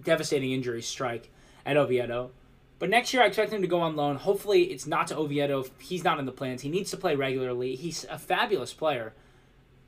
devastating 0.01 0.51
injuries 0.51 0.87
strike 0.87 1.29
at 1.65 1.77
Oviedo. 1.77 2.31
But 2.79 2.89
next 2.89 3.13
year, 3.13 3.23
I 3.23 3.25
expect 3.25 3.51
him 3.51 3.61
to 3.61 3.67
go 3.67 3.79
on 3.81 3.95
loan. 3.95 4.17
Hopefully, 4.17 4.65
it's 4.65 4.85
not 4.85 5.07
to 5.07 5.17
Oviedo. 5.17 5.65
He's 5.79 6.03
not 6.03 6.19
in 6.19 6.25
the 6.25 6.31
plans. 6.31 6.61
He 6.61 6.69
needs 6.69 6.91
to 6.91 6.97
play 6.97 7.15
regularly. 7.15 7.75
He's 7.75 8.05
a 8.05 8.19
fabulous 8.19 8.73
player. 8.73 9.13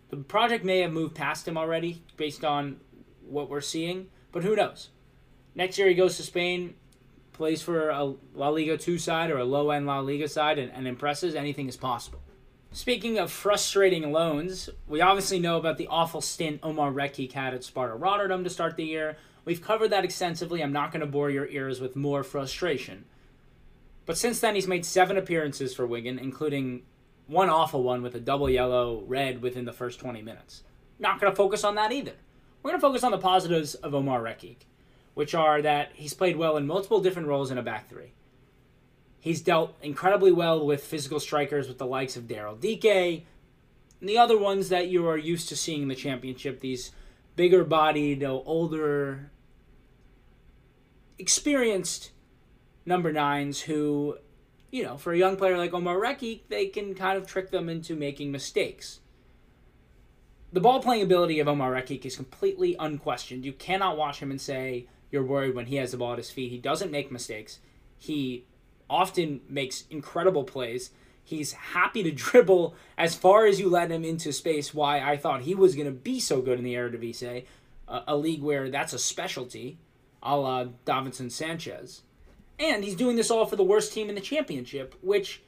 The 0.09 0.17
project 0.17 0.65
may 0.65 0.79
have 0.79 0.91
moved 0.91 1.13
past 1.13 1.47
him 1.47 1.55
already 1.55 2.01
based 2.17 2.43
on 2.43 2.79
what 3.27 3.47
we're 3.47 3.61
seeing, 3.61 4.07
but 4.31 4.43
who 4.43 4.55
knows? 4.55 4.89
Next 5.53 5.77
year, 5.77 5.87
he 5.87 5.93
goes 5.93 6.17
to 6.17 6.23
Spain 6.23 6.73
plays 7.39 7.61
for 7.61 7.89
a 7.89 8.13
La 8.35 8.49
Liga 8.49 8.77
2 8.77 8.97
side 8.97 9.31
or 9.31 9.37
a 9.37 9.45
low 9.45 9.71
end 9.71 9.87
La 9.87 9.99
Liga 10.01 10.27
side 10.27 10.59
and, 10.59 10.69
and 10.73 10.85
impresses, 10.85 11.35
anything 11.35 11.69
is 11.69 11.77
possible. 11.77 12.19
Speaking 12.73 13.17
of 13.17 13.31
frustrating 13.31 14.11
loans, 14.11 14.69
we 14.89 14.99
obviously 14.99 15.39
know 15.39 15.55
about 15.55 15.77
the 15.77 15.87
awful 15.87 16.19
stint 16.19 16.59
Omar 16.61 16.91
Rekik 16.91 17.31
had 17.31 17.53
at 17.53 17.63
Sparta 17.63 17.95
Rotterdam 17.95 18.43
to 18.43 18.49
start 18.49 18.75
the 18.75 18.83
year. 18.83 19.15
We've 19.45 19.61
covered 19.61 19.87
that 19.91 20.03
extensively. 20.03 20.61
I'm 20.61 20.73
not 20.73 20.91
going 20.91 20.99
to 20.99 21.07
bore 21.07 21.29
your 21.29 21.47
ears 21.47 21.79
with 21.79 21.95
more 21.95 22.23
frustration. 22.23 23.05
But 24.05 24.17
since 24.17 24.41
then, 24.41 24.55
he's 24.55 24.67
made 24.67 24.85
seven 24.85 25.15
appearances 25.15 25.73
for 25.73 25.87
Wigan, 25.87 26.19
including 26.19 26.81
one 27.25 27.49
awful 27.49 27.83
one 27.83 28.01
with 28.01 28.15
a 28.15 28.19
double 28.19 28.49
yellow 28.49 29.01
red 29.07 29.41
within 29.41 29.63
the 29.63 29.71
first 29.71 29.97
20 30.01 30.21
minutes. 30.21 30.63
Not 30.99 31.21
going 31.21 31.31
to 31.31 31.37
focus 31.37 31.63
on 31.63 31.75
that 31.75 31.93
either. 31.93 32.15
We're 32.61 32.71
going 32.71 32.81
to 32.81 32.85
focus 32.85 33.05
on 33.05 33.11
the 33.11 33.17
positives 33.17 33.75
of 33.75 33.95
Omar 33.95 34.21
Rekik 34.21 34.57
which 35.19 35.35
are 35.35 35.61
that 35.61 35.91
he's 35.95 36.13
played 36.13 36.37
well 36.37 36.55
in 36.55 36.65
multiple 36.65 37.01
different 37.01 37.27
roles 37.27 37.51
in 37.51 37.57
a 37.57 37.61
back 37.61 37.89
three. 37.89 38.13
He's 39.19 39.41
dealt 39.41 39.75
incredibly 39.81 40.31
well 40.31 40.65
with 40.65 40.81
physical 40.81 41.19
strikers 41.19 41.67
with 41.67 41.77
the 41.77 41.85
likes 41.85 42.15
of 42.15 42.23
Daryl 42.23 42.57
Dike, 42.57 43.25
and 43.99 44.07
the 44.07 44.17
other 44.17 44.37
ones 44.37 44.69
that 44.69 44.87
you 44.87 45.05
are 45.09 45.17
used 45.17 45.49
to 45.49 45.57
seeing 45.57 45.81
in 45.81 45.87
the 45.89 45.93
championship, 45.93 46.61
these 46.61 46.91
bigger 47.35 47.65
bodied, 47.65 48.23
older, 48.23 49.29
experienced 51.17 52.11
number 52.85 53.11
nines 53.11 53.59
who, 53.59 54.19
you 54.71 54.83
know, 54.83 54.95
for 54.95 55.11
a 55.11 55.17
young 55.17 55.35
player 55.35 55.57
like 55.57 55.73
Omar 55.73 55.97
Rekik, 55.97 56.43
they 56.47 56.67
can 56.67 56.95
kind 56.95 57.17
of 57.17 57.27
trick 57.27 57.51
them 57.51 57.67
into 57.67 57.93
making 57.93 58.31
mistakes. 58.31 59.01
The 60.53 60.61
ball 60.61 60.81
playing 60.81 61.03
ability 61.03 61.41
of 61.41 61.49
Omar 61.49 61.73
Rekik 61.73 62.05
is 62.05 62.15
completely 62.15 62.77
unquestioned. 62.79 63.43
You 63.43 63.51
cannot 63.51 63.97
watch 63.97 64.21
him 64.21 64.31
and 64.31 64.39
say, 64.39 64.87
you're 65.11 65.23
worried 65.23 65.55
when 65.55 65.67
he 65.67 65.77
has 65.77 65.91
the 65.91 65.97
ball 65.97 66.13
at 66.13 66.17
his 66.17 66.31
feet. 66.31 66.51
He 66.51 66.57
doesn't 66.57 66.91
make 66.91 67.11
mistakes. 67.11 67.59
He 67.97 68.45
often 68.89 69.41
makes 69.47 69.85
incredible 69.89 70.43
plays. 70.43 70.91
He's 71.23 71.53
happy 71.53 72.03
to 72.03 72.11
dribble 72.15 72.75
as 72.97 73.15
far 73.15 73.45
as 73.45 73.59
you 73.59 73.69
let 73.69 73.91
him 73.91 74.03
into 74.03 74.31
space. 74.31 74.73
Why 74.73 74.99
I 74.99 75.17
thought 75.17 75.41
he 75.41 75.55
was 75.55 75.75
going 75.75 75.87
to 75.87 75.91
be 75.91 76.19
so 76.19 76.41
good 76.41 76.57
in 76.57 76.65
the 76.65 76.75
Eredivisie, 76.75 77.45
a, 77.87 78.01
a 78.07 78.17
league 78.17 78.41
where 78.41 78.69
that's 78.69 78.93
a 78.93 78.99
specialty, 78.99 79.77
a 80.21 80.37
la 80.37 80.65
Davinson 80.85 81.31
Sanchez. 81.31 82.01
And 82.57 82.83
he's 82.83 82.95
doing 82.95 83.15
this 83.15 83.31
all 83.31 83.45
for 83.45 83.55
the 83.55 83.63
worst 83.63 83.93
team 83.93 84.09
in 84.09 84.15
the 84.15 84.21
championship, 84.21 84.93
which 85.01 85.41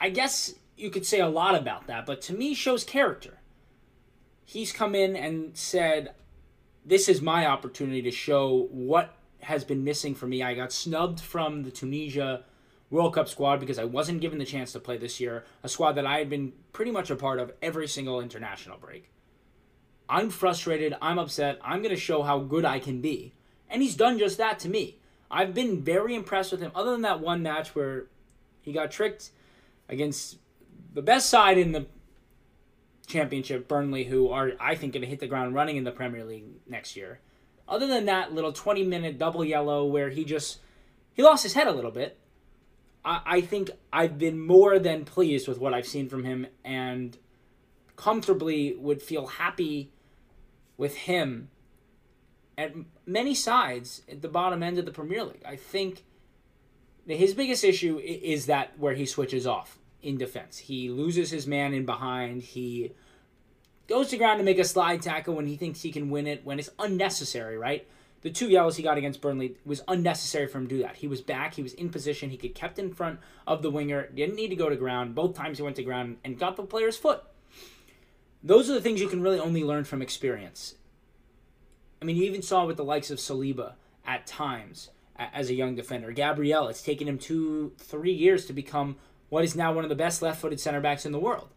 I 0.00 0.10
guess 0.10 0.54
you 0.76 0.90
could 0.90 1.06
say 1.06 1.20
a 1.20 1.28
lot 1.28 1.54
about 1.54 1.86
that, 1.86 2.06
but 2.06 2.20
to 2.22 2.34
me 2.34 2.54
shows 2.54 2.82
character. 2.82 3.38
He's 4.44 4.72
come 4.72 4.94
in 4.96 5.14
and 5.14 5.56
said, 5.56 6.12
this 6.84 7.08
is 7.08 7.22
my 7.22 7.46
opportunity 7.46 8.02
to 8.02 8.10
show 8.10 8.68
what 8.70 9.14
has 9.40 9.64
been 9.64 9.84
missing 9.84 10.14
for 10.14 10.26
me. 10.26 10.42
I 10.42 10.54
got 10.54 10.72
snubbed 10.72 11.20
from 11.20 11.64
the 11.64 11.70
Tunisia 11.70 12.44
World 12.90 13.14
Cup 13.14 13.28
squad 13.28 13.60
because 13.60 13.78
I 13.78 13.84
wasn't 13.84 14.20
given 14.20 14.38
the 14.38 14.44
chance 14.44 14.72
to 14.72 14.80
play 14.80 14.98
this 14.98 15.18
year, 15.18 15.44
a 15.62 15.68
squad 15.68 15.92
that 15.92 16.06
I 16.06 16.18
had 16.18 16.28
been 16.28 16.52
pretty 16.72 16.90
much 16.90 17.10
a 17.10 17.16
part 17.16 17.38
of 17.38 17.52
every 17.62 17.88
single 17.88 18.20
international 18.20 18.78
break. 18.78 19.10
I'm 20.08 20.30
frustrated, 20.30 20.94
I'm 21.00 21.18
upset, 21.18 21.58
I'm 21.64 21.82
going 21.82 21.94
to 21.94 22.00
show 22.00 22.22
how 22.22 22.40
good 22.40 22.64
I 22.64 22.78
can 22.78 23.00
be. 23.00 23.32
And 23.70 23.82
he's 23.82 23.96
done 23.96 24.18
just 24.18 24.36
that 24.38 24.58
to 24.60 24.68
me. 24.68 24.98
I've 25.30 25.54
been 25.54 25.82
very 25.82 26.14
impressed 26.14 26.52
with 26.52 26.60
him, 26.60 26.72
other 26.74 26.90
than 26.90 27.02
that 27.02 27.20
one 27.20 27.42
match 27.42 27.74
where 27.74 28.06
he 28.60 28.72
got 28.72 28.90
tricked 28.90 29.30
against 29.88 30.36
the 30.92 31.00
best 31.00 31.30
side 31.30 31.56
in 31.56 31.72
the 31.72 31.86
championship, 33.06 33.68
Burnley, 33.68 34.04
who 34.04 34.28
are, 34.28 34.52
I 34.60 34.74
think, 34.74 34.92
going 34.92 35.02
to 35.02 35.08
hit 35.08 35.20
the 35.20 35.26
ground 35.26 35.54
running 35.54 35.76
in 35.76 35.84
the 35.84 35.90
Premier 35.90 36.24
League 36.24 36.44
next 36.66 36.96
year. 36.96 37.20
Other 37.68 37.86
than 37.86 38.06
that 38.06 38.32
little 38.32 38.52
20 38.52 38.84
minute 38.84 39.18
double 39.18 39.44
yellow 39.44 39.84
where 39.86 40.10
he 40.10 40.24
just 40.24 40.58
he 41.14 41.22
lost 41.22 41.42
his 41.42 41.54
head 41.54 41.66
a 41.66 41.72
little 41.72 41.90
bit, 41.90 42.18
I, 43.04 43.20
I 43.24 43.40
think 43.40 43.70
I've 43.92 44.18
been 44.18 44.40
more 44.40 44.78
than 44.78 45.04
pleased 45.04 45.48
with 45.48 45.58
what 45.58 45.74
I've 45.74 45.86
seen 45.86 46.08
from 46.08 46.24
him 46.24 46.46
and 46.64 47.16
comfortably 47.96 48.74
would 48.76 49.02
feel 49.02 49.26
happy 49.26 49.92
with 50.76 50.96
him 50.96 51.50
at 52.58 52.74
many 53.06 53.34
sides 53.34 54.02
at 54.10 54.22
the 54.22 54.28
bottom 54.28 54.62
end 54.62 54.78
of 54.78 54.84
the 54.84 54.92
Premier 54.92 55.24
League. 55.24 55.42
I 55.46 55.56
think 55.56 56.04
his 57.06 57.34
biggest 57.34 57.64
issue 57.64 57.98
is 57.98 58.46
that 58.46 58.78
where 58.78 58.94
he 58.94 59.06
switches 59.06 59.46
off 59.46 59.78
in 60.02 60.18
defense. 60.18 60.58
He 60.58 60.90
loses 60.90 61.30
his 61.30 61.46
man 61.46 61.72
in 61.72 61.86
behind. 61.86 62.42
He 62.42 62.92
goes 63.88 64.08
to 64.08 64.16
ground 64.16 64.38
to 64.38 64.44
make 64.44 64.58
a 64.58 64.64
slide 64.64 65.02
tackle 65.02 65.34
when 65.34 65.46
he 65.46 65.56
thinks 65.56 65.82
he 65.82 65.92
can 65.92 66.10
win 66.10 66.26
it 66.26 66.44
when 66.44 66.58
it's 66.58 66.70
unnecessary, 66.78 67.56
right? 67.56 67.86
The 68.22 68.30
two 68.30 68.48
yellows 68.48 68.76
he 68.76 68.82
got 68.82 68.98
against 68.98 69.20
Burnley 69.20 69.56
was 69.64 69.82
unnecessary 69.88 70.46
for 70.46 70.58
him 70.58 70.68
to 70.68 70.76
do 70.76 70.82
that. 70.82 70.96
He 70.96 71.08
was 71.08 71.20
back, 71.20 71.54
he 71.54 71.62
was 71.62 71.74
in 71.74 71.90
position, 71.90 72.30
he 72.30 72.36
could 72.36 72.54
kept 72.54 72.78
in 72.78 72.94
front 72.94 73.18
of 73.46 73.62
the 73.62 73.70
winger, 73.70 74.08
didn't 74.14 74.36
need 74.36 74.48
to 74.48 74.56
go 74.56 74.68
to 74.68 74.76
ground. 74.76 75.14
Both 75.14 75.36
times 75.36 75.58
he 75.58 75.64
went 75.64 75.76
to 75.76 75.82
ground 75.82 76.18
and 76.24 76.38
got 76.38 76.56
the 76.56 76.62
player's 76.62 76.96
foot. 76.96 77.22
Those 78.44 78.70
are 78.70 78.74
the 78.74 78.80
things 78.80 79.00
you 79.00 79.08
can 79.08 79.22
really 79.22 79.40
only 79.40 79.64
learn 79.64 79.84
from 79.84 80.02
experience. 80.02 80.76
I 82.00 82.04
mean, 82.04 82.16
you 82.16 82.24
even 82.24 82.42
saw 82.42 82.64
with 82.64 82.76
the 82.76 82.84
likes 82.84 83.10
of 83.10 83.18
Saliba 83.18 83.74
at 84.04 84.26
times 84.26 84.90
as 85.16 85.50
a 85.50 85.54
young 85.54 85.74
defender. 85.74 86.12
Gabriel, 86.12 86.68
it's 86.68 86.82
taken 86.82 87.06
him 87.06 87.18
two, 87.18 87.72
three 87.78 88.12
years 88.12 88.46
to 88.46 88.52
become 88.52 88.96
what 89.32 89.44
is 89.44 89.56
now 89.56 89.72
one 89.72 89.82
of 89.82 89.88
the 89.88 89.96
best 89.96 90.20
left 90.20 90.42
footed 90.42 90.60
center 90.60 90.82
backs 90.82 91.06
in 91.06 91.12
the 91.12 91.18
world. 91.18 91.48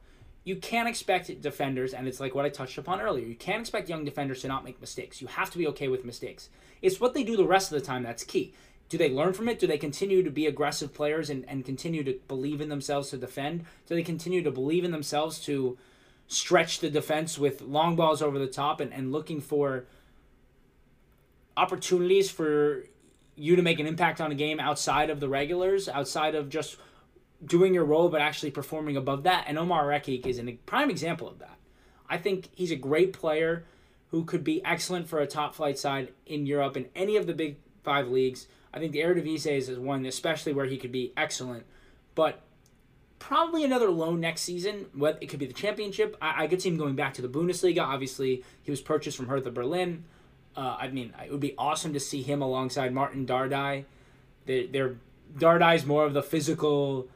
You 0.45 0.55
can't 0.55 0.87
expect 0.87 1.41
defenders, 1.41 1.93
and 1.93 2.07
it's 2.07 2.21
like 2.21 2.33
what 2.33 2.45
I 2.45 2.49
touched 2.49 2.77
upon 2.77 3.01
earlier, 3.01 3.25
you 3.25 3.35
can't 3.35 3.59
expect 3.59 3.89
young 3.89 4.05
defenders 4.05 4.39
to 4.43 4.47
not 4.47 4.63
make 4.63 4.79
mistakes. 4.79 5.19
You 5.19 5.27
have 5.27 5.51
to 5.51 5.57
be 5.57 5.67
okay 5.67 5.89
with 5.89 6.05
mistakes. 6.05 6.47
It's 6.81 7.01
what 7.01 7.13
they 7.13 7.25
do 7.25 7.35
the 7.35 7.45
rest 7.45 7.73
of 7.73 7.77
the 7.77 7.85
time 7.85 8.03
that's 8.03 8.23
key. 8.23 8.53
Do 8.87 8.97
they 8.97 9.09
learn 9.09 9.33
from 9.33 9.49
it? 9.49 9.59
Do 9.59 9.67
they 9.67 9.77
continue 9.77 10.23
to 10.23 10.31
be 10.31 10.45
aggressive 10.45 10.93
players 10.93 11.29
and, 11.29 11.43
and 11.49 11.65
continue 11.65 12.01
to 12.05 12.17
believe 12.29 12.61
in 12.61 12.69
themselves 12.69 13.09
to 13.09 13.17
defend? 13.17 13.65
Do 13.87 13.95
they 13.95 14.03
continue 14.03 14.41
to 14.41 14.51
believe 14.51 14.85
in 14.85 14.91
themselves 14.91 15.41
to 15.41 15.77
stretch 16.29 16.79
the 16.79 16.89
defense 16.89 17.37
with 17.37 17.59
long 17.59 17.97
balls 17.97 18.21
over 18.21 18.39
the 18.39 18.47
top 18.47 18.79
and, 18.79 18.93
and 18.93 19.11
looking 19.11 19.41
for 19.41 19.83
opportunities 21.57 22.31
for 22.31 22.85
you 23.35 23.57
to 23.57 23.61
make 23.61 23.81
an 23.81 23.85
impact 23.85 24.21
on 24.21 24.31
a 24.31 24.35
game 24.35 24.61
outside 24.61 25.09
of 25.09 25.19
the 25.19 25.27
regulars, 25.27 25.89
outside 25.89 26.35
of 26.35 26.47
just 26.47 26.77
doing 27.43 27.73
your 27.73 27.85
role, 27.85 28.09
but 28.09 28.21
actually 28.21 28.51
performing 28.51 28.97
above 28.97 29.23
that. 29.23 29.45
And 29.47 29.57
Omar 29.57 29.85
Rekik 29.85 30.25
is 30.25 30.39
a 30.39 30.51
prime 30.65 30.89
example 30.89 31.27
of 31.27 31.39
that. 31.39 31.57
I 32.09 32.17
think 32.17 32.49
he's 32.53 32.71
a 32.71 32.75
great 32.75 33.13
player 33.13 33.65
who 34.11 34.23
could 34.23 34.43
be 34.43 34.63
excellent 34.63 35.07
for 35.07 35.19
a 35.19 35.27
top 35.27 35.55
flight 35.55 35.77
side 35.77 36.13
in 36.25 36.45
Europe 36.45 36.77
in 36.77 36.87
any 36.95 37.17
of 37.17 37.27
the 37.27 37.33
big 37.33 37.57
five 37.83 38.07
leagues. 38.07 38.47
I 38.73 38.79
think 38.79 38.91
the 38.91 38.99
Eredivisie 38.99 39.57
is 39.57 39.69
one, 39.77 40.05
especially 40.05 40.53
where 40.53 40.65
he 40.65 40.77
could 40.77 40.91
be 40.91 41.13
excellent. 41.17 41.65
But 42.13 42.41
probably 43.19 43.63
another 43.63 43.89
loan 43.89 44.19
next 44.19 44.41
season. 44.41 44.85
What 44.93 45.17
it 45.21 45.27
could 45.27 45.39
be 45.39 45.45
the 45.45 45.53
championship. 45.53 46.15
I, 46.21 46.43
I 46.43 46.47
could 46.47 46.61
see 46.61 46.69
him 46.69 46.77
going 46.77 46.95
back 46.95 47.13
to 47.15 47.21
the 47.21 47.29
Bundesliga. 47.29 47.81
Obviously, 47.81 48.43
he 48.61 48.71
was 48.71 48.81
purchased 48.81 49.17
from 49.17 49.27
Hertha 49.27 49.51
Berlin. 49.51 50.03
Uh, 50.55 50.77
I 50.79 50.87
mean, 50.89 51.13
it 51.23 51.31
would 51.31 51.41
be 51.41 51.55
awesome 51.57 51.93
to 51.93 51.99
see 51.99 52.21
him 52.21 52.41
alongside 52.41 52.93
Martin 52.93 53.25
Dardai. 53.25 53.85
They're, 54.45 54.67
they're 54.67 54.95
Dardai's 55.37 55.85
more 55.85 56.05
of 56.05 56.13
the 56.13 56.23
physical, 56.23 57.07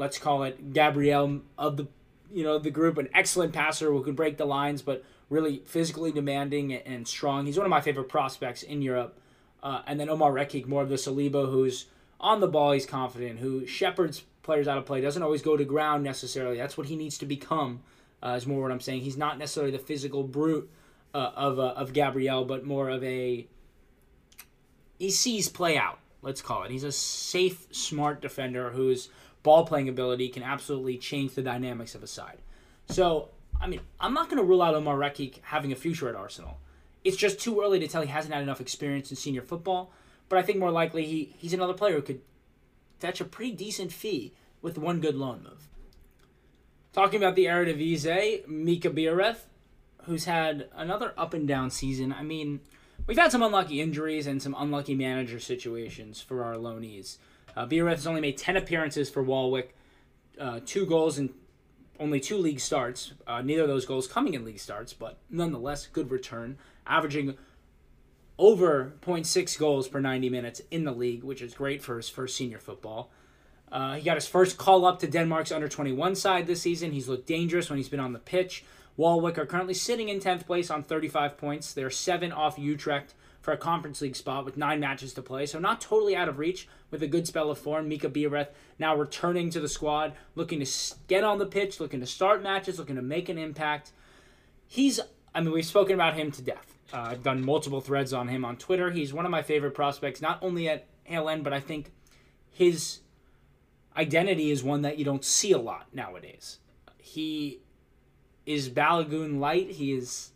let's 0.00 0.18
call 0.18 0.44
it 0.44 0.72
Gabriel 0.72 1.42
of 1.58 1.76
the 1.76 1.86
you 2.32 2.42
know 2.42 2.58
the 2.58 2.70
group, 2.70 2.96
an 2.96 3.08
excellent 3.14 3.52
passer 3.52 3.92
who 3.92 4.02
can 4.02 4.14
break 4.14 4.38
the 4.38 4.46
lines, 4.46 4.82
but 4.82 5.04
really 5.28 5.62
physically 5.66 6.10
demanding 6.10 6.72
and 6.72 7.06
strong. 7.06 7.46
He's 7.46 7.56
one 7.56 7.66
of 7.66 7.70
my 7.70 7.82
favorite 7.82 8.08
prospects 8.08 8.62
in 8.62 8.82
Europe. 8.82 9.16
Uh, 9.62 9.82
and 9.86 10.00
then 10.00 10.08
Omar 10.08 10.32
Rekik, 10.32 10.66
more 10.66 10.82
of 10.82 10.88
the 10.88 10.94
Saliba, 10.94 11.50
who's 11.50 11.86
on 12.18 12.40
the 12.40 12.48
ball, 12.48 12.72
he's 12.72 12.86
confident, 12.86 13.40
who 13.40 13.66
shepherds 13.66 14.22
players 14.42 14.66
out 14.66 14.78
of 14.78 14.86
play, 14.86 15.02
doesn't 15.02 15.22
always 15.22 15.42
go 15.42 15.56
to 15.56 15.64
ground 15.64 16.02
necessarily. 16.02 16.56
That's 16.56 16.78
what 16.78 16.86
he 16.86 16.96
needs 16.96 17.18
to 17.18 17.26
become. 17.26 17.82
Uh, 18.22 18.30
is 18.30 18.46
more 18.46 18.62
what 18.62 18.72
I'm 18.72 18.80
saying. 18.80 19.02
He's 19.02 19.18
not 19.18 19.38
necessarily 19.38 19.72
the 19.72 19.78
physical 19.78 20.22
brute 20.22 20.70
uh, 21.14 21.32
of 21.36 21.58
uh, 21.58 21.74
of 21.76 21.92
Gabriel, 21.92 22.44
but 22.44 22.64
more 22.64 22.88
of 22.88 23.04
a 23.04 23.46
he 24.98 25.10
sees 25.10 25.48
play 25.48 25.76
out. 25.76 25.98
Let's 26.22 26.42
call 26.42 26.64
it. 26.64 26.70
He's 26.70 26.84
a 26.84 26.92
safe, 26.92 27.66
smart 27.70 28.20
defender 28.20 28.70
whose 28.70 29.08
ball 29.42 29.66
playing 29.66 29.88
ability 29.88 30.28
can 30.28 30.42
absolutely 30.42 30.98
change 30.98 31.34
the 31.34 31.42
dynamics 31.42 31.94
of 31.94 32.02
a 32.02 32.06
side. 32.06 32.38
So, 32.88 33.28
I 33.60 33.66
mean, 33.66 33.80
I'm 33.98 34.14
not 34.14 34.28
going 34.28 34.38
to 34.38 34.48
rule 34.48 34.62
out 34.62 34.74
Omar 34.74 34.96
Rekik 34.96 35.40
having 35.42 35.72
a 35.72 35.76
future 35.76 36.08
at 36.08 36.14
Arsenal. 36.14 36.58
It's 37.04 37.16
just 37.16 37.40
too 37.40 37.60
early 37.60 37.78
to 37.80 37.88
tell. 37.88 38.02
He 38.02 38.08
hasn't 38.08 38.34
had 38.34 38.42
enough 38.42 38.60
experience 38.60 39.10
in 39.10 39.16
senior 39.16 39.42
football. 39.42 39.92
But 40.28 40.38
I 40.38 40.42
think 40.42 40.58
more 40.58 40.70
likely 40.70 41.06
he, 41.06 41.34
he's 41.38 41.52
another 41.52 41.74
player 41.74 41.94
who 41.94 42.02
could 42.02 42.20
fetch 42.98 43.20
a 43.20 43.24
pretty 43.24 43.52
decent 43.52 43.92
fee 43.92 44.34
with 44.62 44.78
one 44.78 45.00
good 45.00 45.16
loan 45.16 45.42
move. 45.42 45.68
Talking 46.92 47.22
about 47.22 47.36
the 47.36 47.46
Eredivisie, 47.46 48.46
Mika 48.46 48.90
Biereth 48.90 49.46
who's 50.04 50.24
had 50.24 50.68
another 50.74 51.12
up 51.16 51.34
and 51.34 51.46
down 51.46 51.70
season. 51.70 52.12
I 52.12 52.22
mean, 52.22 52.60
we've 53.06 53.18
had 53.18 53.32
some 53.32 53.42
unlucky 53.42 53.80
injuries 53.80 54.26
and 54.26 54.42
some 54.42 54.56
unlucky 54.58 54.94
manager 54.94 55.38
situations 55.38 56.20
for 56.20 56.42
our 56.42 56.54
loanees. 56.54 57.18
Uh, 57.68 57.86
has 57.86 58.06
only 58.06 58.20
made 58.20 58.38
10 58.38 58.56
appearances 58.56 59.10
for 59.10 59.24
Waalwijk, 59.24 59.68
uh, 60.38 60.60
two 60.64 60.86
goals 60.86 61.18
and 61.18 61.30
only 61.98 62.20
two 62.20 62.38
league 62.38 62.60
starts. 62.60 63.12
Uh, 63.26 63.42
neither 63.42 63.62
of 63.62 63.68
those 63.68 63.84
goals 63.84 64.06
coming 64.06 64.34
in 64.34 64.44
league 64.44 64.58
starts, 64.58 64.92
but 64.92 65.18
nonetheless, 65.28 65.86
good 65.86 66.10
return, 66.10 66.56
averaging 66.86 67.36
over 68.38 68.94
0.6 69.02 69.58
goals 69.58 69.86
per 69.86 70.00
90 70.00 70.30
minutes 70.30 70.62
in 70.70 70.84
the 70.84 70.92
league, 70.92 71.22
which 71.22 71.42
is 71.42 71.52
great 71.52 71.82
for 71.82 71.98
his 71.98 72.08
first 72.08 72.36
senior 72.36 72.58
football. 72.58 73.10
Uh, 73.70 73.96
he 73.96 74.02
got 74.02 74.16
his 74.16 74.26
first 74.26 74.56
call 74.56 74.86
up 74.86 74.98
to 74.98 75.06
Denmark's 75.06 75.52
under 75.52 75.68
21 75.68 76.14
side 76.16 76.46
this 76.46 76.62
season. 76.62 76.92
He's 76.92 77.08
looked 77.08 77.26
dangerous 77.26 77.68
when 77.68 77.76
he's 77.76 77.90
been 77.90 78.00
on 78.00 78.14
the 78.14 78.18
pitch. 78.18 78.64
Waalwijk 78.98 79.38
are 79.38 79.46
currently 79.46 79.74
sitting 79.74 80.08
in 80.08 80.18
10th 80.18 80.46
place 80.46 80.70
on 80.70 80.82
35 80.82 81.36
points. 81.36 81.72
They're 81.72 81.90
seven 81.90 82.32
off 82.32 82.58
Utrecht 82.58 83.14
for 83.40 83.52
a 83.52 83.56
Conference 83.56 84.00
League 84.00 84.16
spot 84.16 84.44
with 84.44 84.56
nine 84.56 84.80
matches 84.80 85.14
to 85.14 85.22
play, 85.22 85.46
so 85.46 85.58
not 85.58 85.80
totally 85.80 86.14
out 86.14 86.28
of 86.28 86.38
reach 86.38 86.68
with 86.90 87.02
a 87.02 87.06
good 87.06 87.26
spell 87.26 87.50
of 87.50 87.58
form. 87.58 87.88
Mika 87.88 88.08
Biereth 88.08 88.48
now 88.78 88.94
returning 88.94 89.50
to 89.50 89.60
the 89.60 89.68
squad, 89.68 90.12
looking 90.34 90.62
to 90.62 90.70
get 91.08 91.24
on 91.24 91.38
the 91.38 91.46
pitch, 91.46 91.80
looking 91.80 92.00
to 92.00 92.06
start 92.06 92.42
matches, 92.42 92.78
looking 92.78 92.96
to 92.96 93.02
make 93.02 93.28
an 93.28 93.38
impact. 93.38 93.92
He's, 94.66 95.00
I 95.34 95.40
mean, 95.40 95.52
we've 95.52 95.64
spoken 95.64 95.94
about 95.94 96.14
him 96.14 96.30
to 96.32 96.42
death. 96.42 96.78
Uh, 96.92 97.08
I've 97.10 97.22
done 97.22 97.44
multiple 97.44 97.80
threads 97.80 98.12
on 98.12 98.28
him 98.28 98.44
on 98.44 98.56
Twitter. 98.56 98.90
He's 98.90 99.12
one 99.12 99.24
of 99.24 99.30
my 99.30 99.42
favorite 99.42 99.74
prospects, 99.74 100.20
not 100.20 100.38
only 100.42 100.68
at 100.68 100.86
End, 101.06 101.42
but 101.42 101.52
I 101.52 101.60
think 101.60 101.92
his 102.50 103.00
identity 103.96 104.50
is 104.50 104.62
one 104.62 104.82
that 104.82 104.98
you 104.98 105.04
don't 105.04 105.24
see 105.24 105.52
a 105.52 105.58
lot 105.58 105.86
nowadays. 105.92 106.58
He 106.98 107.60
is 108.46 108.68
Balogun 108.68 109.40
light. 109.40 109.70
He 109.70 109.92
is 109.92 110.29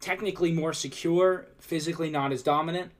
technically 0.00 0.52
more 0.52 0.72
secure, 0.72 1.46
physically 1.58 2.10
not 2.10 2.32
as 2.32 2.42
dominant. 2.42 2.92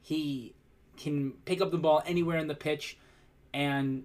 He 0.00 0.54
can 0.96 1.32
pick 1.44 1.60
up 1.60 1.70
the 1.70 1.78
ball 1.78 2.02
anywhere 2.06 2.38
in 2.38 2.48
the 2.48 2.54
pitch 2.54 2.96
and 3.52 4.04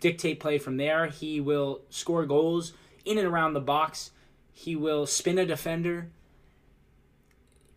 dictate 0.00 0.40
play 0.40 0.58
from 0.58 0.76
there. 0.76 1.06
He 1.06 1.40
will 1.40 1.82
score 1.90 2.26
goals 2.26 2.72
in 3.04 3.18
and 3.18 3.26
around 3.26 3.54
the 3.54 3.60
box. 3.60 4.10
He 4.52 4.76
will 4.76 5.06
spin 5.06 5.38
a 5.38 5.46
defender. 5.46 6.10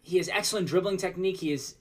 He 0.01 0.17
has 0.17 0.29
excellent 0.29 0.67
dribbling 0.67 0.97
technique. 0.97 1.37
He 1.37 1.51
has 1.51 1.75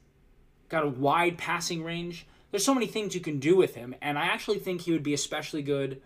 got 0.69 0.85
a 0.85 0.89
wide 0.89 1.39
passing 1.39 1.83
range. 1.83 2.27
There's 2.51 2.65
so 2.65 2.75
many 2.75 2.87
things 2.87 3.15
you 3.15 3.21
can 3.21 3.39
do 3.39 3.57
with 3.57 3.75
him, 3.75 3.95
and 4.01 4.19
I 4.19 4.27
actually 4.27 4.59
think 4.59 4.83
he 4.83 4.93
would 4.93 5.03
be 5.03 5.15
especially 5.15 5.63
good 5.63 6.01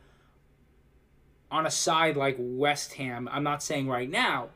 on 1.51 1.67
a 1.67 1.71
side 1.71 2.17
like 2.17 2.37
West 2.39 2.95
Ham. 2.95 3.29
I'm 3.31 3.43
not 3.43 3.63
saying 3.63 3.89
right 3.89 4.09
now, 4.09 4.49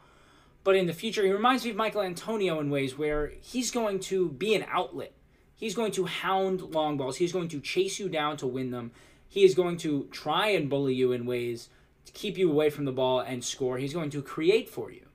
but 0.65 0.77
in 0.77 0.87
the 0.87 0.95
future, 0.95 1.23
he 1.23 1.31
reminds 1.31 1.65
me 1.65 1.71
of 1.71 1.77
Michael 1.77 2.03
Antonio 2.03 2.59
in 2.59 2.71
ways 2.71 2.97
where 2.97 3.33
he's 3.41 3.71
going 3.71 4.01
to 4.01 4.31
be 4.31 4.55
an 4.55 4.65
outlet. 4.69 5.13
He's 5.55 5.75
going 5.75 5.93
to 5.93 6.07
hound 6.07 6.63
long 6.63 6.97
balls. 6.97 7.17
He's 7.17 7.33
going 7.33 7.49
to 7.49 7.61
chase 7.61 7.99
you 7.99 8.09
down 8.09 8.39
to 8.39 8.47
win 8.47 8.71
them. 8.71 8.91
He 9.29 9.45
is 9.45 9.55
going 9.55 9.77
to 9.79 10.09
try 10.11 10.49
and 10.49 10.71
bully 10.71 10.95
you 10.95 11.13
in 11.13 11.27
ways 11.27 11.69
to 12.07 12.13
keep 12.13 12.39
you 12.39 12.51
away 12.51 12.71
from 12.71 12.87
the 12.87 12.93
ball 12.93 13.21
and 13.21 13.45
score. 13.45 13.79
He's 13.79 13.93
going 13.93 14.11
to 14.11 14.23
create 14.23 14.69
for 14.69 14.91
you. 14.91 15.07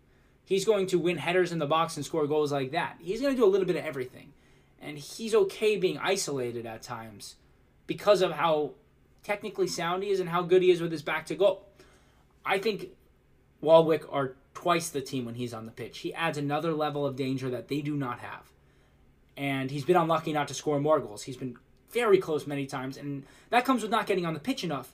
He's 0.45 0.65
going 0.65 0.87
to 0.87 0.99
win 0.99 1.17
headers 1.17 1.51
in 1.51 1.59
the 1.59 1.67
box 1.67 1.95
and 1.95 2.05
score 2.05 2.25
goals 2.27 2.51
like 2.51 2.71
that. 2.71 2.97
He's 2.99 3.21
going 3.21 3.33
to 3.33 3.39
do 3.39 3.45
a 3.45 3.49
little 3.49 3.67
bit 3.67 3.75
of 3.75 3.85
everything. 3.85 4.33
And 4.81 4.97
he's 4.97 5.35
okay 5.35 5.77
being 5.77 5.97
isolated 5.97 6.65
at 6.65 6.81
times 6.81 7.35
because 7.85 8.21
of 8.21 8.31
how 8.31 8.71
technically 9.23 9.67
sound 9.67 10.03
he 10.03 10.09
is 10.09 10.19
and 10.19 10.29
how 10.29 10.41
good 10.41 10.61
he 10.61 10.71
is 10.71 10.81
with 10.81 10.91
his 10.91 11.01
back 11.01 11.25
to 11.27 11.35
goal. 11.35 11.65
I 12.45 12.57
think 12.57 12.89
Waalwijk 13.61 14.11
are 14.11 14.35
twice 14.53 14.89
the 14.89 15.01
team 15.01 15.25
when 15.25 15.35
he's 15.35 15.53
on 15.53 15.65
the 15.65 15.71
pitch. 15.71 15.99
He 15.99 16.13
adds 16.13 16.37
another 16.37 16.73
level 16.73 17.05
of 17.05 17.15
danger 17.15 17.49
that 17.49 17.67
they 17.67 17.81
do 17.81 17.95
not 17.95 18.19
have. 18.19 18.51
And 19.37 19.71
he's 19.71 19.85
been 19.85 19.95
unlucky 19.95 20.33
not 20.33 20.47
to 20.49 20.53
score 20.53 20.79
more 20.79 20.99
goals. 20.99 21.23
He's 21.23 21.37
been 21.37 21.57
very 21.91 22.17
close 22.17 22.45
many 22.45 22.65
times, 22.65 22.97
and 22.97 23.25
that 23.49 23.65
comes 23.65 23.81
with 23.81 23.91
not 23.91 24.05
getting 24.05 24.25
on 24.25 24.33
the 24.33 24.39
pitch 24.39 24.63
enough, 24.63 24.93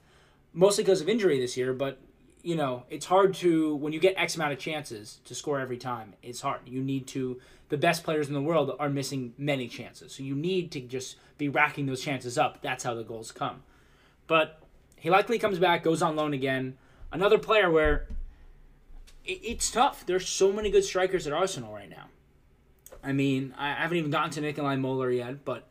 mostly 0.54 0.84
because 0.84 1.02
of 1.02 1.10
injury 1.10 1.40
this 1.40 1.58
year. 1.58 1.74
But, 1.74 2.00
you 2.44 2.56
know, 2.56 2.84
it's 2.90 3.08
hard 3.08 3.34
to, 3.36 3.76
when 3.76 3.92
you 3.92 4.00
get 4.00 4.14
X 4.18 4.36
amount 4.36 4.54
of 4.54 4.60
chances 4.60 5.20
to 5.26 5.34
score 5.34 5.60
every 5.60 5.78
time, 5.78 6.14
it's 6.22 6.42
hard. 6.42 6.62
You 6.68 6.82
need 6.82 7.08
to, 7.08 7.42
the 7.70 7.78
best 7.78 8.04
players 8.04 8.28
in 8.28 8.34
the 8.34 8.42
world 8.42 8.76
are 8.80 8.90
missing 8.90 9.34
many 9.38 9.68
chances. 9.68 10.14
So 10.14 10.24
you 10.24 10.36
need 10.36 10.72
to 10.74 10.82
just 10.82 11.18
be 11.38 11.50
racking 11.50 11.88
those 11.88 12.02
chances 12.02 12.38
up. 12.38 12.62
That's 12.62 12.84
how 12.84 12.94
the 12.94 13.04
goals 13.04 13.32
come. 13.32 13.64
But 14.28 14.62
he 14.98 15.10
likely 15.10 15.40
comes 15.40 15.60
back, 15.60 15.84
goes 15.84 16.02
on 16.02 16.16
loan 16.16 16.34
again 16.34 16.78
another 17.16 17.38
player 17.38 17.72
where 17.72 18.08
it's 19.26 19.72
tough. 19.72 20.06
There's 20.06 20.28
so 20.28 20.52
many 20.52 20.70
good 20.70 20.84
strikers 20.84 21.28
at 21.28 21.34
Arsenal 21.34 21.74
right 21.74 21.90
now. 21.90 22.06
I 23.04 23.12
mean, 23.12 23.54
I 23.58 23.74
haven't 23.74 23.98
even 23.98 24.12
gotten 24.12 24.32
to 24.32 24.42
Nikolai 24.42 24.76
Moller 24.78 25.12
yet, 25.12 25.46
but 25.46 25.68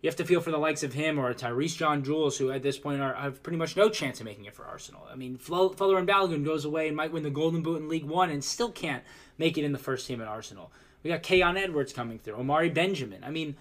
you 0.00 0.08
have 0.08 0.16
to 0.16 0.24
feel 0.24 0.40
for 0.40 0.50
the 0.50 0.58
likes 0.58 0.82
of 0.82 0.92
him 0.92 1.18
or 1.18 1.32
Tyreece 1.32 1.76
John 1.76 2.02
Jules, 2.02 2.36
who 2.36 2.50
at 2.50 2.62
this 2.62 2.76
point 2.76 3.00
are, 3.00 3.14
have 3.14 3.42
pretty 3.42 3.56
much 3.56 3.76
no 3.76 3.88
chance 3.88 4.18
of 4.18 4.26
making 4.26 4.46
it 4.46 4.54
for 4.54 4.64
Arsenal. 4.64 5.06
I 5.10 5.14
mean, 5.14 5.38
Folarin 5.38 6.06
Balogun 6.06 6.44
goes 6.44 6.64
away 6.64 6.88
and 6.88 6.96
might 6.96 7.12
win 7.12 7.22
the 7.22 7.30
Golden 7.30 7.62
Boot 7.62 7.80
in 7.80 7.88
League 7.88 8.04
One 8.04 8.30
and 8.30 8.42
still 8.42 8.72
can't 8.72 9.04
make 9.38 9.56
it 9.56 9.64
in 9.64 9.72
the 9.72 9.78
first 9.78 10.08
team 10.08 10.20
at 10.20 10.26
Arsenal. 10.26 10.72
We 11.02 11.10
got 11.10 11.22
Khayon 11.22 11.56
Edwards 11.56 11.92
coming 11.92 12.18
through, 12.18 12.34
Omari 12.34 12.70
Benjamin. 12.70 13.22
I 13.22 13.30
mean, 13.30 13.56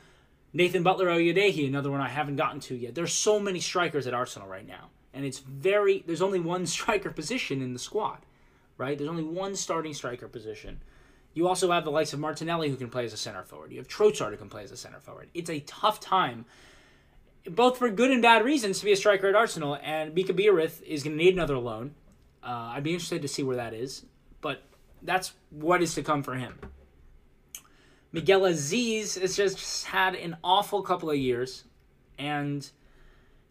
Nathan 0.53 0.83
Butler 0.83 1.07
Oyedeji, 1.07 1.67
another 1.67 1.91
one 1.91 2.01
I 2.01 2.09
haven't 2.09 2.35
gotten 2.35 2.59
to 2.61 2.75
yet. 2.75 2.95
There's 2.95 3.13
so 3.13 3.39
many 3.39 3.59
strikers 3.59 4.07
at 4.07 4.13
Arsenal 4.13 4.47
right 4.47 4.67
now, 4.67 4.89
and 5.13 5.25
it's 5.25 5.39
very. 5.39 6.03
There's 6.05 6.21
only 6.21 6.39
one 6.39 6.65
striker 6.67 7.11
position 7.11 7.61
in 7.61 7.73
the 7.73 7.79
squad, 7.79 8.19
right? 8.81 8.97
There's 8.97 9.09
only 9.09 9.23
one 9.23 9.55
starting 9.55 9.93
striker 9.93 10.27
position. 10.27 10.81
You 11.33 11.47
also 11.47 11.71
have 11.71 11.85
the 11.85 11.91
likes 11.91 12.13
of 12.13 12.19
Martinelli 12.19 12.69
who 12.69 12.75
can 12.75 12.89
play 12.89 13.05
as 13.05 13.13
a 13.13 13.17
center 13.17 13.43
forward. 13.43 13.71
You 13.71 13.77
have 13.77 13.87
Trossard 13.87 14.31
who 14.31 14.37
can 14.37 14.49
play 14.49 14.63
as 14.63 14.71
a 14.71 14.77
center 14.77 14.99
forward. 14.99 15.29
It's 15.33 15.49
a 15.49 15.61
tough 15.61 15.99
time, 15.99 16.45
both 17.47 17.77
for 17.77 17.89
good 17.89 18.11
and 18.11 18.21
bad 18.21 18.43
reasons, 18.43 18.79
to 18.79 18.85
be 18.85 18.91
a 18.91 18.97
striker 18.97 19.29
at 19.29 19.35
Arsenal. 19.35 19.77
And 19.81 20.13
Mika 20.13 20.33
Biereth 20.33 20.81
is 20.83 21.03
going 21.03 21.17
to 21.17 21.23
need 21.23 21.35
another 21.35 21.57
loan. 21.57 21.93
Uh, 22.43 22.73
I'd 22.73 22.83
be 22.83 22.91
interested 22.91 23.21
to 23.21 23.27
see 23.27 23.43
where 23.43 23.55
that 23.55 23.73
is, 23.73 24.03
but 24.41 24.63
that's 25.03 25.33
what 25.51 25.81
is 25.81 25.93
to 25.93 26.01
come 26.01 26.23
for 26.23 26.33
him. 26.33 26.59
Miguel 28.11 28.41
Azeez 28.41 29.21
has 29.21 29.37
just 29.37 29.85
had 29.85 30.15
an 30.15 30.35
awful 30.43 30.81
couple 30.81 31.09
of 31.11 31.17
years, 31.17 31.63
and 32.17 32.69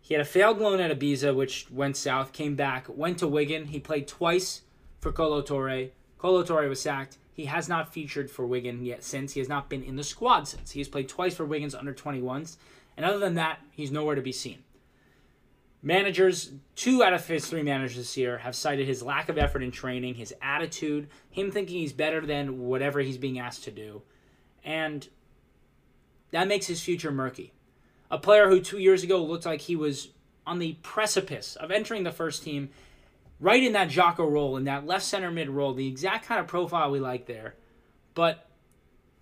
he 0.01 0.12
had 0.12 0.20
a 0.20 0.24
failed 0.24 0.59
loan 0.59 0.81
at 0.81 0.91
Ibiza, 0.91 1.35
which 1.35 1.70
went 1.70 1.97
south, 1.97 2.33
came 2.33 2.57
back, 2.57 2.87
went 2.89 3.18
to 3.18 3.28
Wigan. 3.28 3.66
He 3.66 3.78
played 3.78 4.09
twice 4.09 4.62
for 5.01 5.12
Kolo 5.12 5.42
Toure. 5.42 5.90
Kolo 6.18 6.44
Toure 6.44 6.68
was 6.68 6.80
sacked. 6.80 7.18
He 7.32 7.46
has 7.46 7.68
not 7.68 7.92
featured 7.92 8.30
for 8.30 8.46
Wigan 8.46 8.84
yet 8.84 9.03
since. 9.03 9.32
He 9.32 9.40
has 9.40 9.48
not 9.48 9.68
been 9.68 9.82
in 9.82 9.96
the 9.96 10.05
squad 10.05 10.46
since. 10.46 10.72
He 10.72 10.80
has 10.80 10.88
played 10.88 11.09
twice 11.09 11.34
for 11.34 11.46
Wigan's 11.46 11.74
under 11.74 11.94
21s. 11.94 12.57
And 12.96 13.07
other 13.07 13.18
than 13.18 13.34
that, 13.34 13.61
he's 13.72 13.90
nowhere 13.90 14.14
to 14.14 14.20
be 14.20 14.32
seen. 14.32 14.59
Managers, 15.82 16.53
two 16.76 17.03
out 17.03 17.14
of 17.14 17.26
his 17.26 17.46
three 17.46 17.62
managers 17.62 17.96
this 17.96 18.16
year, 18.16 18.38
have 18.38 18.55
cited 18.55 18.86
his 18.86 19.03
lack 19.03 19.30
of 19.30 19.38
effort 19.38 19.62
in 19.62 19.70
training, 19.70 20.16
his 20.16 20.34
attitude, 20.42 21.09
him 21.30 21.51
thinking 21.51 21.78
he's 21.78 21.94
better 21.94 22.20
than 22.20 22.59
whatever 22.59 23.01
he's 23.01 23.16
being 23.16 23.38
asked 23.38 23.64
to 23.64 23.70
do. 23.70 24.03
And 24.62 25.09
that 26.32 26.48
makes 26.48 26.66
his 26.66 26.82
future 26.82 27.11
murky. 27.11 27.55
A 28.11 28.18
player 28.18 28.51
who 28.51 28.61
two 28.61 28.78
years 28.78 29.03
ago 29.03 29.24
looked 29.24 29.46
like 29.46 29.62
he 29.62 29.76
was 29.76 30.09
on 30.46 30.59
the 30.59 30.74
precipice 30.82 31.57
of 31.57 31.70
entering 31.70 32.03
the 32.03 32.12
first 32.12 32.42
team 32.42 32.68
right 33.41 33.62
in 33.62 33.72
that 33.72 33.88
Xhaka 33.88 34.18
role, 34.18 34.57
in 34.57 34.64
that 34.64 34.86
left 34.86 35.05
center 35.05 35.30
mid 35.30 35.49
role, 35.49 35.72
the 35.74 35.88
exact 35.88 36.26
kind 36.26 36.41
of 36.41 36.47
profile 36.47 36.91
we 36.91 37.01
like 37.01 37.26
there. 37.26 37.55
But 38.14 38.47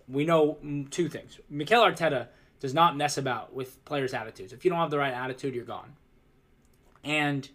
we 0.07 0.25
know 0.25 0.57
mm, 0.63 0.89
two 0.89 1.07
things. 1.07 1.39
Mikel 1.49 1.81
Arteta 1.81 2.27
does 2.59 2.73
not 2.73 2.97
mess 2.97 3.17
about 3.17 3.53
with 3.53 3.83
players' 3.85 4.13
attitudes. 4.13 4.51
If 4.51 4.65
you 4.65 4.71
don't 4.71 4.79
have 4.79 4.91
the 4.91 4.97
right 4.97 5.13
attitude, 5.13 5.55
you're 5.55 5.65
gone. 5.65 5.93
And 7.03 7.47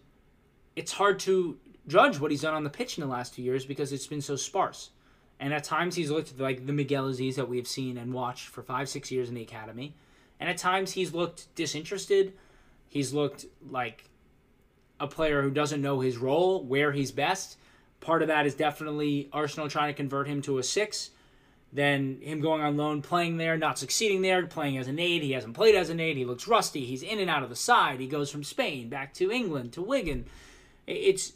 it's 0.75 0.93
hard 0.93 1.19
to 1.19 1.57
judge 1.87 2.19
what 2.19 2.31
he's 2.31 2.41
done 2.41 2.55
on 2.55 2.63
the 2.63 2.69
pitch 2.69 2.97
in 2.97 3.03
the 3.03 3.09
last 3.09 3.35
two 3.35 3.43
years 3.43 3.65
because 3.65 3.93
it's 3.93 4.07
been 4.07 4.21
so 4.21 4.35
sparse. 4.35 4.89
And 5.39 5.53
at 5.53 5.63
times 5.63 5.95
he's 5.95 6.09
looked 6.09 6.39
like 6.39 6.65
the 6.65 6.73
Miguel 6.73 7.09
Azeez 7.09 7.35
that 7.35 7.47
we've 7.47 7.67
seen 7.67 7.97
and 7.97 8.13
watched 8.13 8.47
for 8.47 8.63
five, 8.63 8.89
six 8.89 9.11
years 9.11 9.29
in 9.29 9.35
the 9.35 9.41
academy. 9.41 9.95
And 10.39 10.49
at 10.49 10.57
times 10.57 10.93
he's 10.93 11.13
looked 11.13 11.53
disinterested. 11.55 12.33
He's 12.87 13.13
looked 13.13 13.45
like 13.69 14.09
a 14.99 15.07
player 15.07 15.41
who 15.41 15.51
doesn't 15.51 15.81
know 15.81 15.99
his 15.99 16.17
role, 16.17 16.63
where 16.63 16.91
he's 16.91 17.11
best. 17.11 17.57
Part 17.99 18.21
of 18.21 18.27
that 18.27 18.45
is 18.45 18.55
definitely 18.55 19.29
Arsenal 19.33 19.69
trying 19.69 19.93
to 19.93 19.97
convert 19.97 20.27
him 20.27 20.41
to 20.43 20.57
a 20.57 20.63
six. 20.63 21.11
Then 21.73 22.19
him 22.21 22.39
going 22.39 22.61
on 22.61 22.77
loan, 22.77 23.01
playing 23.01 23.37
there, 23.37 23.57
not 23.57 23.77
succeeding 23.77 24.21
there, 24.21 24.45
playing 24.45 24.77
as 24.77 24.87
an 24.87 24.99
eight. 24.99 25.23
He 25.23 25.33
hasn't 25.33 25.55
played 25.55 25.75
as 25.75 25.89
an 25.89 25.99
eight. 25.99 26.15
He 26.15 26.23
looks 26.23 26.47
rusty. 26.47 26.85
He's 26.85 27.03
in 27.03 27.19
and 27.19 27.29
out 27.29 27.43
of 27.43 27.49
the 27.49 27.55
side. 27.55 27.99
He 27.99 28.07
goes 28.07 28.31
from 28.31 28.43
Spain 28.43 28.87
back 28.87 29.13
to 29.15 29.31
England 29.31 29.73
to 29.73 29.81
Wigan. 29.81 30.25
It's 30.87 31.33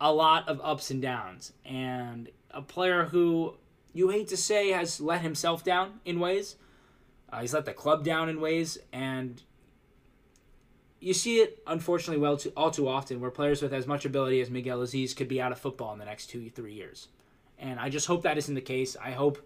a 0.00 0.12
lot 0.12 0.48
of 0.48 0.60
ups 0.62 0.90
and 0.90 1.02
downs. 1.02 1.52
And 1.64 2.30
a 2.50 2.62
player 2.62 3.04
who 3.04 3.56
you 3.92 4.08
hate 4.08 4.28
to 4.28 4.36
say 4.36 4.70
has 4.70 5.00
let 5.00 5.20
himself 5.20 5.62
down 5.64 6.00
in 6.04 6.20
ways. 6.20 6.56
Uh, 7.30 7.40
he's 7.40 7.52
let 7.52 7.64
the 7.66 7.72
club 7.72 8.04
down 8.04 8.28
in 8.28 8.40
ways. 8.40 8.78
And 8.92 9.42
you 11.00 11.14
see 11.14 11.40
it 11.40 11.62
unfortunately 11.66 12.20
well 12.20 12.36
too, 12.36 12.52
all 12.56 12.70
too 12.70 12.88
often 12.88 13.20
where 13.20 13.30
players 13.30 13.62
with 13.62 13.72
as 13.72 13.86
much 13.86 14.04
ability 14.04 14.40
as 14.40 14.50
Miguel 14.50 14.80
Azeez 14.80 15.14
could 15.14 15.28
be 15.28 15.40
out 15.40 15.52
of 15.52 15.58
football 15.58 15.92
in 15.92 15.98
the 15.98 16.04
next 16.04 16.26
two 16.26 16.50
three 16.50 16.74
years, 16.74 17.08
and 17.58 17.78
I 17.78 17.88
just 17.88 18.06
hope 18.06 18.22
that 18.22 18.38
isn't 18.38 18.54
the 18.54 18.60
case. 18.60 18.96
I 19.02 19.12
hope 19.12 19.38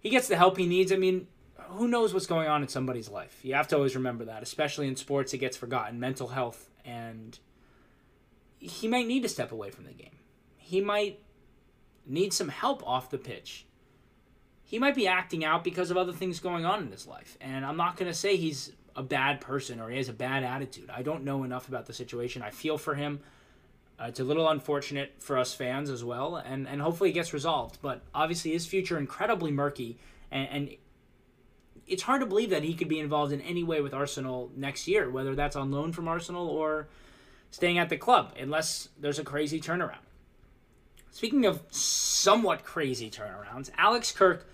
he 0.00 0.10
gets 0.10 0.28
the 0.28 0.36
help 0.36 0.56
he 0.56 0.66
needs. 0.66 0.92
I 0.92 0.96
mean, 0.96 1.26
who 1.68 1.88
knows 1.88 2.12
what's 2.12 2.26
going 2.26 2.48
on 2.48 2.62
in 2.62 2.68
somebody's 2.68 3.08
life? 3.08 3.40
You 3.42 3.54
have 3.54 3.68
to 3.68 3.76
always 3.76 3.94
remember 3.94 4.26
that, 4.26 4.42
especially 4.42 4.88
in 4.88 4.96
sports, 4.96 5.32
it 5.32 5.38
gets 5.38 5.56
forgotten. 5.56 6.00
Mental 6.00 6.28
health, 6.28 6.70
and 6.84 7.38
he 8.58 8.88
might 8.88 9.06
need 9.06 9.22
to 9.22 9.28
step 9.28 9.52
away 9.52 9.70
from 9.70 9.84
the 9.84 9.92
game. 9.92 10.18
He 10.56 10.80
might 10.80 11.20
need 12.06 12.32
some 12.32 12.48
help 12.48 12.86
off 12.86 13.10
the 13.10 13.18
pitch. 13.18 13.66
He 14.62 14.78
might 14.78 14.94
be 14.94 15.06
acting 15.06 15.44
out 15.44 15.62
because 15.62 15.90
of 15.90 15.96
other 15.96 16.12
things 16.12 16.40
going 16.40 16.64
on 16.64 16.82
in 16.82 16.90
his 16.90 17.06
life, 17.06 17.36
and 17.40 17.64
I'm 17.64 17.76
not 17.76 17.96
going 17.96 18.10
to 18.10 18.16
say 18.18 18.36
he's 18.36 18.72
a 18.96 19.02
bad 19.02 19.40
person 19.40 19.80
or 19.80 19.90
he 19.90 19.96
has 19.96 20.08
a 20.08 20.12
bad 20.12 20.44
attitude. 20.44 20.90
I 20.90 21.02
don't 21.02 21.24
know 21.24 21.44
enough 21.44 21.68
about 21.68 21.86
the 21.86 21.92
situation. 21.92 22.42
I 22.42 22.50
feel 22.50 22.78
for 22.78 22.94
him. 22.94 23.20
Uh, 23.98 24.06
it's 24.08 24.20
a 24.20 24.24
little 24.24 24.48
unfortunate 24.48 25.14
for 25.20 25.38
us 25.38 25.54
fans 25.54 25.88
as 25.88 26.02
well, 26.02 26.36
and, 26.36 26.66
and 26.66 26.82
hopefully 26.82 27.10
it 27.10 27.12
gets 27.12 27.32
resolved. 27.32 27.78
But 27.80 28.02
obviously, 28.12 28.50
his 28.50 28.66
future 28.66 28.98
incredibly 28.98 29.52
murky, 29.52 29.98
and, 30.32 30.48
and 30.50 30.76
it's 31.86 32.02
hard 32.02 32.20
to 32.20 32.26
believe 32.26 32.50
that 32.50 32.64
he 32.64 32.74
could 32.74 32.88
be 32.88 32.98
involved 32.98 33.32
in 33.32 33.40
any 33.40 33.62
way 33.62 33.80
with 33.80 33.94
Arsenal 33.94 34.50
next 34.56 34.88
year, 34.88 35.08
whether 35.08 35.36
that's 35.36 35.54
on 35.54 35.70
loan 35.70 35.92
from 35.92 36.08
Arsenal 36.08 36.48
or 36.48 36.88
staying 37.52 37.78
at 37.78 37.88
the 37.88 37.96
club, 37.96 38.34
unless 38.36 38.88
there's 38.98 39.20
a 39.20 39.24
crazy 39.24 39.60
turnaround. 39.60 39.98
Speaking 41.12 41.46
of 41.46 41.62
somewhat 41.70 42.64
crazy 42.64 43.08
turnarounds, 43.08 43.70
Alex 43.78 44.10
Kirk 44.10 44.48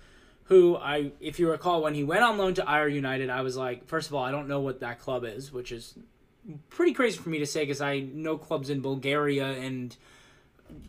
who 0.45 0.75
I, 0.77 1.11
if 1.19 1.39
you 1.39 1.49
recall, 1.49 1.81
when 1.81 1.93
he 1.93 2.03
went 2.03 2.23
on 2.23 2.37
loan 2.37 2.53
to 2.55 2.69
Ayr 2.69 2.87
United, 2.87 3.29
I 3.29 3.41
was 3.41 3.55
like, 3.55 3.87
first 3.87 4.09
of 4.09 4.15
all, 4.15 4.23
I 4.23 4.31
don't 4.31 4.47
know 4.47 4.59
what 4.59 4.81
that 4.81 4.99
club 4.99 5.23
is, 5.23 5.51
which 5.51 5.71
is 5.71 5.95
pretty 6.69 6.93
crazy 6.93 7.17
for 7.17 7.29
me 7.29 7.39
to 7.39 7.45
say 7.45 7.61
because 7.61 7.81
I 7.81 7.99
know 7.99 8.37
clubs 8.37 8.69
in 8.69 8.81
Bulgaria 8.81 9.45
and 9.45 9.95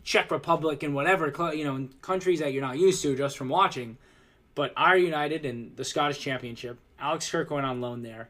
Czech 0.03 0.31
Republic 0.31 0.83
and 0.83 0.95
whatever, 0.95 1.27
you 1.55 1.63
know, 1.63 1.87
countries 2.01 2.39
that 2.39 2.53
you're 2.53 2.61
not 2.61 2.77
used 2.77 3.01
to 3.03 3.15
just 3.15 3.37
from 3.37 3.49
watching. 3.49 3.97
But 4.55 4.73
Ayr 4.77 4.97
United 4.97 5.45
and 5.45 5.75
the 5.75 5.83
Scottish 5.83 6.19
Championship, 6.19 6.77
Alex 6.99 7.29
Kirk 7.29 7.49
went 7.49 7.65
on 7.65 7.81
loan 7.81 8.03
there. 8.03 8.29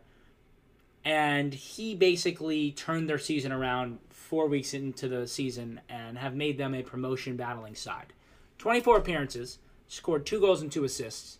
And 1.05 1.53
he 1.53 1.95
basically 1.95 2.71
turned 2.71 3.09
their 3.09 3.19
season 3.19 3.51
around 3.51 3.99
four 4.09 4.47
weeks 4.47 4.73
into 4.73 5.09
the 5.09 5.27
season 5.27 5.81
and 5.89 6.17
have 6.17 6.33
made 6.33 6.57
them 6.57 6.73
a 6.73 6.81
promotion 6.81 7.35
battling 7.35 7.75
side. 7.75 8.13
24 8.57 8.97
appearances, 8.97 9.59
scored 9.93 10.25
two 10.25 10.39
goals 10.39 10.61
and 10.61 10.71
two 10.71 10.83
assists, 10.83 11.37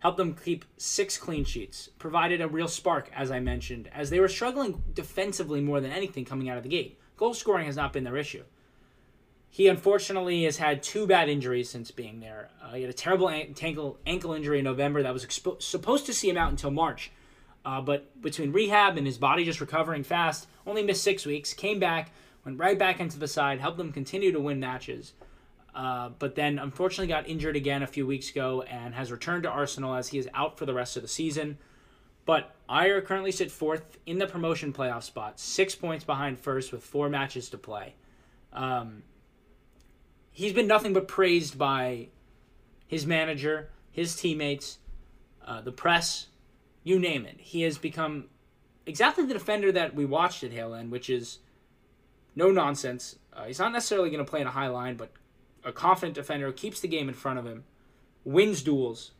helped 0.00 0.18
them 0.18 0.34
keep 0.34 0.64
six 0.76 1.16
clean 1.16 1.44
sheets, 1.44 1.88
provided 1.98 2.40
a 2.40 2.48
real 2.48 2.68
spark, 2.68 3.10
as 3.14 3.30
I 3.30 3.40
mentioned, 3.40 3.88
as 3.92 4.10
they 4.10 4.20
were 4.20 4.28
struggling 4.28 4.82
defensively 4.92 5.60
more 5.60 5.80
than 5.80 5.92
anything 5.92 6.24
coming 6.24 6.48
out 6.48 6.58
of 6.58 6.62
the 6.62 6.68
gate. 6.68 6.98
Goal 7.16 7.32
scoring 7.32 7.66
has 7.66 7.76
not 7.76 7.92
been 7.92 8.04
their 8.04 8.16
issue. 8.16 8.42
He 9.48 9.68
unfortunately 9.68 10.42
has 10.44 10.56
had 10.56 10.82
two 10.82 11.06
bad 11.06 11.28
injuries 11.28 11.70
since 11.70 11.92
being 11.92 12.18
there. 12.18 12.50
Uh, 12.60 12.74
he 12.74 12.82
had 12.82 12.90
a 12.90 12.94
terrible 12.94 13.30
ankle, 13.30 13.98
ankle 14.04 14.32
injury 14.32 14.58
in 14.58 14.64
November 14.64 15.02
that 15.04 15.12
was 15.12 15.24
expo- 15.24 15.62
supposed 15.62 16.06
to 16.06 16.12
see 16.12 16.28
him 16.28 16.36
out 16.36 16.50
until 16.50 16.72
March. 16.72 17.12
Uh, 17.64 17.80
but 17.80 18.20
between 18.20 18.52
rehab 18.52 18.98
and 18.98 19.06
his 19.06 19.16
body 19.16 19.44
just 19.44 19.60
recovering 19.60 20.02
fast, 20.02 20.48
only 20.66 20.82
missed 20.82 21.04
six 21.04 21.24
weeks, 21.24 21.54
came 21.54 21.78
back, 21.78 22.10
went 22.44 22.58
right 22.58 22.78
back 22.78 23.00
into 23.00 23.18
the 23.18 23.28
side, 23.28 23.60
helped 23.60 23.78
them 23.78 23.92
continue 23.92 24.32
to 24.32 24.40
win 24.40 24.58
matches. 24.58 25.12
Uh, 25.74 26.10
but 26.18 26.36
then 26.36 26.58
unfortunately 26.58 27.08
got 27.08 27.28
injured 27.28 27.56
again 27.56 27.82
a 27.82 27.86
few 27.86 28.06
weeks 28.06 28.30
ago 28.30 28.62
and 28.62 28.94
has 28.94 29.10
returned 29.10 29.42
to 29.42 29.50
Arsenal 29.50 29.94
as 29.94 30.08
he 30.08 30.18
is 30.18 30.28
out 30.32 30.56
for 30.56 30.66
the 30.66 30.74
rest 30.74 30.96
of 30.96 31.02
the 31.02 31.08
season. 31.08 31.58
But 32.24 32.54
Ayr 32.70 33.02
currently 33.02 33.32
sit 33.32 33.50
fourth 33.50 33.98
in 34.06 34.18
the 34.18 34.26
promotion 34.26 34.72
playoff 34.72 35.02
spot, 35.02 35.40
six 35.40 35.74
points 35.74 36.04
behind 36.04 36.38
first 36.38 36.72
with 36.72 36.82
four 36.82 37.08
matches 37.08 37.50
to 37.50 37.58
play. 37.58 37.94
Um, 38.52 39.02
he's 40.30 40.52
been 40.52 40.68
nothing 40.68 40.92
but 40.92 41.08
praised 41.08 41.58
by 41.58 42.08
his 42.86 43.04
manager, 43.04 43.70
his 43.90 44.14
teammates, 44.14 44.78
uh, 45.44 45.60
the 45.60 45.72
press, 45.72 46.28
you 46.84 46.98
name 46.98 47.26
it. 47.26 47.40
He 47.40 47.62
has 47.62 47.78
become 47.78 48.26
exactly 48.86 49.26
the 49.26 49.34
defender 49.34 49.72
that 49.72 49.94
we 49.94 50.04
watched 50.04 50.44
at 50.44 50.52
Hale 50.52 50.74
End, 50.74 50.92
which 50.92 51.10
is 51.10 51.38
no 52.36 52.50
nonsense. 52.50 53.16
Uh, 53.32 53.44
he's 53.44 53.58
not 53.58 53.72
necessarily 53.72 54.10
going 54.10 54.24
to 54.24 54.30
play 54.30 54.40
in 54.40 54.46
a 54.46 54.52
high 54.52 54.68
line, 54.68 54.96
but 54.96 55.10
a 55.64 55.72
confident 55.72 56.14
defender, 56.14 56.46
who 56.46 56.52
keeps 56.52 56.80
the 56.80 56.88
game 56.88 57.08
in 57.08 57.14
front 57.14 57.38
of 57.38 57.46
him, 57.46 57.64
wins 58.24 58.62
duels. 58.62 59.12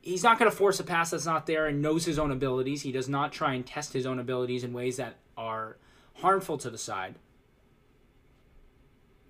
He's 0.00 0.22
not 0.22 0.38
going 0.38 0.50
to 0.50 0.56
force 0.56 0.80
a 0.80 0.84
pass 0.84 1.10
that's 1.10 1.26
not 1.26 1.46
there 1.46 1.66
and 1.66 1.82
knows 1.82 2.04
his 2.04 2.18
own 2.18 2.30
abilities. 2.30 2.82
He 2.82 2.92
does 2.92 3.08
not 3.08 3.32
try 3.32 3.54
and 3.54 3.66
test 3.66 3.92
his 3.92 4.06
own 4.06 4.18
abilities 4.18 4.64
in 4.64 4.72
ways 4.72 4.96
that 4.96 5.16
are 5.36 5.76
harmful 6.14 6.56
to 6.58 6.70
the 6.70 6.78
side. 6.78 7.16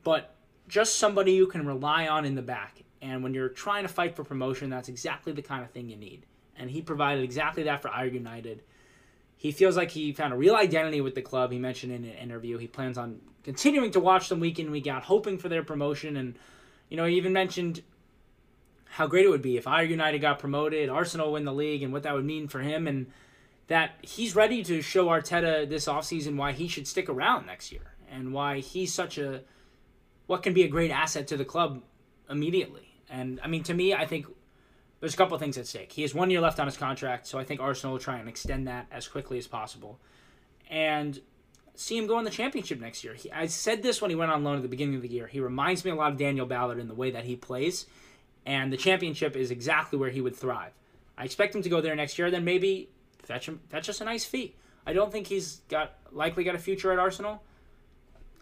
But 0.05 0.37
just 0.69 0.97
somebody 0.97 1.33
you 1.33 1.47
can 1.47 1.67
rely 1.67 2.07
on 2.07 2.25
in 2.25 2.35
the 2.35 2.43
back. 2.43 2.83
And 3.01 3.23
when 3.23 3.35
you're 3.35 3.49
trying 3.49 3.83
to 3.83 3.89
fight 3.89 4.15
for 4.15 4.25
promotion, 4.25 4.71
that's 4.71 4.89
exactly 4.89 5.33
the 5.33 5.43
kind 5.43 5.65
of 5.65 5.71
thing 5.71 5.89
you 5.89 5.97
need. 5.97 6.27
And 6.57 6.71
he 6.71 6.83
provided 6.83 7.25
exactly 7.25 7.63
that 7.65 7.83
for 7.83 7.91
Ayr 7.95 8.07
United. 8.07 8.63
He 9.39 9.53
feels 9.53 9.77
like 9.77 9.93
he 9.93 10.13
found 10.13 10.33
a 10.33 10.37
real 10.37 10.57
identity 10.57 11.01
with 11.01 11.15
the 11.15 11.23
club. 11.23 11.53
He 11.53 11.59
mentioned 11.59 11.93
in 11.93 12.05
an 12.05 12.17
interview 12.17 12.59
he 12.59 12.67
plans 12.67 12.99
on 12.99 13.21
continuing 13.45 13.93
to 13.93 14.01
watch 14.01 14.29
them 14.29 14.41
week 14.41 14.59
in 14.59 14.73
week 14.73 14.89
out, 14.89 15.05
hoping 15.05 15.39
for 15.39 15.49
their 15.49 15.63
promotion. 15.63 16.17
And 16.17 16.35
you 16.89 16.97
know, 16.97 17.05
he 17.05 17.17
even 17.17 17.33
mentioned 17.33 17.83
how 18.87 19.07
great 19.07 19.25
it 19.25 19.29
would 19.29 19.41
be 19.41 19.57
if 19.57 19.69
Ayr 19.69 19.85
United 19.85 20.19
got 20.19 20.41
promoted, 20.41 20.89
Arsenal 20.89 21.33
win 21.33 21.45
the 21.45 21.53
league, 21.53 21.85
and 21.85 21.93
what 21.93 22.03
that 22.03 22.15
would 22.15 22.25
mean 22.25 22.49
for 22.49 22.59
him. 22.59 22.89
And 22.89 23.07
that 23.69 23.93
he's 24.03 24.35
ready 24.35 24.65
to 24.65 24.83
show 24.83 25.07
Arteta 25.07 25.69
this 25.69 25.87
offseason 25.87 26.37
why 26.37 26.53
he 26.53 26.67
should 26.67 26.89
stick 26.89 27.09
around 27.09 27.47
next 27.47 27.71
year 27.71 27.95
and 28.11 28.33
why 28.33 28.59
he's 28.59 28.93
such 28.93 29.19
a 29.19 29.43
what 30.27 30.43
can 30.43 30.53
be 30.53 30.65
a 30.65 30.69
great 30.69 30.91
asset 30.91 31.29
to 31.29 31.37
the 31.37 31.45
club 31.45 31.83
immediately. 32.29 33.01
And 33.09 33.41
I 33.43 33.47
mean, 33.47 33.63
to 33.65 33.75
me, 33.75 33.95
I 33.95 34.05
think 34.05 34.27
there's 35.01 35.15
a 35.15 35.17
couple 35.17 35.35
of 35.35 35.41
things 35.41 35.57
at 35.59 35.67
stake. 35.67 35.93
He 35.93 36.03
has 36.03 36.15
one 36.15 36.31
year 36.31 36.41
left 36.41 36.59
on 36.59 36.67
his 36.67 36.77
contract, 36.77 37.27
so 37.27 37.39
I 37.39 37.45
think 37.45 37.61
Arsenal 37.61 37.93
will 37.93 38.01
try 38.01 38.19
and 38.19 38.29
extend 38.29 38.67
that 38.67 38.87
as 38.91 39.07
quickly 39.07 39.39
as 39.39 39.47
possible. 39.47 39.99
And 40.69 41.21
see 41.75 41.97
him 41.97 42.07
go 42.07 42.19
in 42.19 42.25
the 42.25 42.31
championship 42.31 42.81
next 42.81 43.05
year. 43.05 43.15
He, 43.15 43.31
I 43.31 43.47
said 43.47 43.83
this 43.83 44.03
when 44.03 44.11
he 44.11 44.17
went 44.17 44.33
on 44.33 44.43
loan 44.43 44.57
at 44.57 44.63
the 44.63 44.69
beginning 44.69 44.97
of 44.97 45.03
the 45.03 45.09
year. 45.09 45.29
He 45.29 45.41
reminds 45.41 45.85
me 45.85 45.93
a 45.93 45.95
lot 45.95 46.11
of 46.11 46.19
Daniel 46.19 46.47
Ballard 46.47 46.79
in 46.79 46.89
the 46.89 46.95
way 46.95 47.13
that 47.13 47.25
he 47.25 47.37
plays, 47.37 47.87
and 48.45 48.73
the 48.73 48.77
championship 48.77 49.37
is 49.37 49.51
exactly 49.51 49.99
where 49.99 50.11
he 50.11 50.21
would 50.21 50.35
thrive. 50.35 50.73
I 51.17 51.25
expect 51.25 51.55
him 51.55 51.63
to 51.63 51.69
go 51.69 51.81
there 51.81 51.95
next 51.95 52.19
year. 52.19 52.31
Then 52.31 52.45
maybe 52.45 52.89
fetch 53.23 53.47
him. 53.47 53.61
fetch 53.69 53.87
just 53.87 54.01
a 54.01 54.05
nice 54.05 54.25
fee. 54.25 54.55
I 54.87 54.93
don't 54.93 55.13
think 55.13 55.27
he's 55.27 55.61
got 55.69 55.95
likely 56.13 56.45
got 56.45 56.55
a 56.55 56.59
future 56.59 56.93
at 56.93 56.99
Arsenal. 56.99 57.43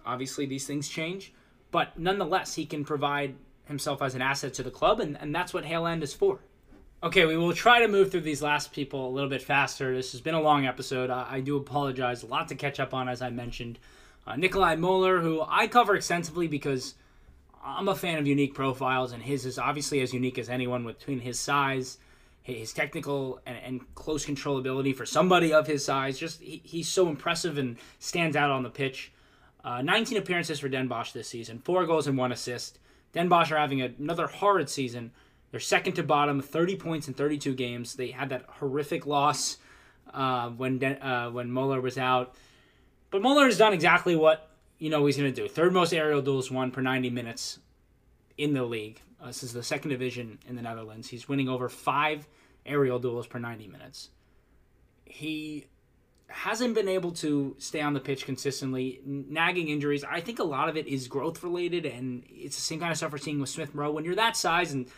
Obviously, 0.04 0.46
these 0.46 0.66
things 0.66 0.88
change, 0.88 1.32
but 1.70 1.98
nonetheless, 1.98 2.54
he 2.54 2.64
can 2.64 2.84
provide 2.84 3.34
himself 3.66 4.02
as 4.02 4.14
an 4.14 4.22
asset 4.22 4.54
to 4.54 4.62
the 4.62 4.70
club, 4.70 5.00
and, 5.00 5.18
and 5.20 5.34
that's 5.34 5.52
what 5.52 5.64
Hale 5.64 5.86
End 5.86 6.02
is 6.02 6.14
for. 6.14 6.40
Okay, 7.02 7.26
we 7.26 7.36
will 7.36 7.52
try 7.52 7.80
to 7.80 7.88
move 7.88 8.10
through 8.10 8.22
these 8.22 8.42
last 8.42 8.72
people 8.72 9.08
a 9.08 9.12
little 9.12 9.28
bit 9.28 9.42
faster. 9.42 9.94
This 9.94 10.12
has 10.12 10.20
been 10.20 10.34
a 10.34 10.40
long 10.40 10.66
episode. 10.66 11.10
I, 11.10 11.26
I 11.30 11.40
do 11.40 11.56
apologize. 11.56 12.22
A 12.22 12.26
lot 12.26 12.48
to 12.48 12.54
catch 12.54 12.80
up 12.80 12.94
on, 12.94 13.08
as 13.08 13.20
I 13.20 13.30
mentioned. 13.30 13.78
Uh, 14.26 14.36
Nikolai 14.36 14.76
Moeller, 14.76 15.20
who 15.20 15.44
I 15.46 15.66
cover 15.66 15.94
extensively 15.94 16.48
because 16.48 16.94
I'm 17.62 17.88
a 17.88 17.94
fan 17.94 18.18
of 18.18 18.26
unique 18.26 18.54
profiles, 18.54 19.12
and 19.12 19.22
his 19.22 19.44
is 19.44 19.58
obviously 19.58 20.00
as 20.00 20.14
unique 20.14 20.38
as 20.38 20.48
anyone 20.48 20.84
between 20.84 21.20
his 21.20 21.38
size, 21.38 21.98
his 22.42 22.72
technical 22.72 23.40
and, 23.44 23.58
and 23.58 23.94
close 23.94 24.24
controllability 24.24 24.94
for 24.94 25.04
somebody 25.04 25.52
of 25.52 25.66
his 25.66 25.84
size. 25.84 26.18
Just 26.18 26.40
he, 26.40 26.62
he's 26.64 26.88
so 26.88 27.08
impressive 27.08 27.58
and 27.58 27.76
stands 27.98 28.36
out 28.36 28.50
on 28.50 28.62
the 28.62 28.70
pitch. 28.70 29.12
Uh, 29.64 29.82
19 29.82 30.16
appearances 30.16 30.60
for 30.60 30.68
Den 30.68 30.86
Bosch 30.86 31.12
this 31.12 31.28
season, 31.28 31.58
four 31.58 31.84
goals 31.86 32.06
and 32.06 32.16
one 32.16 32.32
assist. 32.32 32.78
Den 33.16 33.30
Bosch 33.30 33.50
are 33.50 33.56
having 33.56 33.80
another 33.80 34.26
horrid 34.26 34.68
season. 34.68 35.10
They're 35.50 35.58
second 35.58 35.94
to 35.94 36.02
bottom, 36.02 36.42
30 36.42 36.76
points 36.76 37.08
in 37.08 37.14
32 37.14 37.54
games. 37.54 37.94
They 37.94 38.08
had 38.08 38.28
that 38.28 38.44
horrific 38.46 39.06
loss 39.06 39.56
uh, 40.12 40.50
when 40.50 40.78
Den- 40.78 41.00
uh, 41.00 41.30
when 41.30 41.50
Moeller 41.50 41.80
was 41.80 41.96
out. 41.96 42.34
But 43.10 43.22
Moeller 43.22 43.46
has 43.46 43.56
done 43.56 43.72
exactly 43.72 44.16
what 44.16 44.50
you 44.78 44.90
know 44.90 45.06
he's 45.06 45.16
going 45.16 45.32
to 45.32 45.42
do. 45.42 45.48
Third 45.48 45.72
most 45.72 45.94
aerial 45.94 46.20
duels 46.20 46.50
won 46.50 46.70
per 46.70 46.82
90 46.82 47.08
minutes 47.08 47.58
in 48.36 48.52
the 48.52 48.64
league. 48.64 49.00
Uh, 49.18 49.28
this 49.28 49.42
is 49.42 49.54
the 49.54 49.62
second 49.62 49.92
division 49.92 50.38
in 50.46 50.54
the 50.54 50.60
Netherlands. 50.60 51.08
He's 51.08 51.26
winning 51.26 51.48
over 51.48 51.70
five 51.70 52.28
aerial 52.66 52.98
duels 52.98 53.26
per 53.26 53.38
90 53.38 53.66
minutes. 53.66 54.10
He 55.06 55.68
hasn't 56.28 56.74
been 56.74 56.88
able 56.88 57.12
to 57.12 57.54
stay 57.58 57.80
on 57.80 57.94
the 57.94 58.00
pitch 58.00 58.24
consistently, 58.24 59.00
nagging 59.04 59.68
injuries. 59.68 60.04
I 60.04 60.20
think 60.20 60.38
a 60.38 60.44
lot 60.44 60.68
of 60.68 60.76
it 60.76 60.86
is 60.86 61.08
growth 61.08 61.42
related, 61.42 61.86
and 61.86 62.24
it's 62.28 62.56
the 62.56 62.62
same 62.62 62.80
kind 62.80 62.90
of 62.90 62.98
stuff 62.98 63.12
we're 63.12 63.18
seeing 63.18 63.40
with 63.40 63.48
Smith 63.48 63.74
Rowe. 63.74 63.92
When 63.92 64.04
you're 64.04 64.16
that 64.16 64.36
size, 64.36 64.72
and 64.72 64.88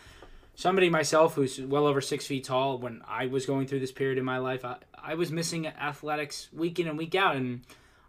somebody 0.55 0.89
myself 0.89 1.35
who's 1.35 1.61
well 1.61 1.87
over 1.87 2.01
six 2.01 2.27
feet 2.27 2.45
tall, 2.45 2.79
when 2.79 3.03
I 3.07 3.27
was 3.27 3.47
going 3.47 3.67
through 3.67 3.81
this 3.81 3.93
period 3.93 4.19
in 4.19 4.25
my 4.25 4.39
life, 4.39 4.65
I, 4.65 4.77
I 4.97 5.15
was 5.15 5.31
missing 5.31 5.67
athletics 5.67 6.49
week 6.53 6.79
in 6.79 6.89
and 6.89 6.97
week 6.97 7.15
out, 7.15 7.37
and 7.37 7.61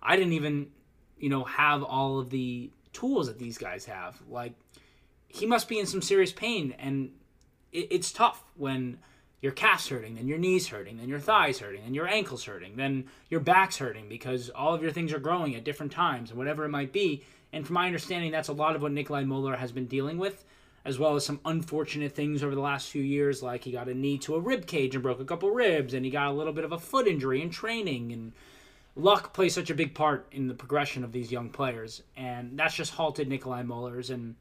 I 0.02 0.16
didn't 0.16 0.34
even, 0.34 0.72
you 1.18 1.30
know, 1.30 1.44
have 1.44 1.84
all 1.84 2.20
of 2.20 2.30
the 2.30 2.72
tools 2.94 3.28
that 3.28 3.38
these 3.38 3.58
guys 3.58 3.86
have. 3.86 4.18
Like, 4.30 4.54
he 5.28 5.46
must 5.46 5.68
be 5.68 5.78
in 5.78 5.86
some 5.86 6.02
serious 6.02 6.32
pain, 6.32 6.74
and 6.80 7.12
it, 7.72 7.88
it's 7.92 8.12
tough 8.12 8.44
when 8.56 9.00
your 9.42 9.52
calf's 9.54 9.88
hurting, 9.88 10.16
then 10.16 10.28
your 10.28 10.38
knees 10.38 10.68
hurting, 10.68 10.98
then 10.98 11.08
your 11.08 11.20
thighs 11.20 11.60
hurting, 11.60 11.82
then 11.84 11.94
your 11.94 12.08
ankles 12.08 12.44
hurting, 12.44 12.76
then 12.76 13.06
your 13.30 13.40
back's 13.40 13.78
hurting 13.78 14.10
because 14.10 14.50
all 14.50 14.74
of 14.74 14.82
your 14.82 14.92
things 14.92 15.14
are 15.14 15.20
growing 15.20 15.56
at 15.56 15.64
different 15.64 15.92
times, 15.92 16.30
and 16.30 16.38
whatever 16.38 16.66
it 16.66 16.70
might 16.70 16.92
be. 16.92 17.24
And 17.54 17.66
from 17.66 17.76
my 17.76 17.86
understanding, 17.86 18.32
that's 18.32 18.50
a 18.50 18.54
lot 18.54 18.76
of 18.76 18.82
what 18.82 18.92
Nikolai 18.92 19.24
Moeller 19.24 19.56
has 19.56 19.72
been 19.72 19.88
dealing 19.88 20.18
with, 20.18 20.44
as 20.84 21.00
well 21.00 21.16
as 21.16 21.26
some 21.26 21.40
unfortunate 21.46 22.14
things 22.14 22.44
over 22.44 22.54
the 22.54 22.62
last 22.62 22.90
few 22.90 23.02
years, 23.02 23.42
like 23.42 23.64
he 23.64 23.72
got 23.72 23.88
a 23.88 23.94
knee 23.94 24.18
to 24.20 24.36
a 24.36 24.40
rib 24.40 24.68
cage 24.68 24.94
and 24.94 25.04
broke 25.04 25.20
a 25.20 25.26
couple 25.26 25.50
ribs, 25.52 25.94
and 25.94 26.04
he 26.04 26.12
got 26.12 26.28
a 26.28 26.34
little 26.34 26.54
bit 26.54 26.66
of 26.66 26.74
a 26.74 26.80
foot 26.80 27.08
injury 27.08 27.42
in 27.42 27.50
training, 27.50 28.12
and 28.12 28.34
luck 28.96 29.34
plays 29.34 29.54
such 29.54 29.70
a 29.70 29.76
big 29.76 29.96
part 29.96 30.28
in 30.32 30.48
the 30.48 30.54
progression 30.54 31.04
of 31.04 31.14
these 31.14 31.32
young 31.32 31.50
players, 31.50 32.04
and 32.18 32.60
that's 32.60 32.76
just 32.76 32.94
halted 32.94 33.30
Nikolai 33.30 33.64
Moeller's. 33.64 34.10
And 34.10 34.36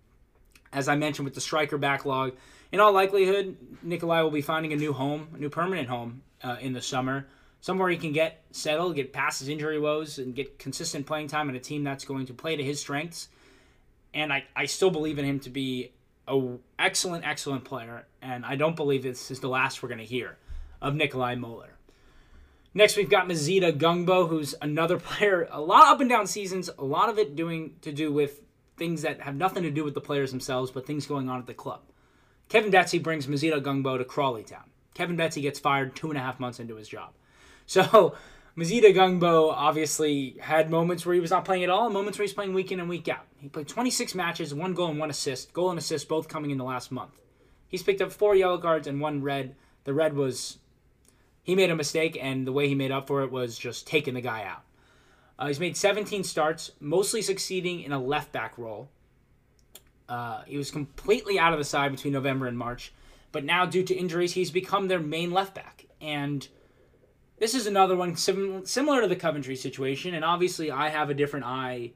as 0.72 0.88
I 0.88 0.96
mentioned 0.96 1.24
with 1.24 1.34
the 1.34 1.40
striker 1.40 1.78
backlog, 1.78 2.32
in 2.70 2.80
all 2.80 2.92
likelihood, 2.92 3.56
Nikolai 3.82 4.20
will 4.22 4.30
be 4.30 4.42
finding 4.42 4.72
a 4.72 4.76
new 4.76 4.92
home, 4.92 5.28
a 5.34 5.38
new 5.38 5.48
permanent 5.48 5.88
home 5.88 6.22
uh, 6.42 6.56
in 6.60 6.72
the 6.72 6.82
summer, 6.82 7.26
somewhere 7.60 7.88
he 7.88 7.96
can 7.96 8.12
get 8.12 8.42
settled, 8.50 8.94
get 8.94 9.12
past 9.12 9.40
his 9.40 9.48
injury 9.48 9.78
woes, 9.78 10.18
and 10.18 10.34
get 10.34 10.58
consistent 10.58 11.06
playing 11.06 11.28
time 11.28 11.48
in 11.48 11.56
a 11.56 11.60
team 11.60 11.84
that's 11.84 12.04
going 12.04 12.26
to 12.26 12.34
play 12.34 12.56
to 12.56 12.62
his 12.62 12.80
strengths. 12.80 13.28
And 14.12 14.32
I, 14.32 14.44
I 14.54 14.66
still 14.66 14.90
believe 14.90 15.18
in 15.18 15.24
him 15.24 15.40
to 15.40 15.50
be 15.50 15.92
an 16.26 16.58
excellent, 16.78 17.26
excellent 17.26 17.64
player, 17.64 18.06
and 18.20 18.44
I 18.44 18.56
don't 18.56 18.76
believe 18.76 19.02
this 19.02 19.30
is 19.30 19.40
the 19.40 19.48
last 19.48 19.82
we're 19.82 19.88
going 19.88 19.98
to 19.98 20.04
hear 20.04 20.36
of 20.80 20.94
Nikolai 20.94 21.34
Moeller. 21.34 21.70
Next, 22.74 22.96
we've 22.96 23.10
got 23.10 23.26
Mazeed 23.26 23.62
Ogungbo, 23.62 24.28
who's 24.28 24.54
another 24.60 24.98
player. 24.98 25.48
A 25.50 25.60
lot 25.60 25.84
of 25.84 25.88
up 25.88 26.00
and 26.00 26.10
down 26.10 26.26
seasons, 26.26 26.68
a 26.78 26.84
lot 26.84 27.08
of 27.08 27.18
it 27.18 27.34
doing 27.34 27.74
to 27.80 27.92
do 27.92 28.12
with 28.12 28.40
things 28.78 29.02
that 29.02 29.20
have 29.20 29.34
nothing 29.34 29.62
to 29.64 29.70
do 29.70 29.84
with 29.84 29.94
the 29.94 30.00
players 30.00 30.30
themselves, 30.30 30.70
but 30.70 30.86
things 30.86 31.06
going 31.06 31.28
on 31.28 31.38
at 31.38 31.46
the 31.46 31.54
club. 31.54 31.80
Kevin 32.48 32.70
Betsy 32.70 32.98
brings 32.98 33.26
Mazeed 33.26 33.52
Ogungbo 33.52 33.98
to 33.98 34.04
Crawley 34.04 34.42
Town. 34.42 34.70
Kevin 34.94 35.16
Betsy 35.16 35.42
gets 35.42 35.58
fired 35.58 35.94
two 35.94 36.08
and 36.08 36.18
a 36.18 36.22
half 36.22 36.40
months 36.40 36.60
into 36.60 36.76
his 36.76 36.88
job. 36.88 37.10
So 37.70 38.14
Mazeed 38.56 38.82
Ogungbo 38.82 39.52
obviously 39.52 40.36
had 40.40 40.70
moments 40.70 41.04
where 41.04 41.14
he 41.14 41.20
was 41.20 41.30
not 41.30 41.44
playing 41.44 41.64
at 41.64 41.70
all, 41.70 41.84
and 41.84 41.92
moments 41.92 42.18
where 42.18 42.24
he's 42.24 42.32
playing 42.32 42.54
week 42.54 42.72
in 42.72 42.80
and 42.80 42.88
week 42.88 43.06
out. 43.06 43.26
He 43.38 43.48
played 43.50 43.68
26 43.68 44.14
matches, 44.14 44.54
one 44.54 44.72
goal 44.72 44.88
and 44.88 44.98
one 44.98 45.10
assist. 45.10 45.52
Goal 45.52 45.68
and 45.68 45.78
assist 45.78 46.08
both 46.08 46.28
coming 46.28 46.50
in 46.50 46.56
the 46.56 46.64
last 46.64 46.90
month. 46.90 47.20
He's 47.68 47.82
picked 47.82 48.00
up 48.00 48.10
four 48.10 48.34
yellow 48.34 48.56
cards 48.56 48.86
and 48.86 49.02
one 49.02 49.22
red. 49.22 49.54
The 49.84 49.92
red 49.92 50.14
was 50.14 50.56
he 51.42 51.54
made 51.54 51.70
a 51.70 51.76
mistake, 51.76 52.18
and 52.20 52.46
the 52.46 52.52
way 52.52 52.68
he 52.68 52.74
made 52.74 52.90
up 52.90 53.06
for 53.06 53.22
it 53.22 53.30
was 53.30 53.58
just 53.58 53.86
taking 53.86 54.14
the 54.14 54.22
guy 54.22 54.44
out. 54.44 54.62
Uh, 55.38 55.46
he's 55.46 55.60
made 55.60 55.76
17 55.76 56.24
starts, 56.24 56.72
mostly 56.80 57.22
succeeding 57.22 57.82
in 57.82 57.92
a 57.92 58.02
left 58.02 58.32
back 58.32 58.58
role. 58.58 58.88
Uh, 60.08 60.42
he 60.46 60.56
was 60.56 60.70
completely 60.70 61.38
out 61.38 61.52
of 61.52 61.58
the 61.58 61.64
side 61.64 61.92
between 61.92 62.12
November 62.12 62.46
and 62.46 62.58
March, 62.58 62.92
but 63.30 63.44
now 63.44 63.64
due 63.64 63.84
to 63.84 63.94
injuries, 63.94 64.32
he's 64.32 64.50
become 64.50 64.88
their 64.88 64.98
main 64.98 65.30
left 65.30 65.54
back. 65.54 65.86
And 66.00 66.48
this 67.38 67.54
is 67.54 67.66
another 67.66 67.94
one 67.94 68.16
sim- 68.16 68.64
similar 68.64 69.02
to 69.02 69.08
the 69.08 69.16
Coventry 69.16 69.54
situation. 69.54 70.14
And 70.14 70.24
obviously, 70.24 70.70
I 70.70 70.88
have 70.88 71.10
a 71.10 71.14
different 71.14 71.46
eye 71.46 71.92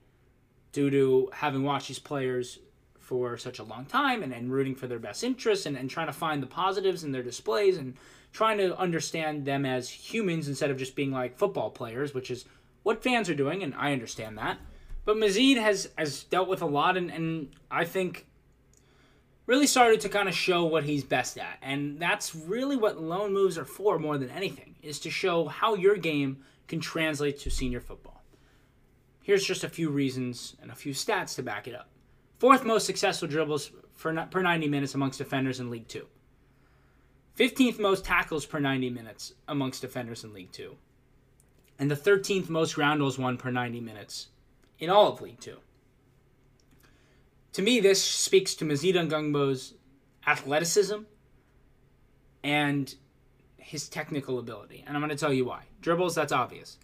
due 0.72 0.90
to 0.90 1.30
having 1.32 1.62
watched 1.64 1.88
these 1.88 1.98
players 1.98 2.58
for 2.98 3.36
such 3.36 3.58
a 3.58 3.64
long 3.64 3.84
time 3.84 4.22
and, 4.22 4.32
and 4.32 4.52
rooting 4.52 4.74
for 4.74 4.86
their 4.86 4.98
best 4.98 5.24
interests 5.24 5.66
and, 5.66 5.76
and 5.76 5.90
trying 5.90 6.06
to 6.06 6.12
find 6.12 6.42
the 6.42 6.46
positives 6.46 7.02
in 7.02 7.12
their 7.12 7.22
displays 7.22 7.76
and 7.76 7.94
trying 8.32 8.56
to 8.58 8.76
understand 8.78 9.44
them 9.44 9.66
as 9.66 9.88
humans 9.90 10.48
instead 10.48 10.70
of 10.70 10.78
just 10.78 10.94
being 10.94 11.10
like 11.10 11.36
football 11.36 11.70
players, 11.70 12.14
which 12.14 12.30
is 12.30 12.44
what 12.82 13.02
fans 13.02 13.28
are 13.28 13.34
doing, 13.34 13.62
and 13.62 13.74
I 13.74 13.92
understand 13.92 14.38
that. 14.38 14.58
But 15.04 15.16
Mazeed 15.16 15.56
has 15.56 15.90
has 15.98 16.24
dealt 16.24 16.48
with 16.48 16.62
a 16.62 16.66
lot, 16.66 16.96
and, 16.96 17.10
and 17.10 17.54
I 17.70 17.84
think 17.84 18.26
really 19.46 19.66
started 19.66 20.00
to 20.00 20.08
kind 20.08 20.28
of 20.28 20.34
show 20.34 20.64
what 20.64 20.84
he's 20.84 21.04
best 21.04 21.38
at, 21.38 21.58
and 21.62 21.98
that's 21.98 22.34
really 22.34 22.76
what 22.76 23.00
loan 23.00 23.32
moves 23.32 23.58
are 23.58 23.64
for 23.64 23.98
more 23.98 24.18
than 24.18 24.30
anything, 24.30 24.76
is 24.82 25.00
to 25.00 25.10
show 25.10 25.46
how 25.46 25.74
your 25.74 25.96
game 25.96 26.44
can 26.68 26.80
translate 26.80 27.38
to 27.40 27.50
senior 27.50 27.80
football. 27.80 28.22
Here's 29.22 29.44
just 29.44 29.64
a 29.64 29.68
few 29.68 29.90
reasons 29.90 30.56
and 30.62 30.70
a 30.70 30.74
few 30.74 30.92
stats 30.92 31.36
to 31.36 31.42
back 31.42 31.68
it 31.68 31.74
up. 31.74 31.88
Fourth 32.38 32.64
most 32.64 32.86
successful 32.86 33.28
dribbles 33.28 33.70
for, 33.94 34.12
per 34.30 34.42
90 34.42 34.68
minutes 34.68 34.94
amongst 34.94 35.18
defenders 35.18 35.60
in 35.60 35.70
League 35.70 35.88
Two. 35.88 36.06
15th 37.38 37.78
most 37.78 38.04
tackles 38.04 38.44
per 38.44 38.58
90 38.58 38.90
minutes 38.90 39.32
amongst 39.48 39.80
defenders 39.80 40.24
in 40.24 40.32
League 40.32 40.52
Two. 40.52 40.76
And 41.82 41.90
the 41.90 41.96
13th 41.96 42.48
most 42.48 42.76
ground 42.76 43.00
goals 43.00 43.18
won 43.18 43.36
per 43.36 43.50
90 43.50 43.80
minutes 43.80 44.28
in 44.78 44.88
all 44.88 45.08
of 45.08 45.20
League 45.20 45.40
Two. 45.40 45.56
To 47.54 47.60
me, 47.60 47.80
this 47.80 48.00
speaks 48.00 48.54
to 48.54 48.64
Mazeed 48.64 48.94
Ogungbo's 48.94 49.74
athleticism 50.24 50.98
and 52.44 52.94
his 53.56 53.88
technical 53.88 54.38
ability. 54.38 54.84
And 54.86 54.96
I'm 54.96 55.02
going 55.02 55.10
to 55.10 55.16
tell 55.16 55.32
you 55.32 55.44
why. 55.44 55.64
Dribbles, 55.80 56.14
that's 56.14 56.30
obvious. 56.30 56.78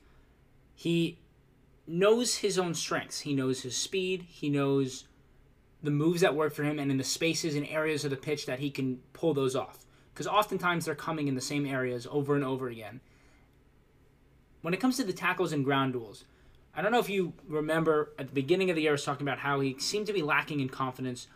He 0.74 1.20
knows 1.86 2.38
his 2.38 2.58
own 2.58 2.74
strengths. 2.74 3.20
He 3.20 3.34
knows 3.34 3.62
his 3.62 3.76
speed. 3.76 4.24
He 4.28 4.48
knows 4.50 5.04
the 5.80 5.92
moves 5.92 6.22
that 6.22 6.34
work 6.34 6.52
for 6.52 6.64
him 6.64 6.80
and 6.80 6.90
in 6.90 6.96
the 6.96 7.04
spaces 7.04 7.54
and 7.54 7.68
areas 7.68 8.04
of 8.04 8.10
the 8.10 8.16
pitch 8.16 8.46
that 8.46 8.58
he 8.58 8.72
can 8.72 8.98
pull 9.12 9.32
those 9.32 9.54
off. 9.54 9.86
Because 10.12 10.26
oftentimes 10.26 10.86
they're 10.86 10.96
coming 10.96 11.28
in 11.28 11.36
the 11.36 11.40
same 11.40 11.66
areas 11.66 12.04
over 12.10 12.34
and 12.34 12.42
over 12.42 12.66
again. 12.66 13.00
When 14.68 14.74
it 14.74 14.80
comes 14.80 14.98
to 14.98 15.04
the 15.04 15.14
tackles 15.14 15.54
and 15.54 15.64
ground 15.64 15.94
duels, 15.94 16.26
I 16.74 16.82
don't 16.82 16.92
know 16.92 16.98
if 16.98 17.08
you 17.08 17.32
remember 17.46 18.12
at 18.18 18.26
the 18.26 18.34
beginning 18.34 18.68
of 18.68 18.76
the 18.76 18.82
year, 18.82 18.90
I 18.90 18.92
was 18.92 19.02
talking 19.02 19.26
about 19.26 19.38
how 19.38 19.60
he 19.60 19.78
seemed 19.78 20.06
to 20.08 20.12
be 20.12 20.20
lacking 20.20 20.60
in 20.60 20.68
confidence 20.68 21.26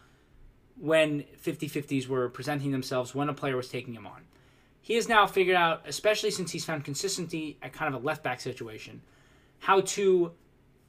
when 0.76 1.24
50 1.38 1.66
50s 1.66 2.06
were 2.06 2.28
presenting 2.28 2.72
themselves 2.72 3.14
when 3.14 3.30
a 3.30 3.32
player 3.32 3.56
was 3.56 3.70
taking 3.70 3.94
him 3.94 4.06
on. 4.06 4.24
He 4.82 4.96
has 4.96 5.08
now 5.08 5.26
figured 5.26 5.56
out, 5.56 5.80
especially 5.86 6.30
since 6.30 6.50
he's 6.50 6.66
found 6.66 6.84
consistency 6.84 7.56
at 7.62 7.72
kind 7.72 7.94
of 7.94 8.02
a 8.02 8.04
left 8.04 8.22
back 8.22 8.38
situation, 8.38 9.00
how 9.60 9.80
to 9.80 10.32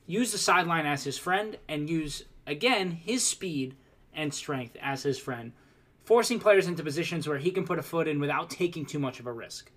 use 0.06 0.34
the 0.34 0.38
sideline 0.38 0.86
as 0.86 1.06
his 1.06 1.18
friend 1.18 1.58
and 1.70 1.90
use, 1.90 2.26
again, 2.46 2.92
his 2.92 3.24
speed 3.24 3.78
and 4.14 4.34
strength 4.34 4.76
as 4.82 5.04
his 5.04 5.18
friend, 5.18 5.54
forcing 6.04 6.42
players 6.42 6.68
into 6.68 6.84
positions 6.84 7.26
where 7.26 7.38
he 7.38 7.52
can 7.52 7.64
put 7.64 7.80
a 7.80 7.84
foot 7.84 8.10
in 8.10 8.20
without 8.20 8.50
taking 8.50 8.86
too 8.86 9.00
much 9.00 9.22
of 9.22 9.28
a 9.28 9.32
risk. 9.32 9.72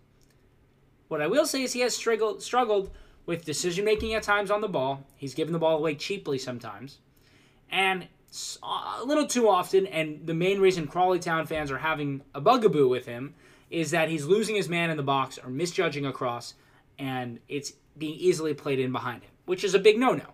What 1.08 1.22
I 1.22 1.26
will 1.26 1.46
say 1.46 1.62
is 1.62 1.72
he 1.72 1.80
has 1.80 1.94
struggled, 1.94 2.42
struggled 2.42 2.90
with 3.26 3.44
decision 3.44 3.84
making 3.84 4.14
at 4.14 4.22
times 4.22 4.50
on 4.50 4.60
the 4.60 4.68
ball. 4.68 5.04
He's 5.16 5.34
given 5.34 5.52
the 5.52 5.58
ball 5.58 5.78
away 5.78 5.94
cheaply 5.94 6.38
sometimes. 6.38 6.98
And 7.70 8.08
a 8.62 9.04
little 9.04 9.26
too 9.26 9.48
often, 9.48 9.86
and 9.86 10.26
the 10.26 10.34
main 10.34 10.60
reason 10.60 10.86
Crawley 10.86 11.18
Town 11.18 11.46
fans 11.46 11.70
are 11.70 11.78
having 11.78 12.22
a 12.34 12.40
bugaboo 12.40 12.88
with 12.88 13.06
him 13.06 13.34
is 13.70 13.90
that 13.90 14.08
he's 14.08 14.26
losing 14.26 14.54
his 14.54 14.68
man 14.68 14.90
in 14.90 14.96
the 14.96 15.02
box 15.02 15.38
or 15.42 15.48
misjudging 15.48 16.06
a 16.06 16.12
cross, 16.12 16.54
and 16.98 17.40
it's 17.48 17.72
being 17.98 18.14
easily 18.14 18.54
played 18.54 18.78
in 18.78 18.92
behind 18.92 19.22
him, 19.22 19.30
which 19.46 19.64
is 19.64 19.74
a 19.74 19.78
big 19.78 19.98
no 19.98 20.12
no. 20.12 20.26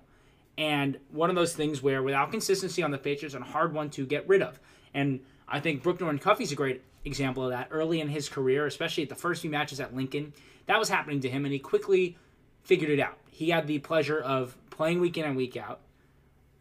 And 0.58 0.98
one 1.10 1.30
of 1.30 1.36
those 1.36 1.54
things 1.54 1.82
where 1.82 2.02
without 2.02 2.30
consistency 2.30 2.82
on 2.82 2.90
the 2.90 2.98
pitch 2.98 3.24
is 3.24 3.34
a 3.34 3.40
hard 3.40 3.72
one 3.72 3.88
to 3.90 4.04
get 4.04 4.28
rid 4.28 4.42
of. 4.42 4.60
And 4.92 5.20
I 5.48 5.60
think 5.60 5.82
Brooke 5.82 6.00
Norton-Cuffy's 6.00 6.52
a 6.52 6.56
great 6.56 6.82
example 7.04 7.44
of 7.44 7.50
that 7.50 7.68
early 7.70 8.00
in 8.00 8.08
his 8.08 8.28
career, 8.28 8.66
especially 8.66 9.02
at 9.02 9.08
the 9.08 9.14
first 9.14 9.42
few 9.42 9.50
matches 9.50 9.80
at 9.80 9.94
Lincoln. 9.94 10.32
That 10.66 10.78
was 10.78 10.88
happening 10.88 11.20
to 11.20 11.28
him, 11.28 11.44
and 11.44 11.52
he 11.52 11.58
quickly 11.58 12.16
figured 12.62 12.90
it 12.90 13.00
out. 13.00 13.18
He 13.30 13.50
had 13.50 13.66
the 13.66 13.78
pleasure 13.78 14.20
of 14.20 14.56
playing 14.70 15.00
week 15.00 15.18
in 15.18 15.24
and 15.24 15.36
week 15.36 15.56
out 15.56 15.80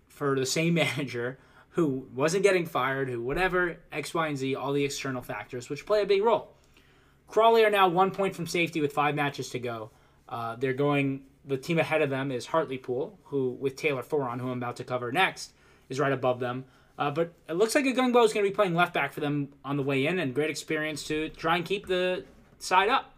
for 0.07 0.35
the 0.39 0.45
same 0.45 0.73
manager 0.75 1.39
who 1.71 2.07
wasn't 2.13 2.43
getting 2.43 2.65
fired, 2.65 3.09
who 3.09 3.21
whatever, 3.21 3.77
X, 3.91 4.13
Y, 4.13 4.27
and 4.27 4.37
Z, 4.37 4.55
all 4.55 4.73
the 4.73 4.83
external 4.83 5.21
factors, 5.21 5.69
which 5.69 5.85
play 5.85 6.01
a 6.01 6.05
big 6.05 6.23
role. 6.23 6.53
Crawley 7.27 7.63
are 7.63 7.69
now 7.69 7.87
one 7.87 8.11
point 8.11 8.35
from 8.35 8.45
safety 8.45 8.81
with 8.81 8.91
five 8.91 9.15
matches 9.15 9.49
to 9.51 9.59
go. 9.59 9.91
Uh, 10.27 10.55
they're 10.57 10.73
going. 10.73 11.23
The 11.43 11.57
team 11.57 11.79
ahead 11.79 12.01
of 12.03 12.11
them 12.11 12.31
is 12.31 12.45
Hartlepool, 12.45 13.17
who 13.25 13.51
with 13.51 13.75
Taylor 13.75 14.03
Foran, 14.03 14.39
who 14.39 14.51
I'm 14.51 14.57
about 14.57 14.75
to 14.75 14.83
cover 14.83 15.11
next, 15.11 15.53
is 15.89 15.99
right 15.99 16.11
above 16.11 16.39
them. 16.39 16.65
Uh, 17.01 17.09
but 17.09 17.33
it 17.49 17.53
looks 17.53 17.73
like 17.73 17.83
Ogungbo 17.83 18.23
is 18.23 18.31
going 18.31 18.45
to 18.45 18.51
be 18.51 18.53
playing 18.53 18.75
left 18.75 18.93
back 18.93 19.11
for 19.11 19.21
them 19.21 19.49
on 19.65 19.75
the 19.75 19.81
way 19.81 20.05
in, 20.05 20.19
and 20.19 20.35
great 20.35 20.51
experience 20.51 21.03
to 21.05 21.29
try 21.29 21.55
and 21.55 21.65
keep 21.65 21.87
the 21.87 22.23
side 22.59 22.89
up. 22.89 23.15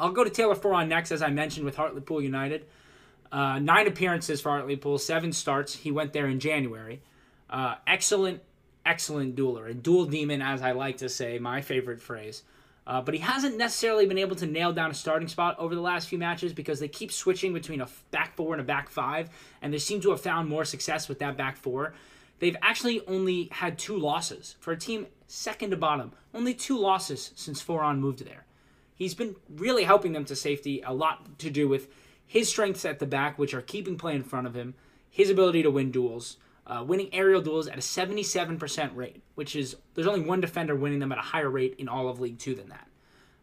I'll 0.00 0.10
go 0.10 0.24
to 0.24 0.30
Taylor 0.30 0.56
Foran 0.56 0.88
next, 0.88 1.12
as 1.12 1.22
I 1.22 1.30
mentioned 1.30 1.64
with 1.64 1.76
Hartlepool 1.76 2.20
United. 2.20 2.66
Uh, 3.30 3.60
nine 3.60 3.86
appearances 3.86 4.40
for 4.40 4.48
Hartlepool, 4.48 4.98
seven 4.98 5.32
starts. 5.32 5.76
He 5.76 5.92
went 5.92 6.12
there 6.12 6.26
in 6.26 6.40
January. 6.40 7.00
Uh, 7.48 7.76
excellent, 7.86 8.42
excellent 8.84 9.36
dueler, 9.36 9.70
a 9.70 9.74
dual 9.74 10.06
demon, 10.06 10.42
as 10.42 10.60
I 10.60 10.72
like 10.72 10.96
to 10.96 11.08
say, 11.08 11.38
my 11.38 11.60
favorite 11.60 12.00
phrase. 12.00 12.42
Uh, 12.84 13.00
but 13.00 13.14
he 13.14 13.20
hasn't 13.20 13.56
necessarily 13.56 14.06
been 14.06 14.18
able 14.18 14.34
to 14.34 14.46
nail 14.46 14.72
down 14.72 14.90
a 14.90 14.94
starting 14.94 15.28
spot 15.28 15.54
over 15.60 15.76
the 15.76 15.80
last 15.80 16.08
few 16.08 16.18
matches 16.18 16.52
because 16.52 16.80
they 16.80 16.88
keep 16.88 17.12
switching 17.12 17.52
between 17.52 17.80
a 17.80 17.86
back 18.10 18.34
four 18.34 18.54
and 18.54 18.60
a 18.60 18.64
back 18.64 18.90
five, 18.90 19.30
and 19.62 19.72
they 19.72 19.78
seem 19.78 20.00
to 20.00 20.10
have 20.10 20.20
found 20.20 20.48
more 20.48 20.64
success 20.64 21.08
with 21.08 21.20
that 21.20 21.36
back 21.36 21.56
four. 21.56 21.94
They've 22.38 22.56
actually 22.62 23.06
only 23.06 23.48
had 23.52 23.78
two 23.78 23.96
losses 23.96 24.56
for 24.60 24.72
a 24.72 24.78
team 24.78 25.06
second 25.26 25.70
to 25.70 25.76
bottom. 25.76 26.12
Only 26.34 26.54
two 26.54 26.78
losses 26.78 27.32
since 27.34 27.62
Foran 27.62 27.98
moved 27.98 28.24
there. 28.24 28.46
He's 28.94 29.14
been 29.14 29.36
really 29.48 29.84
helping 29.84 30.12
them 30.12 30.24
to 30.26 30.36
safety, 30.36 30.82
a 30.84 30.92
lot 30.92 31.38
to 31.38 31.50
do 31.50 31.68
with 31.68 31.88
his 32.26 32.48
strengths 32.48 32.84
at 32.84 32.98
the 32.98 33.06
back, 33.06 33.38
which 33.38 33.54
are 33.54 33.62
keeping 33.62 33.96
play 33.96 34.14
in 34.14 34.22
front 34.22 34.46
of 34.46 34.54
him, 34.54 34.74
his 35.08 35.30
ability 35.30 35.62
to 35.62 35.70
win 35.70 35.90
duels, 35.90 36.36
uh, 36.66 36.84
winning 36.86 37.08
aerial 37.12 37.40
duels 37.40 37.66
at 37.68 37.78
a 37.78 37.80
77% 37.80 38.94
rate, 38.94 39.22
which 39.34 39.56
is 39.56 39.76
there's 39.94 40.06
only 40.06 40.20
one 40.20 40.40
defender 40.40 40.76
winning 40.76 40.98
them 40.98 41.12
at 41.12 41.18
a 41.18 41.22
higher 41.22 41.48
rate 41.48 41.74
in 41.78 41.88
all 41.88 42.08
of 42.08 42.20
League 42.20 42.38
Two 42.38 42.54
than 42.54 42.68
that. 42.68 42.88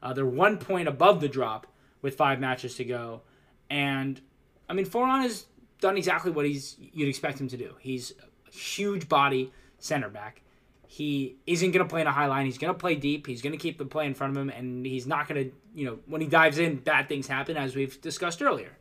Uh, 0.04 0.14
they're 0.14 0.26
one 0.26 0.58
point 0.58 0.88
above 0.88 1.22
the 1.22 1.28
drop 1.28 1.68
with 2.02 2.16
five 2.16 2.40
matches 2.40 2.76
to 2.76 2.86
go, 2.86 3.22
and 3.70 4.22
I 4.70 4.74
mean 4.74 4.86
Foran 4.86 5.22
has 5.22 5.46
done 5.82 5.98
exactly 5.98 6.32
what 6.32 6.46
he's 6.46 6.76
you'd 6.80 7.10
expect 7.10 7.42
him 7.42 7.48
to 7.48 7.58
do. 7.58 7.76
He's 7.80 8.14
huge 8.56 9.10
body 9.10 9.52
center 9.80 10.10
back. 10.10 10.42
He 10.88 11.36
isn't 11.46 11.72
going 11.72 11.86
to 11.86 11.90
play 11.90 12.02
in 12.02 12.08
a 12.08 12.12
high 12.12 12.28
line. 12.28 12.46
He's 12.46 12.58
going 12.58 12.74
to 12.74 12.80
play 12.80 12.96
deep. 12.96 13.28
He's 13.28 13.42
going 13.42 13.52
to 13.52 13.58
keep 13.58 13.78
the 13.78 13.86
play 13.86 14.06
in 14.06 14.14
front 14.14 14.36
of 14.36 14.42
him, 14.42 14.50
and 14.50 14.86
he's 14.86 15.06
not 15.06 15.28
going 15.28 15.50
to, 15.50 15.56
you 15.74 15.86
know, 15.86 16.00
when 16.06 16.22
he 16.22 16.28
dives 16.28 16.58
in, 16.58 16.78
bad 16.78 17.10
things 17.10 17.28
happen, 17.28 17.58
as 17.58 17.76
we've 17.76 18.00
discussed 18.02 18.42
earlier. 18.42 18.78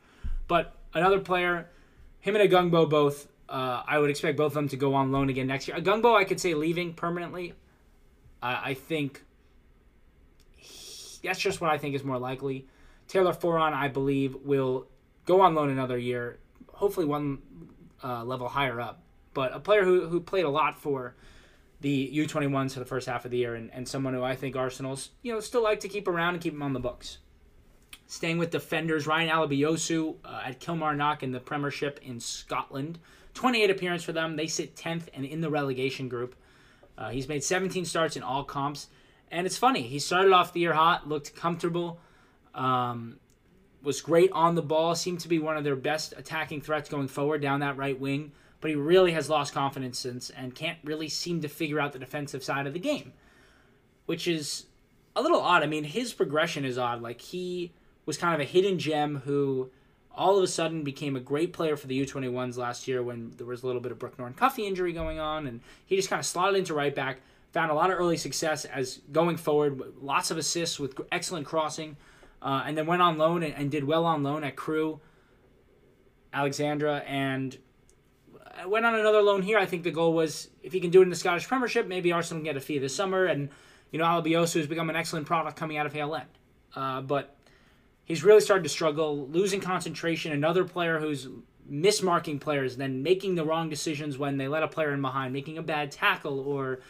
But 0.46 0.76
another 0.92 1.18
player, 1.18 1.68
him 2.20 2.36
and 2.36 2.48
Ogungbo 2.48 2.88
both 2.88 3.26
uh, 3.48 3.82
I 3.86 3.98
would 3.98 4.10
expect 4.10 4.36
both 4.36 4.48
of 4.48 4.54
them 4.54 4.68
to 4.68 4.76
go 4.76 4.94
on 4.94 5.12
loan 5.12 5.28
again 5.28 5.46
next 5.46 5.68
year. 5.68 5.76
Ogungbo, 5.76 6.16
I 6.16 6.24
could 6.24 6.40
say 6.40 6.54
leaving 6.54 6.94
permanently. 6.94 7.52
Uh, 8.42 8.60
I 8.62 8.74
think 8.74 9.22
he, 10.56 11.18
that's 11.22 11.38
just 11.38 11.60
what 11.60 11.70
I 11.70 11.78
think 11.78 11.94
is 11.94 12.04
more 12.04 12.18
likely. 12.18 12.66
Taylor 13.06 13.32
Foran, 13.32 13.72
I 13.72 13.88
believe, 13.88 14.34
will 14.44 14.86
go 15.26 15.42
on 15.42 15.54
loan 15.54 15.70
another 15.70 15.98
year, 15.98 16.38
hopefully 16.72 17.06
one 17.06 17.38
uh, 18.02 18.24
level 18.24 18.48
higher 18.48 18.80
up. 18.80 19.02
But 19.34 19.54
a 19.54 19.60
player 19.60 19.84
who, 19.84 20.08
who 20.08 20.20
played 20.20 20.44
a 20.44 20.50
lot 20.50 20.80
for 20.80 21.14
the 21.80 22.10
U21s 22.14 22.72
for 22.72 22.78
the 22.78 22.86
first 22.86 23.06
half 23.06 23.24
of 23.24 23.30
the 23.30 23.36
year, 23.38 23.54
and, 23.54 23.70
and 23.72 23.86
someone 23.86 24.14
who 24.14 24.22
I 24.22 24.36
think 24.36 24.56
Arsenal's 24.56 25.10
you 25.22 25.32
know 25.32 25.40
still 25.40 25.62
like 25.62 25.80
to 25.80 25.88
keep 25.88 26.08
around 26.08 26.34
and 26.34 26.42
keep 26.42 26.54
him 26.54 26.62
on 26.62 26.72
the 26.72 26.80
books. 26.80 27.18
Staying 28.06 28.38
with 28.38 28.50
defenders, 28.50 29.06
Ryan 29.06 29.30
Alebiosu 29.30 30.16
uh, 30.24 30.42
at 30.44 30.60
Kilmarnock 30.60 31.22
in 31.22 31.32
the 31.32 31.40
Premiership 31.40 32.00
in 32.02 32.20
Scotland. 32.20 32.98
28 33.34 33.70
appearance 33.70 34.04
for 34.04 34.12
them. 34.12 34.36
They 34.36 34.46
sit 34.46 34.76
10th 34.76 35.08
and 35.14 35.24
in 35.24 35.40
the 35.40 35.50
relegation 35.50 36.08
group. 36.08 36.36
Uh, 36.96 37.10
he's 37.10 37.28
made 37.28 37.42
17 37.42 37.84
starts 37.84 38.16
in 38.16 38.22
all 38.22 38.44
comps. 38.44 38.88
And 39.30 39.46
it's 39.46 39.58
funny, 39.58 39.82
he 39.82 39.98
started 39.98 40.32
off 40.32 40.52
the 40.52 40.60
year 40.60 40.74
hot, 40.74 41.08
looked 41.08 41.34
comfortable, 41.34 41.98
um, 42.54 43.16
was 43.82 44.00
great 44.00 44.30
on 44.32 44.54
the 44.54 44.62
ball, 44.62 44.94
seemed 44.94 45.20
to 45.20 45.28
be 45.28 45.40
one 45.40 45.56
of 45.56 45.64
their 45.64 45.74
best 45.74 46.14
attacking 46.16 46.60
threats 46.60 46.88
going 46.88 47.08
forward 47.08 47.42
down 47.42 47.60
that 47.60 47.76
right 47.76 47.98
wing. 47.98 48.32
But 48.64 48.70
he 48.70 48.76
really 48.76 49.12
has 49.12 49.28
lost 49.28 49.52
confidence 49.52 49.98
since 49.98 50.30
and 50.30 50.54
can't 50.54 50.78
really 50.82 51.10
seem 51.10 51.42
to 51.42 51.48
figure 51.48 51.78
out 51.78 51.92
the 51.92 51.98
defensive 51.98 52.42
side 52.42 52.66
of 52.66 52.72
the 52.72 52.78
game, 52.78 53.12
which 54.06 54.26
is 54.26 54.64
a 55.14 55.20
little 55.20 55.42
odd. 55.42 55.62
I 55.62 55.66
mean, 55.66 55.84
his 55.84 56.14
progression 56.14 56.64
is 56.64 56.78
odd. 56.78 57.02
Like, 57.02 57.20
he 57.20 57.72
was 58.06 58.16
kind 58.16 58.32
of 58.32 58.40
a 58.40 58.50
hidden 58.50 58.78
gem 58.78 59.16
who 59.26 59.68
all 60.16 60.38
of 60.38 60.42
a 60.42 60.46
sudden 60.46 60.82
became 60.82 61.14
a 61.14 61.20
great 61.20 61.52
player 61.52 61.76
for 61.76 61.88
the 61.88 62.06
U21s 62.06 62.56
last 62.56 62.88
year 62.88 63.02
when 63.02 63.32
there 63.36 63.46
was 63.46 63.64
a 63.64 63.66
little 63.66 63.82
bit 63.82 63.92
of 63.92 63.98
Brooke 63.98 64.18
Norton-Cuffy 64.18 64.66
injury 64.66 64.94
going 64.94 65.18
on, 65.18 65.46
and 65.46 65.60
he 65.84 65.94
just 65.94 66.08
kind 66.08 66.20
of 66.20 66.24
slotted 66.24 66.56
into 66.56 66.72
right 66.72 66.94
back, 66.94 67.18
found 67.52 67.70
a 67.70 67.74
lot 67.74 67.90
of 67.90 67.98
early 67.98 68.16
success 68.16 68.64
as 68.64 69.02
going 69.12 69.36
forward, 69.36 69.78
lots 70.00 70.30
of 70.30 70.38
assists 70.38 70.80
with 70.80 70.98
excellent 71.12 71.44
crossing, 71.44 71.98
uh, 72.40 72.62
and 72.64 72.78
then 72.78 72.86
went 72.86 73.02
on 73.02 73.18
loan 73.18 73.42
and, 73.42 73.52
and, 73.56 73.70
did 73.70 73.84
well 73.84 74.06
on 74.06 74.22
loan 74.22 74.42
at 74.42 74.56
Crewe, 74.56 75.00
Alexandra, 76.32 77.00
and 77.06 77.58
went 78.66 78.86
on 78.86 78.94
another 78.94 79.22
loan 79.22 79.42
here. 79.42 79.58
I 79.58 79.66
think 79.66 79.82
the 79.82 79.90
goal 79.90 80.12
was 80.14 80.48
if 80.62 80.72
he 80.72 80.80
can 80.80 80.90
do 80.90 81.00
it 81.00 81.04
in 81.04 81.10
the 81.10 81.16
Scottish 81.16 81.46
Premiership, 81.46 81.86
maybe 81.86 82.12
Arsenal 82.12 82.40
can 82.40 82.44
get 82.44 82.56
a 82.56 82.60
fee 82.60 82.78
this 82.78 82.94
summer, 82.94 83.26
and 83.26 83.48
you 83.90 83.98
know 83.98 84.04
Alebiosu 84.04 84.56
has 84.56 84.66
become 84.66 84.90
an 84.90 84.96
excellent 84.96 85.26
product 85.26 85.56
coming 85.56 85.76
out 85.76 85.86
of 85.86 85.92
Hale 85.92 86.14
End. 86.14 86.28
Uh, 86.74 87.00
but 87.00 87.36
he's 88.04 88.24
really 88.24 88.40
started 88.40 88.62
to 88.62 88.68
struggle, 88.68 89.28
losing 89.28 89.60
concentration. 89.60 90.32
Another 90.32 90.64
player 90.64 90.98
who's 90.98 91.28
mismarking 91.70 92.40
players, 92.40 92.76
then 92.76 93.02
making 93.02 93.34
the 93.34 93.44
wrong 93.44 93.68
decisions 93.68 94.18
when 94.18 94.36
they 94.36 94.48
let 94.48 94.62
a 94.62 94.68
player 94.68 94.92
in 94.92 95.00
behind, 95.00 95.32
making 95.32 95.58
a 95.58 95.62
bad 95.62 95.90
tackle, 95.90 96.40
or 96.40 96.80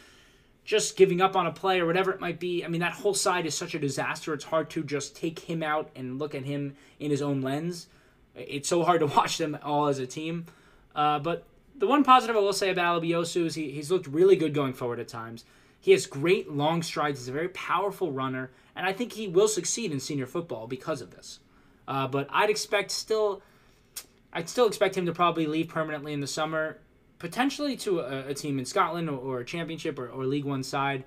just 0.65 0.97
giving 0.97 1.21
up 1.21 1.35
on 1.35 1.45
a 1.45 1.51
play 1.51 1.79
or 1.79 1.85
whatever 1.85 2.11
it 2.11 2.19
might 2.19 2.39
be. 2.39 2.65
I 2.65 2.67
mean, 2.67 2.81
that 2.81 2.93
whole 2.93 3.13
side 3.13 3.45
is 3.45 3.55
such 3.55 3.75
a 3.75 3.79
disaster. 3.79 4.33
It's 4.33 4.43
hard 4.43 4.69
to 4.71 4.83
just 4.83 5.15
take 5.15 5.39
him 5.39 5.61
out 5.61 5.91
and 5.95 6.17
look 6.19 6.33
at 6.33 6.43
him 6.43 6.75
in 6.99 7.11
his 7.11 7.21
own 7.21 7.41
lens. 7.41 7.87
It's 8.35 8.67
so 8.67 8.83
hard 8.83 9.01
to 9.01 9.05
watch 9.17 9.37
them 9.37 9.57
all 9.63 9.87
as 9.87 9.99
a 9.99 10.07
team. 10.07 10.47
Uh, 10.95 11.19
but 11.19 11.45
the 11.77 11.87
one 11.87 12.03
positive 12.03 12.35
I 12.35 12.39
will 12.39 12.53
say 12.53 12.69
about 12.69 13.01
Alebiosu 13.01 13.45
is 13.45 13.55
he, 13.55 13.71
he's 13.71 13.91
looked 13.91 14.07
really 14.07 14.35
good 14.35 14.53
going 14.53 14.73
forward 14.73 14.99
at 14.99 15.07
times. 15.07 15.45
He 15.79 15.91
has 15.91 16.05
great 16.05 16.49
long 16.49 16.81
strides. 16.81 17.19
He's 17.19 17.27
a 17.27 17.33
very 17.33 17.49
powerful 17.49 18.11
runner, 18.11 18.51
and 18.75 18.85
I 18.85 18.93
think 18.93 19.13
he 19.13 19.27
will 19.27 19.47
succeed 19.47 19.91
in 19.91 19.99
senior 19.99 20.25
football 20.25 20.67
because 20.67 21.01
of 21.01 21.11
this. 21.11 21.39
Uh, 21.87 22.07
but 22.07 22.27
I'd 22.31 22.49
expect 22.49 22.91
still, 22.91 23.43
I'd 24.33 24.49
still 24.49 24.67
expect 24.67 24.97
him 24.97 25.05
to 25.05 25.13
probably 25.13 25.45
leave 25.45 25.67
permanently 25.67 26.13
in 26.13 26.21
the 26.21 26.27
summer, 26.27 26.79
potentially 27.19 27.75
to 27.77 27.99
a, 27.99 28.29
a 28.29 28.33
team 28.33 28.57
in 28.57 28.65
Scotland 28.65 29.09
or, 29.09 29.17
or 29.17 29.39
a 29.41 29.45
championship 29.45 29.99
or, 29.99 30.09
or, 30.09 30.25
League 30.25 30.45
One 30.45 30.63
side. 30.63 31.03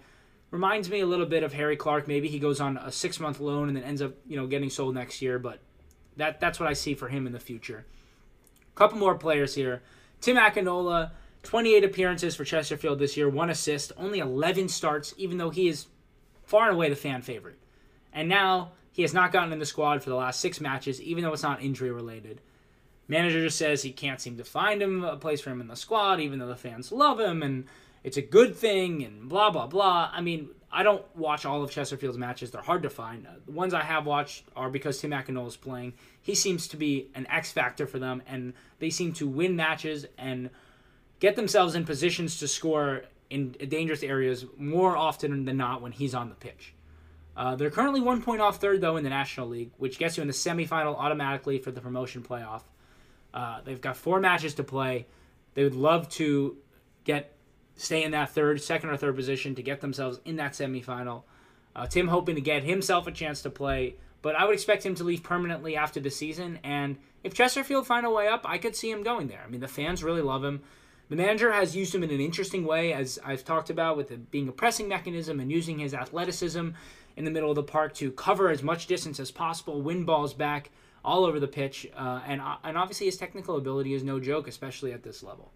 Reminds 0.51 0.89
me 0.89 1.01
a 1.01 1.07
little 1.07 1.27
bit 1.27 1.43
of 1.43 1.53
Harry 1.53 1.77
Clarke. 1.77 2.09
Maybe 2.09 2.29
he 2.29 2.39
goes 2.39 2.61
on 2.61 2.77
a 2.79 2.93
six 2.93 3.21
month 3.21 3.41
loan 3.41 3.69
and 3.69 3.77
then 3.77 3.85
ends 3.85 4.01
up, 4.01 4.15
you 4.27 4.37
know, 4.37 4.47
getting 4.47 4.71
sold 4.71 4.95
next 4.95 5.21
year. 5.21 5.39
But 5.39 5.59
that 6.17 6.41
that's 6.41 6.59
what 6.61 6.69
I 6.69 6.73
see 6.73 6.95
for 6.95 7.09
him 7.09 7.27
in 7.27 7.33
the 7.33 7.41
future. 7.41 7.85
A 8.75 8.79
couple 8.79 8.97
more 8.97 9.15
players 9.17 9.55
here. 9.55 9.83
Tim 10.21 10.37
Akinola 10.37 11.13
28 11.43 11.85
appearances 11.85 12.37
for 12.37 12.45
Chesterfield 12.45 12.99
this 12.99 13.17
year, 13.17 13.29
one 13.29 13.51
assist, 13.51 13.93
only 13.97 14.19
11 14.19 14.69
starts, 14.69 15.15
even 15.17 15.39
though 15.39 15.51
he 15.51 15.69
is 15.69 15.87
far 16.45 16.69
and 16.69 16.75
away 16.75 16.89
the 16.89 16.97
fan 16.97 17.23
favorite. 17.23 17.59
And 18.13 18.29
now 18.29 18.73
he 18.93 19.03
has 19.03 19.15
not 19.15 19.33
gotten 19.33 19.53
in 19.53 19.59
the 19.59 19.67
squad 19.67 20.03
for 20.03 20.11
the 20.11 20.17
last 20.17 20.41
six 20.41 20.61
matches, 20.61 21.01
even 21.01 21.23
though 21.23 21.33
it's 21.33 21.43
not 21.43 21.63
injury 21.63 21.91
related. 21.91 22.41
Manager 23.07 23.43
just 23.43 23.57
says 23.57 23.83
he 23.83 23.93
can't 23.93 24.21
seem 24.21 24.37
to 24.37 24.45
find 24.45 24.83
him 24.83 25.05
a 25.05 25.17
place 25.17 25.41
for 25.41 25.51
him 25.51 25.61
in 25.61 25.69
the 25.69 25.77
squad, 25.77 26.21
even 26.21 26.39
though 26.39 26.49
the 26.49 26.57
fans 26.57 26.93
love 26.93 27.19
him 27.19 27.43
and 27.43 27.65
it's 28.05 28.17
a 28.17 28.23
good 28.23 28.55
thing 28.55 29.03
and 29.03 29.29
blah 29.29 29.51
blah 29.51 29.67
blah. 29.67 30.11
I 30.13 30.21
mean, 30.21 30.51
I 30.71 30.83
don't 30.83 31.05
watch 31.17 31.47
all 31.47 31.63
of 31.63 31.71
Chesterfield's 31.71 32.19
matches; 32.19 32.51
they're 32.51 32.61
hard 32.61 32.83
to 32.83 32.91
find. 32.91 33.27
The 33.47 33.53
ones 33.53 33.73
I 33.73 33.83
have 33.83 34.07
watched 34.07 34.45
are 34.55 34.69
because 34.71 35.01
Tim 35.01 35.13
Akinol 35.13 35.47
is 35.47 35.57
playing. 35.57 35.95
He 36.21 36.35
seems 36.35 36.69
to 36.69 36.77
be 36.77 37.09
an 37.15 37.27
X 37.31 37.53
factor 37.53 37.87
for 37.87 37.99
them, 37.99 38.23
and 38.27 38.53
they 38.79 38.91
seem 38.91 39.13
to 39.15 39.27
win 39.27 39.57
matches 39.57 40.07
and 40.19 40.51
get 41.21 41.37
themselves 41.37 41.75
in 41.75 41.85
positions 41.85 42.39
to 42.41 42.49
score 42.49 43.03
in 43.31 43.53
dangerous 43.53 44.03
areas 44.03 44.45
more 44.57 44.97
often 44.97 45.45
than 45.45 45.57
not 45.57 45.83
when 45.83 45.93
he's 45.93 46.15
on 46.15 46.29
the 46.29 46.35
pitch. 46.35 46.75
Uh, 47.37 47.55
they're 47.55 47.71
currently 47.71 48.01
one 48.01 48.21
point 48.21 48.41
off 48.41 48.61
third, 48.61 48.81
though, 48.81 48.97
in 48.97 49.05
the 49.05 49.11
National 49.11 49.49
League, 49.49 49.71
which 49.79 49.99
gets 49.99 50.17
you 50.17 50.23
in 50.23 50.27
the 50.27 50.35
semifinal 50.35 50.97
automatically 50.97 51.59
for 51.59 51.71
the 51.71 51.81
promotion 51.81 52.23
playoff. 52.23 52.63
Uh, 53.33 53.61
they've 53.65 53.81
got 53.81 53.97
four 53.97 54.19
matches 54.19 54.55
to 54.55 54.65
play. 54.65 55.07
They 55.55 55.63
would 55.63 55.77
love 55.77 56.09
to 56.11 56.57
get 57.05 57.38
stay 57.79 58.03
in 58.03 58.11
that 58.11 58.31
third, 58.31 58.61
second 58.61 58.91
or 58.91 58.97
third 58.99 59.17
position 59.17 59.55
to 59.55 59.63
get 59.63 59.81
themselves 59.81 60.21
in 60.27 60.37
that 60.37 60.53
semifinal. 60.53 61.23
Uh, 61.75 61.87
Tim 61.87 62.09
hoping 62.09 62.35
to 62.35 62.41
get 62.43 62.65
himself 62.65 63.07
a 63.07 63.13
chance 63.13 63.41
to 63.43 63.51
play, 63.51 63.95
but 64.21 64.35
I 64.35 64.45
would 64.45 64.55
expect 64.55 64.85
him 64.85 64.95
to 64.97 65.05
leave 65.05 65.23
permanently 65.23 65.77
after 65.77 66.01
the 66.01 66.11
season. 66.11 66.59
And 66.63 66.99
if 67.25 67.33
Chesterfield 67.33 67.87
find 67.87 68.05
a 68.05 68.11
way 68.11 68.29
up, 68.29 68.43
I 68.45 68.59
could 68.59 68.77
see 68.77 68.91
him 68.91 69.03
going 69.03 69.29
there. 69.29 69.43
I 69.45 69.49
mean, 69.49 69.61
the 69.61 69.69
fans 69.69 70.05
really 70.05 70.23
love 70.23 70.45
him. 70.45 70.61
The 71.09 71.17
manager 71.17 71.53
has 71.53 71.75
used 71.75 71.95
him 71.95 72.03
in 72.03 72.11
an 72.11 72.21
interesting 72.21 72.65
way, 72.67 72.93
as 72.93 73.19
I've 73.25 73.45
talked 73.45 73.71
about, 73.71 73.97
with 73.97 74.11
it 74.11 74.31
being 74.31 74.49
a 74.49 74.53
pressing 74.53 74.89
mechanism 74.89 75.41
and 75.41 75.51
using 75.51 75.79
his 75.79 75.95
athleticism 75.95 76.71
in 77.17 77.25
the 77.25 77.31
middle 77.31 77.51
of 77.51 77.57
the 77.57 77.63
park 77.63 77.95
to 77.95 78.11
cover 78.11 78.51
as 78.51 78.63
much 78.63 78.87
distance 78.87 79.19
as 79.19 79.31
possible, 79.31 79.81
win 79.81 80.05
balls 80.05 80.35
back 80.35 80.71
all 81.05 81.25
over 81.25 81.41
the 81.41 81.49
pitch, 81.49 81.87
uh, 81.97 82.21
and 82.27 82.41
uh, 82.41 82.57
and 82.63 82.77
obviously 82.77 83.07
his 83.07 83.17
technical 83.17 83.57
ability 83.57 83.95
is 83.95 84.03
no 84.03 84.21
joke, 84.21 84.47
especially 84.47 84.93
at 84.93 85.03
this 85.03 85.23
level. 85.23 85.53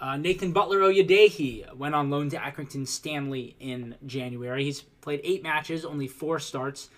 Uh, 0.00 0.16
Nathan 0.16 0.52
Butler 0.52 0.78
Oyedeji 0.78 1.74
went 1.74 1.94
on 1.94 2.08
loan 2.08 2.28
to 2.30 2.36
Accrington 2.36 2.86
Stanley 2.86 3.56
in 3.58 3.96
January. 4.06 4.64
He's 4.64 4.82
played 4.82 5.20
eight 5.24 5.42
matches, 5.42 5.84
only 5.84 6.06
four 6.06 6.38
starts. 6.38 6.88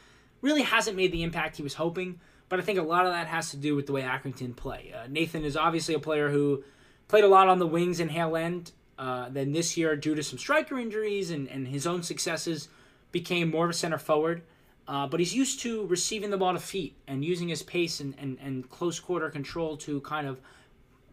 Really 0.42 0.62
hasn't 0.62 0.96
made 0.96 1.12
the 1.12 1.22
impact 1.22 1.56
he 1.56 1.62
was 1.62 1.74
hoping, 1.74 2.20
but 2.48 2.58
I 2.58 2.62
think 2.62 2.78
a 2.78 2.82
lot 2.82 3.06
of 3.06 3.12
that 3.12 3.26
has 3.26 3.50
to 3.52 3.56
do 3.56 3.74
with 3.74 3.86
the 3.86 3.92
way 3.92 4.02
Accrington 4.02 4.54
play. 4.54 4.92
Uh, 4.94 5.06
Nathan 5.08 5.44
is 5.44 5.56
obviously 5.56 5.94
a 5.94 5.98
player 5.98 6.30
who 6.30 6.62
played 7.08 7.24
a 7.24 7.28
lot 7.28 7.48
on 7.48 7.58
the 7.58 7.66
wings 7.66 8.00
in 8.00 8.10
Hale 8.10 8.36
End. 8.36 8.72
Uh, 8.98 9.30
then 9.30 9.52
this 9.52 9.78
year, 9.78 9.96
due 9.96 10.14
to 10.14 10.22
some 10.22 10.38
striker 10.38 10.78
injuries 10.78 11.30
and, 11.30 11.48
and 11.48 11.68
his 11.68 11.86
own 11.86 12.02
successes, 12.02 12.68
became 13.12 13.50
more 13.50 13.64
of 13.64 13.70
a 13.70 13.74
center 13.74 13.98
forward. 13.98 14.42
Uh, 14.86 15.06
but 15.06 15.20
he's 15.20 15.34
used 15.34 15.60
to 15.60 15.86
receiving 15.86 16.30
the 16.30 16.36
ball 16.36 16.52
to 16.52 16.58
feet 16.58 16.96
and 17.06 17.24
using 17.24 17.48
his 17.48 17.62
pace 17.62 18.00
and, 18.00 18.14
and, 18.18 18.36
and 18.42 18.68
close 18.68 19.00
quarter 19.00 19.30
control 19.30 19.76
to 19.76 20.00
kind 20.00 20.26
of, 20.26 20.40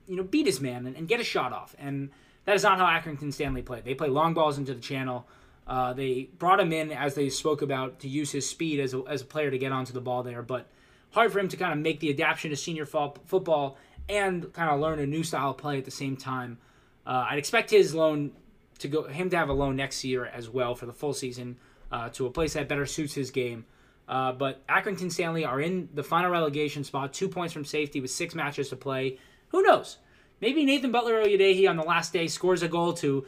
you 0.07 0.15
know, 0.15 0.23
beat 0.23 0.45
his 0.45 0.61
man 0.61 0.85
and, 0.85 0.95
and 0.95 1.07
get 1.07 1.19
a 1.19 1.23
shot 1.23 1.53
off. 1.53 1.75
And 1.77 2.09
that 2.45 2.55
is 2.55 2.63
not 2.63 2.79
how 2.79 2.85
Accrington 2.85 3.33
Stanley 3.33 3.61
played. 3.61 3.85
They 3.85 3.93
play 3.93 4.09
long 4.09 4.33
balls 4.33 4.57
into 4.57 4.73
the 4.73 4.81
channel. 4.81 5.27
Uh, 5.67 5.93
they 5.93 6.29
brought 6.39 6.59
him 6.59 6.71
in, 6.71 6.91
as 6.91 7.15
they 7.15 7.29
spoke 7.29 7.61
about, 7.61 7.99
to 7.99 8.07
use 8.07 8.31
his 8.31 8.49
speed 8.49 8.79
as 8.79 8.93
a, 8.93 9.03
as 9.07 9.21
a 9.21 9.25
player 9.25 9.51
to 9.51 9.57
get 9.57 9.71
onto 9.71 9.91
the 9.91 10.01
ball 10.01 10.23
there. 10.23 10.41
But 10.41 10.67
hard 11.11 11.31
for 11.31 11.39
him 11.39 11.49
to 11.49 11.57
kind 11.57 11.73
of 11.73 11.79
make 11.79 11.99
the 11.99 12.09
adaptation 12.09 12.51
to 12.51 12.55
senior 12.55 12.85
fall, 12.85 13.17
football 13.25 13.77
and 14.09 14.51
kind 14.53 14.69
of 14.69 14.79
learn 14.79 14.99
a 14.99 15.05
new 15.05 15.23
style 15.23 15.51
of 15.51 15.57
play 15.57 15.77
at 15.77 15.85
the 15.85 15.91
same 15.91 16.15
time. 16.15 16.57
Uh, 17.05 17.27
I'd 17.29 17.37
expect 17.37 17.69
his 17.69 17.93
loan 17.93 18.31
to 18.79 18.87
go 18.87 19.03
him 19.03 19.29
to 19.29 19.37
have 19.37 19.49
a 19.49 19.53
loan 19.53 19.75
next 19.75 20.03
year 20.03 20.25
as 20.25 20.49
well 20.49 20.75
for 20.75 20.85
the 20.85 20.93
full 20.93 21.13
season 21.13 21.57
uh, 21.91 22.09
to 22.09 22.25
a 22.25 22.29
place 22.29 22.53
that 22.53 22.67
better 22.67 22.85
suits 22.85 23.13
his 23.13 23.31
game. 23.31 23.65
Uh, 24.07 24.31
but 24.31 24.65
Accrington 24.67 25.11
Stanley 25.11 25.43
are 25.43 25.59
in 25.59 25.89
the 25.93 26.03
final 26.03 26.31
relegation 26.31 26.83
spot, 26.83 27.11
two 27.11 27.27
points 27.27 27.53
from 27.53 27.65
safety 27.65 27.99
with 27.99 28.11
six 28.11 28.35
matches 28.35 28.69
to 28.69 28.75
play. 28.75 29.17
Who 29.49 29.61
knows? 29.61 29.97
Maybe 30.41 30.65
Nathan 30.65 30.91
Butler 30.91 31.23
Oyedeji 31.23 31.69
on 31.69 31.77
the 31.77 31.83
last 31.83 32.13
day 32.13 32.27
scores 32.27 32.61
a 32.61 32.67
goal 32.67 32.93
to, 32.93 33.25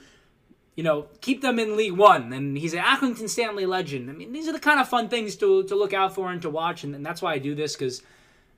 you 0.75 0.83
know, 0.83 1.07
keep 1.21 1.41
them 1.41 1.57
in 1.59 1.75
League 1.75 1.93
One, 1.93 2.31
and 2.33 2.57
he's 2.57 2.73
an 2.73 2.83
Accrington 2.83 3.29
Stanley 3.29 3.65
legend. 3.65 4.09
I 4.09 4.13
mean, 4.13 4.31
these 4.31 4.47
are 4.47 4.53
the 4.53 4.59
kind 4.59 4.79
of 4.79 4.87
fun 4.87 5.09
things 5.09 5.35
to 5.37 5.63
to 5.63 5.75
look 5.75 5.93
out 5.93 6.13
for 6.13 6.31
and 6.31 6.41
to 6.43 6.49
watch, 6.49 6.83
and, 6.83 6.95
and 6.95 7.05
that's 7.05 7.21
why 7.21 7.33
I 7.33 7.39
do 7.39 7.55
this 7.55 7.75
because 7.75 8.03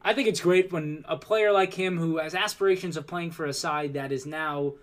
I 0.03 0.13
think 0.13 0.27
it's 0.27 0.41
great 0.41 0.71
when 0.71 1.05
a 1.07 1.15
player 1.15 1.51
like 1.51 1.73
him, 1.73 1.97
who 1.97 2.17
has 2.17 2.35
aspirations 2.35 2.97
of 2.97 3.07
playing 3.07 3.31
for 3.31 3.45
a 3.45 3.53
side 3.53 3.93
that 3.93 4.11
is 4.11 4.25
now 4.25 4.73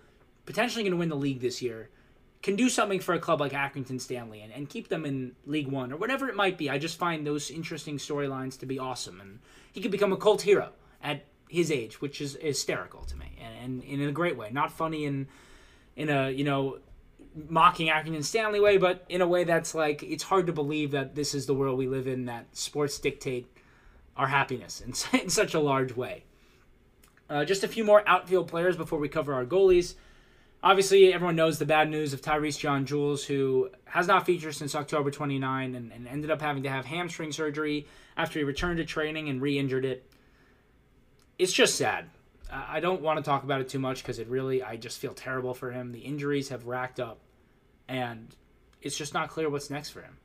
potentially 0.45 0.83
going 0.83 0.93
to 0.93 0.97
win 0.97 1.09
the 1.09 1.15
league 1.15 1.41
this 1.41 1.61
year, 1.61 1.89
can 2.41 2.55
do 2.55 2.69
something 2.69 3.01
for 3.01 3.13
a 3.13 3.19
club 3.19 3.41
like 3.41 3.51
Accrington 3.51 3.99
Stanley 3.99 4.41
and, 4.41 4.53
and 4.53 4.69
keep 4.69 4.87
them 4.87 5.05
in 5.05 5.35
League 5.45 5.67
One 5.67 5.91
or 5.91 5.97
whatever 5.97 6.29
it 6.29 6.35
might 6.35 6.57
be. 6.57 6.69
I 6.69 6.77
just 6.77 6.97
find 6.97 7.27
those 7.27 7.51
interesting 7.51 7.97
storylines 7.97 8.57
to 8.59 8.65
be 8.65 8.79
awesome. 8.79 9.19
And 9.19 9.39
he 9.73 9.81
could 9.81 9.91
become 9.91 10.13
a 10.13 10.17
cult 10.17 10.41
hero 10.41 10.71
at 11.03 11.25
his 11.49 11.71
age, 11.71 11.99
which 11.99 12.21
is 12.21 12.37
hysterical 12.39 13.03
to 13.03 13.17
me 13.17 13.25
and, 13.41 13.83
and 13.83 14.01
in 14.01 14.07
a 14.07 14.11
great 14.11 14.37
way. 14.37 14.49
Not 14.51 14.71
funny 14.71 15.03
in, 15.03 15.27
in 15.95 16.09
a, 16.09 16.29
you 16.29 16.43
know, 16.43 16.77
mocking 17.49 17.87
Accrington 17.87 18.23
Stanley 18.23 18.59
way, 18.59 18.77
but 18.77 19.03
in 19.09 19.21
a 19.21 19.27
way 19.27 19.43
that's 19.43 19.73
like, 19.75 20.03
it's 20.03 20.23
hard 20.23 20.47
to 20.47 20.53
believe 20.53 20.91
that 20.91 21.15
this 21.15 21.33
is 21.33 21.47
the 21.47 21.53
world 21.53 21.77
we 21.77 21.87
live 21.87 22.07
in, 22.07 22.25
that 22.25 22.55
sports 22.55 22.99
dictate 22.99 23.47
our 24.15 24.27
happiness 24.27 24.81
in, 24.81 24.93
in 25.19 25.29
such 25.29 25.53
a 25.53 25.59
large 25.59 25.95
way. 25.95 26.23
Uh, 27.29 27.43
just 27.45 27.63
a 27.63 27.67
few 27.67 27.83
more 27.83 28.07
outfield 28.07 28.47
players 28.47 28.77
before 28.77 28.99
we 28.99 29.09
cover 29.09 29.33
our 29.33 29.45
goalies. 29.45 29.95
Obviously, 30.61 31.13
everyone 31.13 31.35
knows 31.35 31.57
the 31.57 31.65
bad 31.65 31.89
news 31.89 32.11
of 32.11 32.21
Tyreece 32.21 32.59
John 32.59 32.85
Jules, 32.85 33.23
who 33.23 33.69
has 33.85 34.07
not 34.07 34.25
featured 34.25 34.55
since 34.55 34.75
October 34.75 35.09
29 35.09 35.75
and, 35.75 35.91
and 35.91 36.07
ended 36.07 36.29
up 36.29 36.41
having 36.41 36.63
to 36.63 36.69
have 36.69 36.85
hamstring 36.85 37.31
surgery 37.31 37.87
after 38.17 38.39
he 38.39 38.45
returned 38.45 38.77
to 38.77 38.85
training 38.85 39.29
and 39.29 39.41
re 39.41 39.57
injured 39.57 39.85
it. 39.85 40.08
It's 41.39 41.53
just 41.53 41.75
sad. 41.75 42.09
I 42.51 42.81
don't 42.81 43.01
want 43.01 43.17
to 43.17 43.23
talk 43.23 43.43
about 43.43 43.61
it 43.61 43.69
too 43.69 43.79
much 43.79 44.03
because 44.03 44.19
it 44.19 44.27
really, 44.27 44.61
I 44.61 44.75
just 44.75 44.99
feel 44.99 45.13
terrible 45.13 45.53
for 45.53 45.71
him. 45.71 45.93
The 45.93 45.99
injuries 45.99 46.49
have 46.49 46.65
racked 46.65 46.99
up, 46.99 47.19
and 47.87 48.35
it's 48.81 48.97
just 48.97 49.13
not 49.13 49.29
clear 49.29 49.49
what's 49.49 49.69
next 49.69 49.91
for 49.91 50.01
him. 50.01 50.17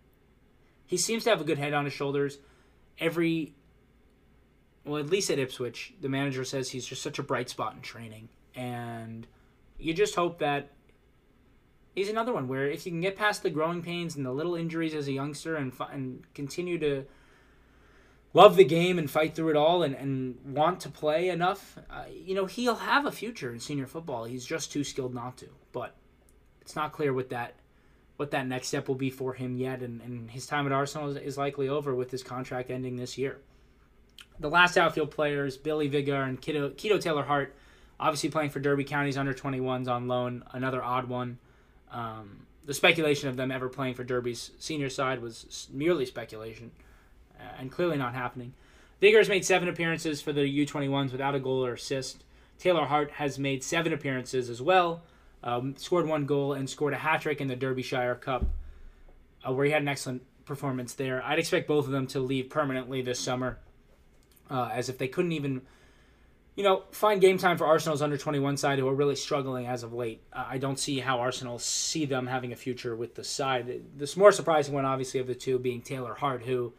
He 0.87 0.97
seems 0.97 1.25
to 1.25 1.31
have 1.31 1.41
a 1.41 1.45
good 1.45 1.59
head 1.59 1.73
on 1.73 1.85
his 1.85 1.95
shoulders. 1.95 2.39
Every, 2.99 3.55
well, 4.85 4.99
at 4.99 5.09
least 5.09 5.31
at 5.31 5.39
Ipswich, 5.39 5.95
the 6.01 6.09
manager 6.09 6.45
says 6.45 6.71
he's 6.71 6.87
just 6.87 7.03
such 7.03 7.19
a 7.19 7.23
bright 7.23 7.49
spot 7.49 7.75
in 7.75 7.81
training. 7.81 8.29
And 8.55 9.27
you 9.79 9.95
just 9.95 10.15
hope 10.15 10.39
that 10.39 10.71
he's 11.95 12.09
another 12.09 12.33
one 12.33 12.49
where 12.49 12.69
if 12.69 12.87
you 12.87 12.93
can 12.93 13.01
get 13.01 13.17
past 13.17 13.43
the 13.43 13.51
growing 13.51 13.83
pains 13.83 14.17
and 14.17 14.27
the 14.27 14.33
little 14.33 14.55
injuries 14.55 14.95
as 14.95 15.09
a 15.09 15.13
youngster 15.13 15.57
and 15.57 15.73
and 15.93 16.23
continue 16.35 16.79
to 16.79 17.05
love 18.35 18.57
the 18.57 18.65
game 18.65 18.99
and 18.99 19.11
fight 19.11 19.35
through 19.35 19.51
it 19.51 19.57
all 19.57 19.83
and, 19.83 19.95
and 19.95 20.39
want 20.45 20.81
to 20.81 20.91
play 20.91 21.31
enough, 21.31 21.79
uh, 21.91 22.05
you 22.13 22.35
know, 22.35 22.45
he'll 22.45 22.75
have 22.75 23.07
a 23.07 23.13
future 23.13 23.53
in 23.53 23.61
senior 23.61 23.87
football. 23.87 24.25
He's 24.25 24.45
just 24.45 24.71
too 24.71 24.85
skilled 24.85 25.15
not 25.15 25.39
to. 25.39 25.49
But 25.73 25.95
it's 26.61 26.77
not 26.77 26.93
clear 26.93 27.13
what 27.13 27.31
that 27.31 27.55
what 28.17 28.31
that 28.31 28.47
next 28.47 28.69
step 28.69 28.87
will 28.87 28.95
be 28.95 29.11
for 29.11 29.33
him 29.33 29.57
yet, 29.57 29.83
and, 29.83 30.01
and 30.03 30.31
his 30.31 30.47
time 30.47 30.67
at 30.67 30.73
Arsenal 30.73 31.09
is, 31.09 31.17
is 31.17 31.37
likely 31.37 31.69
over 31.69 31.97
with 31.97 32.13
his 32.13 32.23
contract 32.23 32.71
ending 32.71 32.95
this 32.95 33.19
year. 33.19 33.41
The 34.39 34.49
last 34.49 34.79
outfield 34.79 35.11
players, 35.11 35.57
Billy 35.57 35.89
Vigar 35.89 36.23
and 36.23 36.41
Kido, 36.41 36.71
Kido 36.75 37.01
Taylor 37.01 37.25
Hart, 37.25 37.57
Obviously, 37.99 38.31
playing 38.31 38.51
for 38.51 38.61
Derby 38.61 38.85
County's 38.85 39.17
under 39.17 39.33
21s 39.33 39.89
on 39.89 40.09
loan, 40.09 40.45
another 40.53 40.83
odd 40.83 41.09
one. 41.09 41.39
Um, 41.91 42.47
the 42.65 42.75
speculation 42.75 43.29
of 43.29 43.37
them 43.37 43.51
ever 43.51 43.69
playing 43.69 43.95
for 43.95 44.05
Derby's 44.05 44.51
senior 44.59 44.91
side 44.91 45.23
was 45.23 45.69
merely 45.73 46.05
speculation 46.07 46.73
and 47.59 47.71
clearly 47.71 47.97
not 47.97 48.15
happening. 48.15 48.55
Vigar's 49.01 49.29
made 49.29 49.45
seven 49.45 49.69
appearances 49.69 50.23
for 50.23 50.33
the 50.33 50.43
U21s 50.43 51.13
without 51.13 51.35
a 51.35 51.41
goal 51.41 51.65
or 51.65 51.75
assist. 51.75 52.25
Taylor 52.59 52.87
Hart 52.87 53.11
has 53.13 53.39
made 53.39 53.63
seven 53.63 53.93
appearances 53.93 54.49
as 54.49 54.63
well, 54.63 55.03
um, 55.43 55.77
scored 55.77 56.07
one 56.07 56.27
goal, 56.27 56.53
and 56.53 56.71
scored 56.71 56.95
a 56.95 56.99
hat 56.99 57.21
trick 57.21 57.41
in 57.41 57.49
the 57.49 57.57
Derbyshire 57.57 58.15
Cup, 58.17 58.47
uh, 59.47 59.53
where 59.53 59.67
he 59.67 59.73
had 59.73 59.83
an 59.83 59.89
excellent 59.89 60.23
performance 60.45 60.95
there. 60.95 61.23
I'd 61.23 61.39
expect 61.39 61.67
both 61.67 61.87
of 61.87 61.93
them 61.93 62.07
to 62.09 62.21
leave 62.21 62.49
permanently 62.49 63.03
this 63.03 63.19
summer, 63.21 63.59
uh, 64.51 64.71
as 64.73 64.89
if 64.89 64.99
they 64.99 65.09
couldn't 65.09 65.33
even 65.33 65.63
you 66.57 66.63
know, 66.63 66.85
find 66.93 67.21
game 67.21 67.37
time 67.37 67.59
for 67.59 67.67
Arsenal's 67.67 68.01
under 68.01 68.17
21 68.17 68.57
side 68.57 68.79
who 68.79 68.89
are 68.89 68.95
really 68.95 69.17
struggling 69.17 69.67
as 69.67 69.83
of 69.83 69.93
late. 69.93 70.23
Uh, 70.33 70.45
I 70.49 70.59
don't 70.59 70.79
see 70.79 71.01
how 71.01 71.19
Arsenal 71.19 71.59
see 71.59 72.05
them 72.05 72.27
having 72.29 72.53
a 72.53 72.57
future 72.57 72.95
with 72.95 73.17
the 73.17 73.25
side. 73.25 73.83
The 73.97 74.15
more 74.17 74.31
surprising 74.31 74.73
one, 74.73 74.85
obviously, 74.85 75.19
of 75.19 75.27
the 75.27 75.35
two 75.35 75.59
being 75.59 75.83
Taylor 75.83 76.15
Hart, 76.15 76.45
who 76.45 76.73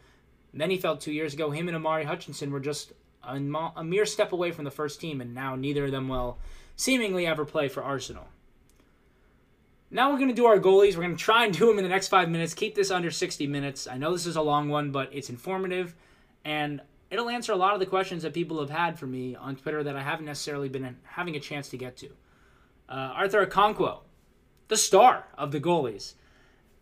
many 0.56 0.78
felt 0.78 1.00
two 1.00 1.12
years 1.12 1.34
ago 1.34 1.50
him 1.50 1.68
and 1.68 1.76
Omari 1.76 2.04
Hutchinson 2.04 2.50
were 2.50 2.60
just 2.60 2.92
a, 3.22 3.36
a 3.76 3.84
mere 3.84 4.06
step 4.06 4.32
away 4.32 4.50
from 4.50 4.64
the 4.64 4.70
first 4.70 5.00
team, 5.00 5.20
and 5.20 5.34
now 5.34 5.56
neither 5.56 5.84
of 5.84 5.90
them 5.90 6.08
will 6.08 6.38
seemingly 6.76 7.26
ever 7.26 7.44
play 7.44 7.68
for 7.68 7.82
Arsenal. 7.82 8.28
Now 9.90 10.10
we're 10.10 10.18
going 10.18 10.28
to 10.28 10.34
do 10.34 10.46
our 10.46 10.58
goalies. 10.58 10.96
We're 10.96 11.04
going 11.04 11.16
to 11.16 11.22
try 11.22 11.44
and 11.44 11.56
do 11.56 11.66
them 11.66 11.78
in 11.78 11.84
the 11.84 11.90
next 11.90 12.08
five 12.08 12.28
minutes. 12.28 12.54
Keep 12.54 12.74
this 12.74 12.90
under 12.90 13.10
60 13.10 13.46
minutes. 13.46 13.86
I 13.86 13.98
know 13.98 14.12
this 14.12 14.26
is 14.26 14.36
a 14.36 14.42
long 14.42 14.68
one, 14.68 14.90
but 14.90 15.10
it's 15.12 15.30
informative. 15.30 15.94
And 16.44 16.80
it'll 17.10 17.30
answer 17.30 17.52
a 17.52 17.56
lot 17.56 17.74
of 17.74 17.80
the 17.80 17.86
questions 17.86 18.24
that 18.24 18.34
people 18.34 18.58
have 18.60 18.70
had 18.70 18.98
for 18.98 19.06
me 19.06 19.36
on 19.36 19.56
Twitter 19.56 19.84
that 19.84 19.96
I 19.96 20.02
haven't 20.02 20.26
necessarily 20.26 20.68
been 20.68 20.96
having 21.04 21.36
a 21.36 21.40
chance 21.40 21.68
to 21.68 21.76
get 21.76 21.96
to. 21.98 22.08
Uh, 22.88 23.12
Arthur 23.14 23.46
Okonkwo, 23.46 24.00
the 24.68 24.76
star 24.76 25.26
of 25.38 25.52
the 25.52 25.60
goalies. 25.60 26.14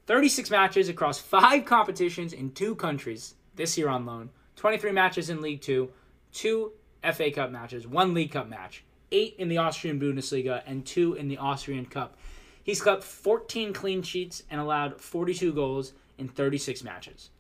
36 0.06 0.50
matches 0.50 0.88
across 0.88 1.18
five 1.18 1.64
competitions 1.64 2.32
in 2.32 2.52
two 2.52 2.74
countries 2.74 3.34
this 3.56 3.76
year 3.78 3.88
on 3.88 4.06
loan. 4.06 4.30
23 4.56 4.92
matches 4.92 5.30
in 5.30 5.40
League 5.40 5.60
Two, 5.60 5.90
two 6.32 6.72
FA 7.12 7.30
Cup 7.30 7.50
matches, 7.50 7.86
one 7.86 8.14
League 8.14 8.32
Cup 8.32 8.48
match, 8.48 8.84
eight 9.12 9.34
in 9.38 9.48
the 9.48 9.58
Austrian 9.58 10.00
Bundesliga, 10.00 10.62
and 10.66 10.86
two 10.86 11.14
in 11.14 11.28
the 11.28 11.38
Austrian 11.38 11.86
Cup. 11.86 12.16
He's 12.62 12.80
got 12.80 13.04
14 13.04 13.72
clean 13.72 14.02
sheets 14.02 14.42
and 14.50 14.60
allowed 14.60 15.00
42 15.00 15.52
goals 15.52 15.92
in 16.16 16.28
36 16.28 16.82
matches. 16.82 17.30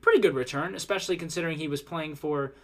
Pretty 0.00 0.20
good 0.20 0.34
return, 0.34 0.74
especially 0.74 1.16
considering 1.16 1.58
he 1.58 1.68
was 1.68 1.82
playing 1.82 2.14
for 2.14 2.54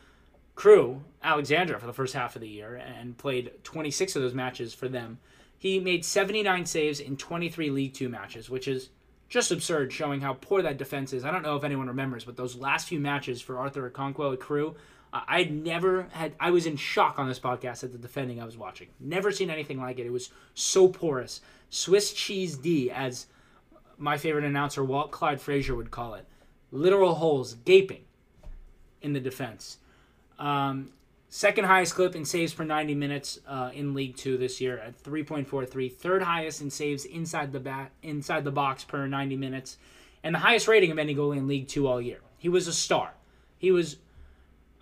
Crewe, 0.54 1.02
Alexandra 1.22 1.78
for 1.78 1.86
the 1.86 1.92
first 1.92 2.14
half 2.14 2.36
of 2.36 2.42
the 2.42 2.48
year 2.48 2.74
and 2.74 3.16
played 3.16 3.52
26 3.64 4.16
of 4.16 4.22
those 4.22 4.34
matches 4.34 4.74
for 4.74 4.88
them. 4.88 5.18
He 5.58 5.78
made 5.78 6.04
79 6.04 6.64
saves 6.66 7.00
in 7.00 7.16
23 7.16 7.70
League 7.70 7.94
Two 7.94 8.08
matches, 8.08 8.48
which 8.48 8.66
is 8.66 8.88
just 9.30 9.52
absurd, 9.52 9.92
showing 9.92 10.20
how 10.20 10.34
poor 10.34 10.60
that 10.60 10.76
defense 10.76 11.12
is. 11.12 11.24
I 11.24 11.30
don't 11.30 11.42
know 11.42 11.56
if 11.56 11.64
anyone 11.64 11.86
remembers, 11.86 12.24
but 12.24 12.36
those 12.36 12.56
last 12.56 12.88
few 12.88 13.00
matches 13.00 13.40
for 13.40 13.58
Arthur 13.58 13.88
Okonkwo 13.88 14.34
at 14.34 14.40
Crewe, 14.40 14.74
I 15.12 15.44
never 15.44 16.08
had. 16.12 16.34
I 16.38 16.50
was 16.50 16.66
in 16.66 16.76
shock 16.76 17.18
on 17.18 17.28
this 17.28 17.38
podcast 17.40 17.82
at 17.82 17.92
the 17.92 17.98
defending 17.98 18.40
I 18.40 18.44
was 18.44 18.56
watching. 18.56 18.88
Never 19.00 19.32
seen 19.32 19.48
anything 19.48 19.80
like 19.80 19.98
it. 19.98 20.06
It 20.06 20.12
was 20.12 20.30
so 20.54 20.88
porous. 20.88 21.40
Swiss 21.70 22.12
cheese 22.12 22.56
D, 22.56 22.90
as 22.90 23.26
my 23.98 24.18
favorite 24.18 24.44
announcer 24.44 24.84
Walt 24.84 25.10
Clyde 25.10 25.40
Frazier 25.40 25.74
would 25.74 25.90
call 25.90 26.14
it. 26.14 26.26
Literal 26.72 27.14
holes 27.14 27.54
gaping 27.64 28.04
in 29.02 29.12
the 29.12 29.20
defense. 29.20 29.78
Um, 30.38 30.90
second 31.30 31.64
highest 31.64 31.94
clip 31.94 32.14
in 32.14 32.24
saves 32.24 32.52
per 32.52 32.64
90 32.64 32.94
minutes 32.96 33.38
uh, 33.46 33.70
in 33.72 33.94
League 33.94 34.16
Two 34.16 34.36
this 34.36 34.60
year 34.60 34.78
at 34.78 35.02
3.43. 35.02 35.92
Third 35.92 36.22
highest 36.22 36.60
in 36.60 36.70
saves 36.70 37.06
inside 37.06 37.52
the 37.52 37.60
bat 37.60 37.92
inside 38.02 38.44
the 38.44 38.50
box 38.50 38.84
per 38.84 39.06
90 39.06 39.36
minutes, 39.36 39.78
and 40.22 40.34
the 40.34 40.40
highest 40.40 40.68
rating 40.68 40.90
of 40.90 40.98
any 40.98 41.14
goalie 41.14 41.38
in 41.38 41.46
League 41.46 41.68
Two 41.68 41.86
all 41.86 42.02
year. 42.02 42.18
He 42.36 42.50
was 42.50 42.66
a 42.66 42.72
star. 42.72 43.14
He 43.56 43.70
was, 43.70 43.96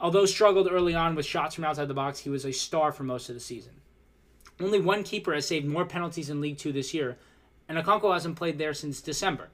although 0.00 0.24
struggled 0.24 0.68
early 0.70 0.94
on 0.94 1.14
with 1.14 1.26
shots 1.26 1.54
from 1.54 1.64
outside 1.64 1.88
the 1.88 1.94
box, 1.94 2.20
he 2.20 2.30
was 2.30 2.44
a 2.44 2.52
star 2.52 2.92
for 2.92 3.04
most 3.04 3.28
of 3.28 3.34
the 3.34 3.40
season. 3.40 3.74
Only 4.60 4.80
one 4.80 5.04
keeper 5.04 5.34
has 5.34 5.46
saved 5.46 5.66
more 5.66 5.84
penalties 5.84 6.30
in 6.30 6.40
League 6.40 6.58
Two 6.58 6.72
this 6.72 6.94
year, 6.94 7.18
and 7.68 7.76
Okonkwo 7.78 8.14
hasn't 8.14 8.36
played 8.36 8.58
there 8.58 8.74
since 8.74 9.02
December. 9.02 9.50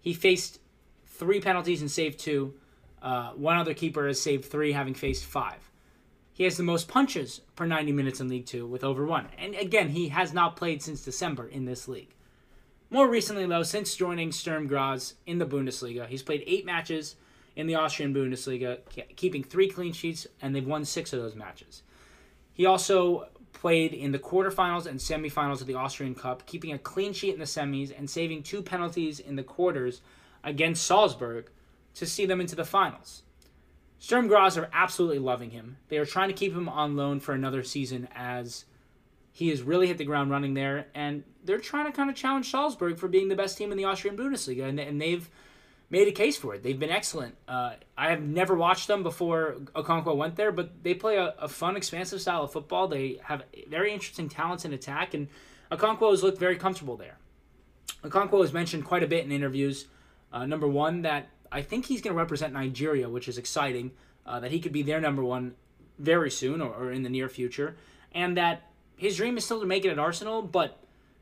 He 0.00 0.14
faced 0.14 0.58
three 1.06 1.40
penalties 1.40 1.82
and 1.82 1.90
saved 1.90 2.18
two. 2.18 2.54
Uh, 3.02 3.32
one 3.32 3.58
other 3.58 3.74
keeper 3.74 4.06
has 4.06 4.20
saved 4.20 4.46
three, 4.46 4.72
having 4.72 4.94
faced 4.94 5.24
five. 5.26 5.69
He 6.32 6.44
has 6.44 6.56
the 6.56 6.62
most 6.62 6.88
punches 6.88 7.40
per 7.56 7.66
90 7.66 7.92
minutes 7.92 8.20
in 8.20 8.28
League 8.28 8.46
Two 8.46 8.66
with 8.66 8.84
over 8.84 9.04
one. 9.04 9.26
And 9.38 9.54
again, 9.54 9.90
he 9.90 10.08
has 10.08 10.32
not 10.32 10.56
played 10.56 10.82
since 10.82 11.04
December 11.04 11.46
in 11.46 11.64
this 11.64 11.88
league. 11.88 12.14
More 12.88 13.08
recently, 13.08 13.46
though, 13.46 13.62
since 13.62 13.94
joining 13.94 14.32
Sturm 14.32 14.66
Graz 14.66 15.14
in 15.26 15.38
the 15.38 15.46
Bundesliga, 15.46 16.06
he's 16.06 16.22
played 16.22 16.42
eight 16.46 16.66
matches 16.66 17.16
in 17.54 17.66
the 17.66 17.76
Austrian 17.76 18.14
Bundesliga, 18.14 18.78
keeping 19.16 19.44
three 19.44 19.68
clean 19.68 19.92
sheets, 19.92 20.26
and 20.40 20.54
they've 20.54 20.66
won 20.66 20.84
six 20.84 21.12
of 21.12 21.20
those 21.20 21.36
matches. 21.36 21.82
He 22.52 22.66
also 22.66 23.28
played 23.52 23.92
in 23.92 24.12
the 24.12 24.18
quarterfinals 24.18 24.86
and 24.86 24.98
semifinals 24.98 25.60
of 25.60 25.66
the 25.66 25.74
Austrian 25.74 26.14
Cup, 26.14 26.46
keeping 26.46 26.72
a 26.72 26.78
clean 26.78 27.12
sheet 27.12 27.34
in 27.34 27.38
the 27.38 27.44
semis 27.44 27.96
and 27.96 28.08
saving 28.08 28.42
two 28.42 28.62
penalties 28.62 29.20
in 29.20 29.36
the 29.36 29.42
quarters 29.42 30.00
against 30.42 30.84
Salzburg 30.84 31.50
to 31.94 32.06
see 32.06 32.26
them 32.26 32.40
into 32.40 32.56
the 32.56 32.64
finals. 32.64 33.22
Sturm 34.00 34.28
Graz 34.28 34.56
are 34.56 34.70
absolutely 34.72 35.18
loving 35.18 35.50
him. 35.50 35.76
They 35.88 35.98
are 35.98 36.06
trying 36.06 36.28
to 36.28 36.34
keep 36.34 36.54
him 36.54 36.70
on 36.70 36.96
loan 36.96 37.20
for 37.20 37.34
another 37.34 37.62
season 37.62 38.08
as 38.14 38.64
he 39.30 39.50
has 39.50 39.62
really 39.62 39.86
hit 39.86 39.98
the 39.98 40.04
ground 40.04 40.30
running 40.30 40.54
there, 40.54 40.86
and 40.94 41.22
they're 41.44 41.58
trying 41.58 41.84
to 41.84 41.92
kind 41.92 42.08
of 42.08 42.16
challenge 42.16 42.50
Salzburg 42.50 42.98
for 42.98 43.08
being 43.08 43.28
the 43.28 43.36
best 43.36 43.58
team 43.58 43.70
in 43.70 43.76
the 43.76 43.84
Austrian 43.84 44.16
Bundesliga, 44.16 44.66
and, 44.66 44.80
and 44.80 45.00
they've 45.00 45.28
made 45.90 46.08
a 46.08 46.12
case 46.12 46.38
for 46.38 46.54
it. 46.54 46.62
They've 46.62 46.78
been 46.78 46.90
excellent. 46.90 47.36
Uh, 47.46 47.74
I 47.96 48.08
have 48.08 48.22
never 48.22 48.54
watched 48.54 48.88
them 48.88 49.02
before 49.02 49.56
Okonkwo 49.74 50.16
went 50.16 50.34
there, 50.34 50.50
but 50.50 50.82
they 50.82 50.94
play 50.94 51.16
a, 51.16 51.34
a, 51.38 51.48
fun, 51.48 51.76
expansive 51.76 52.22
style 52.22 52.44
of 52.44 52.52
football. 52.52 52.88
They 52.88 53.18
have 53.24 53.42
very 53.68 53.92
interesting 53.92 54.30
talents 54.30 54.64
in 54.64 54.72
attack, 54.72 55.12
and 55.12 55.28
Okonkwo 55.70 56.10
has 56.10 56.22
looked 56.22 56.38
very 56.38 56.56
comfortable 56.56 56.96
there. 56.96 57.18
Okonkwo 58.02 58.40
has 58.40 58.54
mentioned 58.54 58.86
quite 58.86 59.02
a 59.02 59.06
bit 59.06 59.26
in 59.26 59.30
interviews. 59.30 59.88
Uh, 60.32 60.46
number 60.46 60.66
one, 60.66 61.02
that 61.02 61.28
I 61.52 61.62
think 61.62 61.86
he's 61.86 62.00
going 62.00 62.14
to 62.14 62.18
represent 62.18 62.52
Nigeria, 62.52 63.08
which 63.08 63.28
is 63.28 63.38
exciting. 63.38 63.92
Uh, 64.26 64.38
that 64.38 64.50
he 64.50 64.60
could 64.60 64.72
be 64.72 64.82
their 64.82 65.00
number 65.00 65.24
one 65.24 65.54
very 65.98 66.30
soon 66.30 66.60
or, 66.60 66.72
or 66.72 66.92
in 66.92 67.02
the 67.02 67.08
near 67.08 67.28
future, 67.28 67.76
and 68.12 68.36
that 68.36 68.70
his 68.96 69.16
dream 69.16 69.36
is 69.36 69.44
still 69.44 69.60
to 69.60 69.66
make 69.66 69.84
it 69.84 69.90
at 69.90 69.98
Arsenal, 69.98 70.42
but 70.42 70.78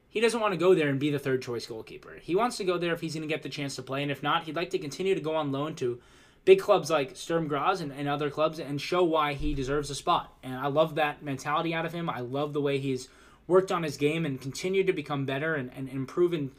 he 0.09 0.21
doesn't 0.21 0.41
want 0.41 0.53
to 0.53 0.59
go 0.59 0.75
there 0.75 0.89
and 0.89 0.99
be 0.99 1.11
the 1.11 1.19
third 1.19 1.41
choice 1.41 1.67
goalkeeper. 1.67 2.19
He 2.21 2.35
wants 2.35 2.57
to 2.57 2.65
go 2.65 2.77
there 2.77 2.93
if 2.93 3.01
he's 3.01 3.15
going 3.15 3.27
to 3.27 3.33
get 3.33 3.43
the 3.43 3.49
chance 3.49 3.77
to 3.77 3.83
play, 3.83 4.03
and 4.03 4.11
if 4.11 4.23
not, 4.23 4.45
he'd 4.45 4.57
like 4.57 4.71
to 4.71 4.79
continue 4.79 5.15
to 5.15 5.21
go 5.21 5.37
on 5.37 5.53
loan 5.53 5.75
to 5.77 6.01
big 6.45 6.61
clubs 6.61 6.91
like 6.91 7.17
Sturm 7.17 7.47
Graz 7.47 7.81
and, 7.81 7.93
and 7.93 8.09
other 8.09 8.31
clubs 8.31 8.59
and 8.59 8.81
show 8.81 9.05
why 9.05 9.35
he 9.35 9.55
deserves 9.55 9.91
a 9.91 9.95
spot. 9.95 10.33
And 10.43 10.55
I 10.55 10.67
love 10.67 10.95
that 10.97 11.23
mentality 11.23 11.75
out 11.75 11.87
of 11.87 11.93
him. 11.93 12.11
I 12.11 12.21
love 12.21 12.53
the 12.53 12.61
way 12.61 12.79
he's 12.79 13.09
worked 13.47 13.71
on 13.71 13.83
his 13.83 13.97
game 13.97 14.27
and 14.27 14.41
continued 14.41 14.87
to 14.87 14.93
become 14.93 15.25
better 15.25 15.55
and, 15.55 15.71
and 15.77 15.89
improve 15.89 16.33
and 16.33 16.51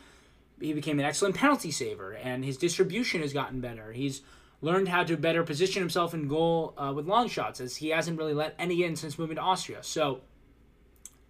he 0.60 0.74
became 0.74 1.00
an 1.00 1.06
excellent 1.06 1.36
penalty 1.36 1.72
saver, 1.72 2.14
and 2.14 2.44
his 2.44 2.58
distribution 2.58 3.22
has 3.22 3.34
gotten 3.34 3.62
better. 3.62 3.92
He's 3.92 4.22
learned 4.62 4.90
how 4.90 5.04
to 5.04 5.16
better 5.16 5.44
position 5.44 5.82
himself 5.82 6.14
in 6.14 6.28
goal 6.28 6.74
uh, 6.78 6.92
with 6.94 7.08
long 7.08 7.28
shots, 7.28 7.62
as 7.62 7.78
he 7.78 7.90
hasn't 7.90 8.18
really 8.18 8.34
let 8.34 8.56
any 8.60 8.84
in 8.84 8.96
since 8.96 9.18
moving 9.18 9.38
to 9.38 9.42
Austria. 9.42 9.80
So, 9.82 10.22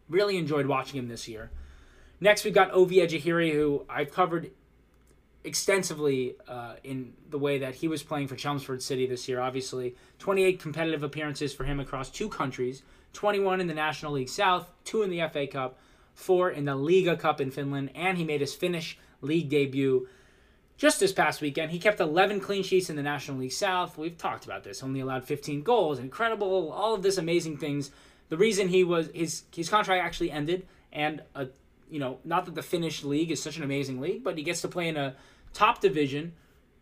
really 0.09 0.37
enjoyed 0.37 0.65
watching 0.65 0.99
him 0.99 1.07
this 1.07 1.27
year. 1.27 1.51
Next, 2.19 2.43
we've 2.43 2.53
got 2.53 2.71
Ovie 2.71 2.97
Ejeheri, 2.97 3.53
who 3.53 3.85
I've 3.87 4.11
covered 4.11 4.51
extensively 5.43 6.35
uh, 6.47 6.75
in 6.83 7.13
the 7.29 7.37
way 7.37 7.59
that 7.59 7.75
he 7.75 7.87
was 7.87 8.03
playing 8.03 8.27
for 8.27 8.35
Chelmsford 8.35 8.81
City 8.81 9.07
this 9.07 9.27
year. 9.29 9.39
Obviously, 9.39 9.95
28 10.19 10.59
competitive 10.59 11.03
appearances 11.03 11.53
for 11.53 11.63
him 11.63 11.79
across 11.79 12.09
two 12.09 12.29
countries 12.29 12.83
21 13.13 13.59
in 13.59 13.67
the 13.67 13.73
National 13.73 14.11
League 14.11 14.29
South, 14.29 14.69
two 14.83 15.01
in 15.01 15.09
the 15.09 15.27
FA 15.29 15.47
Cup, 15.47 15.79
four 16.13 16.51
in 16.51 16.65
the 16.65 16.75
Liga 16.75 17.17
Cup 17.17 17.41
in 17.41 17.49
Finland, 17.49 17.89
and 17.95 18.17
he 18.17 18.23
made 18.23 18.41
his 18.41 18.53
Finnish 18.53 18.99
league 19.21 19.49
debut 19.49 20.07
just 20.77 20.99
this 20.99 21.11
past 21.11 21.41
weekend. 21.41 21.71
He 21.71 21.79
kept 21.79 21.99
11 21.99 22.39
clean 22.39 22.63
sheets 22.63 22.89
in 22.89 22.95
the 22.95 23.03
National 23.03 23.37
League 23.37 23.51
South. 23.51 23.97
We've 23.97 24.17
talked 24.17 24.45
about 24.45 24.63
this. 24.63 24.81
Only 24.81 25.01
allowed 25.01 25.25
15 25.25 25.61
goals. 25.61 25.99
Incredible. 25.99 26.71
All 26.71 26.93
of 26.95 27.03
this 27.03 27.17
amazing 27.17 27.57
things. 27.57 27.91
The 28.29 28.37
reason 28.37 28.69
he 28.69 28.83
was 28.83 29.09
his 29.13 29.43
his 29.53 29.69
contract 29.69 30.03
actually 30.03 30.31
ended, 30.31 30.67
and 30.93 31.23
a 31.35 31.47
you 31.89 31.99
know 31.99 32.19
not 32.23 32.45
that 32.45 32.55
the 32.55 32.61
Finnish 32.61 33.03
league 33.03 33.31
is 33.31 33.41
such 33.41 33.57
an 33.57 33.63
amazing 33.63 33.99
league, 33.99 34.23
but 34.23 34.37
he 34.37 34.43
gets 34.43 34.61
to 34.61 34.67
play 34.67 34.87
in 34.87 34.95
a 34.97 35.15
top 35.53 35.81
division, 35.81 36.33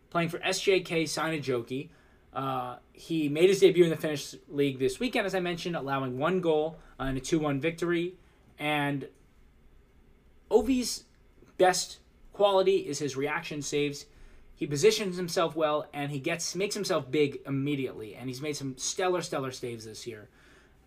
playing 0.09 0.29
for 0.29 0.39
SJK 0.39 1.03
Seinäjoki. 1.03 1.89
Uh, 2.33 2.75
he 2.91 3.29
made 3.29 3.49
his 3.49 3.61
debut 3.61 3.85
in 3.85 3.89
the 3.89 3.95
Finnish 3.95 4.35
league 4.49 4.77
this 4.77 4.99
weekend, 4.99 5.25
as 5.25 5.33
I 5.33 5.39
mentioned, 5.39 5.75
allowing 5.75 6.19
one 6.19 6.41
goal 6.41 6.77
uh, 6.99 7.05
in 7.05 7.17
a 7.17 7.19
2-1 7.19 7.59
victory. 7.59 8.13
And 8.59 9.07
Ovie's 10.51 11.05
best 11.57 11.99
quality 12.37 12.77
is 12.77 12.99
his 12.99 13.17
reaction 13.17 13.61
saves. 13.61 14.05
He 14.55 14.65
positions 14.67 15.17
himself 15.17 15.55
well 15.55 15.87
and 15.91 16.11
he 16.11 16.19
gets 16.19 16.55
makes 16.55 16.75
himself 16.75 17.09
big 17.11 17.39
immediately. 17.45 18.15
And 18.15 18.29
he's 18.29 18.41
made 18.41 18.55
some 18.55 18.77
stellar, 18.77 19.21
stellar 19.21 19.51
saves 19.51 19.85
this 19.85 20.07
year. 20.07 20.29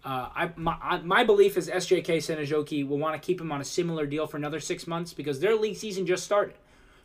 Uh, 0.03 0.29
I, 0.35 0.51
my, 0.57 1.01
my 1.03 1.25
belief 1.25 1.59
is 1.59 1.69
SJK 1.69 2.19
Seinäjoki 2.19 2.89
will 2.89 2.99
want 2.99 3.21
to 3.21 3.25
keep 3.25 3.41
him 3.41 3.53
on 3.53 3.61
a 3.61 3.65
similar 3.65 4.07
deal 4.07 4.27
for 4.27 4.39
another 4.39 4.61
six 4.61 4.87
months 4.87 5.13
because 5.13 5.41
their 5.41 5.57
league 5.57 5.77
season 5.77 6.07
just 6.07 6.25
started. 6.25 6.57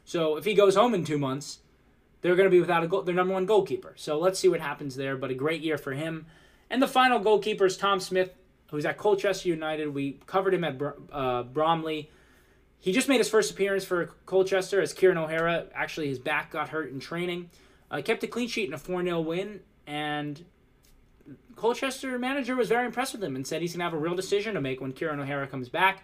So 0.05 0.37
if 0.37 0.45
he 0.45 0.53
goes 0.53 0.75
home 0.75 0.93
in 0.93 1.03
two 1.03 1.17
months, 1.17 1.59
they're 2.21 2.35
going 2.35 2.47
to 2.47 2.51
be 2.51 2.61
without 2.61 2.83
a 2.83 2.87
goal, 2.87 3.01
their 3.01 3.15
number 3.15 3.33
one 3.33 3.45
goalkeeper. 3.45 3.93
So 3.97 4.17
let's 4.17 4.39
see 4.39 4.47
what 4.47 4.61
happens 4.61 4.95
there. 4.95 5.17
But 5.17 5.31
a 5.31 5.35
great 5.35 5.61
year 5.61 5.77
for 5.77 5.93
him. 5.93 6.27
And 6.69 6.81
the 6.81 6.87
final 6.87 7.19
goalkeeper 7.19 7.65
is 7.65 7.77
Tom 7.77 7.99
Smith, 7.99 8.33
who's 8.69 8.85
at 8.85 8.97
Colchester 8.97 9.49
United. 9.49 9.87
We 9.93 10.19
covered 10.25 10.53
him 10.53 10.63
at 10.63 10.79
uh, 11.11 11.43
Bromley. 11.43 12.09
He 12.85 12.91
just 12.91 13.09
made 13.09 13.17
his 13.17 13.27
first 13.27 13.49
appearance 13.49 13.83
for 13.83 14.11
Colchester 14.27 14.79
as 14.79 14.93
Kieran 14.93 15.17
O'Hara. 15.17 15.65
Actually, 15.73 16.07
his 16.07 16.19
back 16.19 16.51
got 16.51 16.69
hurt 16.69 16.91
in 16.91 16.99
training. 16.99 17.49
Uh, 17.89 18.03
kept 18.03 18.23
a 18.23 18.27
clean 18.27 18.47
sheet 18.47 18.67
in 18.67 18.75
a 18.75 18.77
4 18.77 19.01
0 19.03 19.21
win, 19.21 19.61
and 19.87 20.45
Colchester 21.55 22.19
manager 22.19 22.55
was 22.55 22.69
very 22.69 22.85
impressed 22.85 23.13
with 23.13 23.23
him 23.23 23.35
and 23.35 23.47
said 23.47 23.63
he's 23.63 23.71
going 23.71 23.79
to 23.79 23.85
have 23.85 23.95
a 23.95 23.97
real 23.97 24.13
decision 24.13 24.53
to 24.53 24.61
make 24.61 24.81
when 24.81 24.93
Kieran 24.93 25.19
O'Hara 25.19 25.47
comes 25.47 25.67
back. 25.67 26.03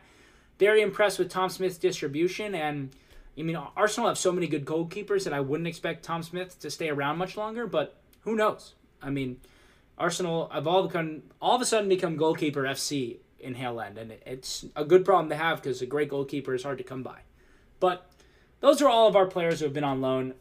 Very 0.57 0.81
impressed 0.81 1.19
with 1.19 1.29
Tom 1.29 1.49
Smith's 1.49 1.77
distribution, 1.77 2.55
and 2.55 2.89
I 3.37 3.43
mean, 3.43 3.57
Arsenal 3.77 4.07
have 4.07 4.17
so 4.17 4.31
many 4.31 4.47
good 4.47 4.65
goalkeepers 4.65 5.25
that 5.25 5.33
I 5.33 5.39
wouldn't 5.39 5.67
expect 5.67 6.03
Tom 6.03 6.23
Smith 6.23 6.59
to 6.61 6.71
stay 6.71 6.89
around 6.89 7.19
much 7.19 7.37
longer, 7.37 7.67
but 7.67 8.01
who 8.21 8.35
knows? 8.35 8.73
I 9.03 9.11
mean, 9.11 9.39
Arsenal 9.99 10.49
have 10.51 10.65
all 10.65 10.87
become 10.87 11.21
all 11.39 11.57
of 11.57 11.61
a 11.61 11.65
sudden 11.65 11.89
become 11.89 12.17
goalkeeper 12.17 12.63
FC 12.63 13.17
in 13.41 13.55
Hale 13.55 13.81
End, 13.81 13.97
and 13.97 14.13
it's 14.25 14.65
a 14.75 14.85
good 14.85 15.03
problem 15.03 15.29
to 15.29 15.35
have 15.35 15.61
because 15.61 15.81
a 15.81 15.85
great 15.85 16.09
goalkeeper 16.09 16.53
is 16.53 16.63
hard 16.63 16.77
to 16.77 16.83
come 16.83 17.03
by. 17.03 17.19
But 17.79 18.09
those 18.59 18.81
are 18.81 18.89
all 18.89 19.07
of 19.07 19.15
our 19.15 19.25
players 19.25 19.59
who 19.59 19.65
have 19.65 19.73
been 19.73 19.83
on 19.83 20.01
loan. 20.01 20.35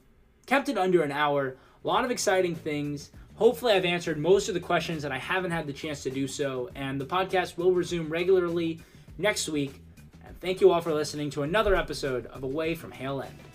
Kept 0.47 0.69
it 0.69 0.79
under 0.79 1.03
an 1.03 1.13
hour. 1.13 1.57
A 1.83 1.87
lot 1.87 2.05
of 2.05 2.11
exciting 2.11 2.55
things. 2.55 3.11
Hopefully, 3.37 3.73
I've 3.73 3.85
answered 3.85 4.19
most 4.19 4.49
of 4.49 4.55
the 4.55 4.61
questions 4.61 5.03
that 5.03 5.13
I 5.13 5.19
haven't 5.19 5.51
had 5.51 5.67
the 5.67 5.73
chance 5.73 6.03
to 6.03 6.11
do 6.11 6.29
so, 6.29 6.71
and 6.75 7.01
the 7.01 7.07
podcast 7.07 7.57
will 7.57 7.73
resume 7.73 8.11
regularly 8.11 8.81
next 9.17 9.49
week. 9.49 9.81
And 10.27 10.39
thank 10.41 10.61
you 10.61 10.71
all 10.71 10.83
for 10.83 10.93
listening 10.93 11.31
to 11.31 11.43
another 11.43 11.75
episode 11.75 12.27
of 12.27 12.43
Away 12.43 12.75
from 12.75 12.93
Hale 12.93 13.23
End. 13.23 13.50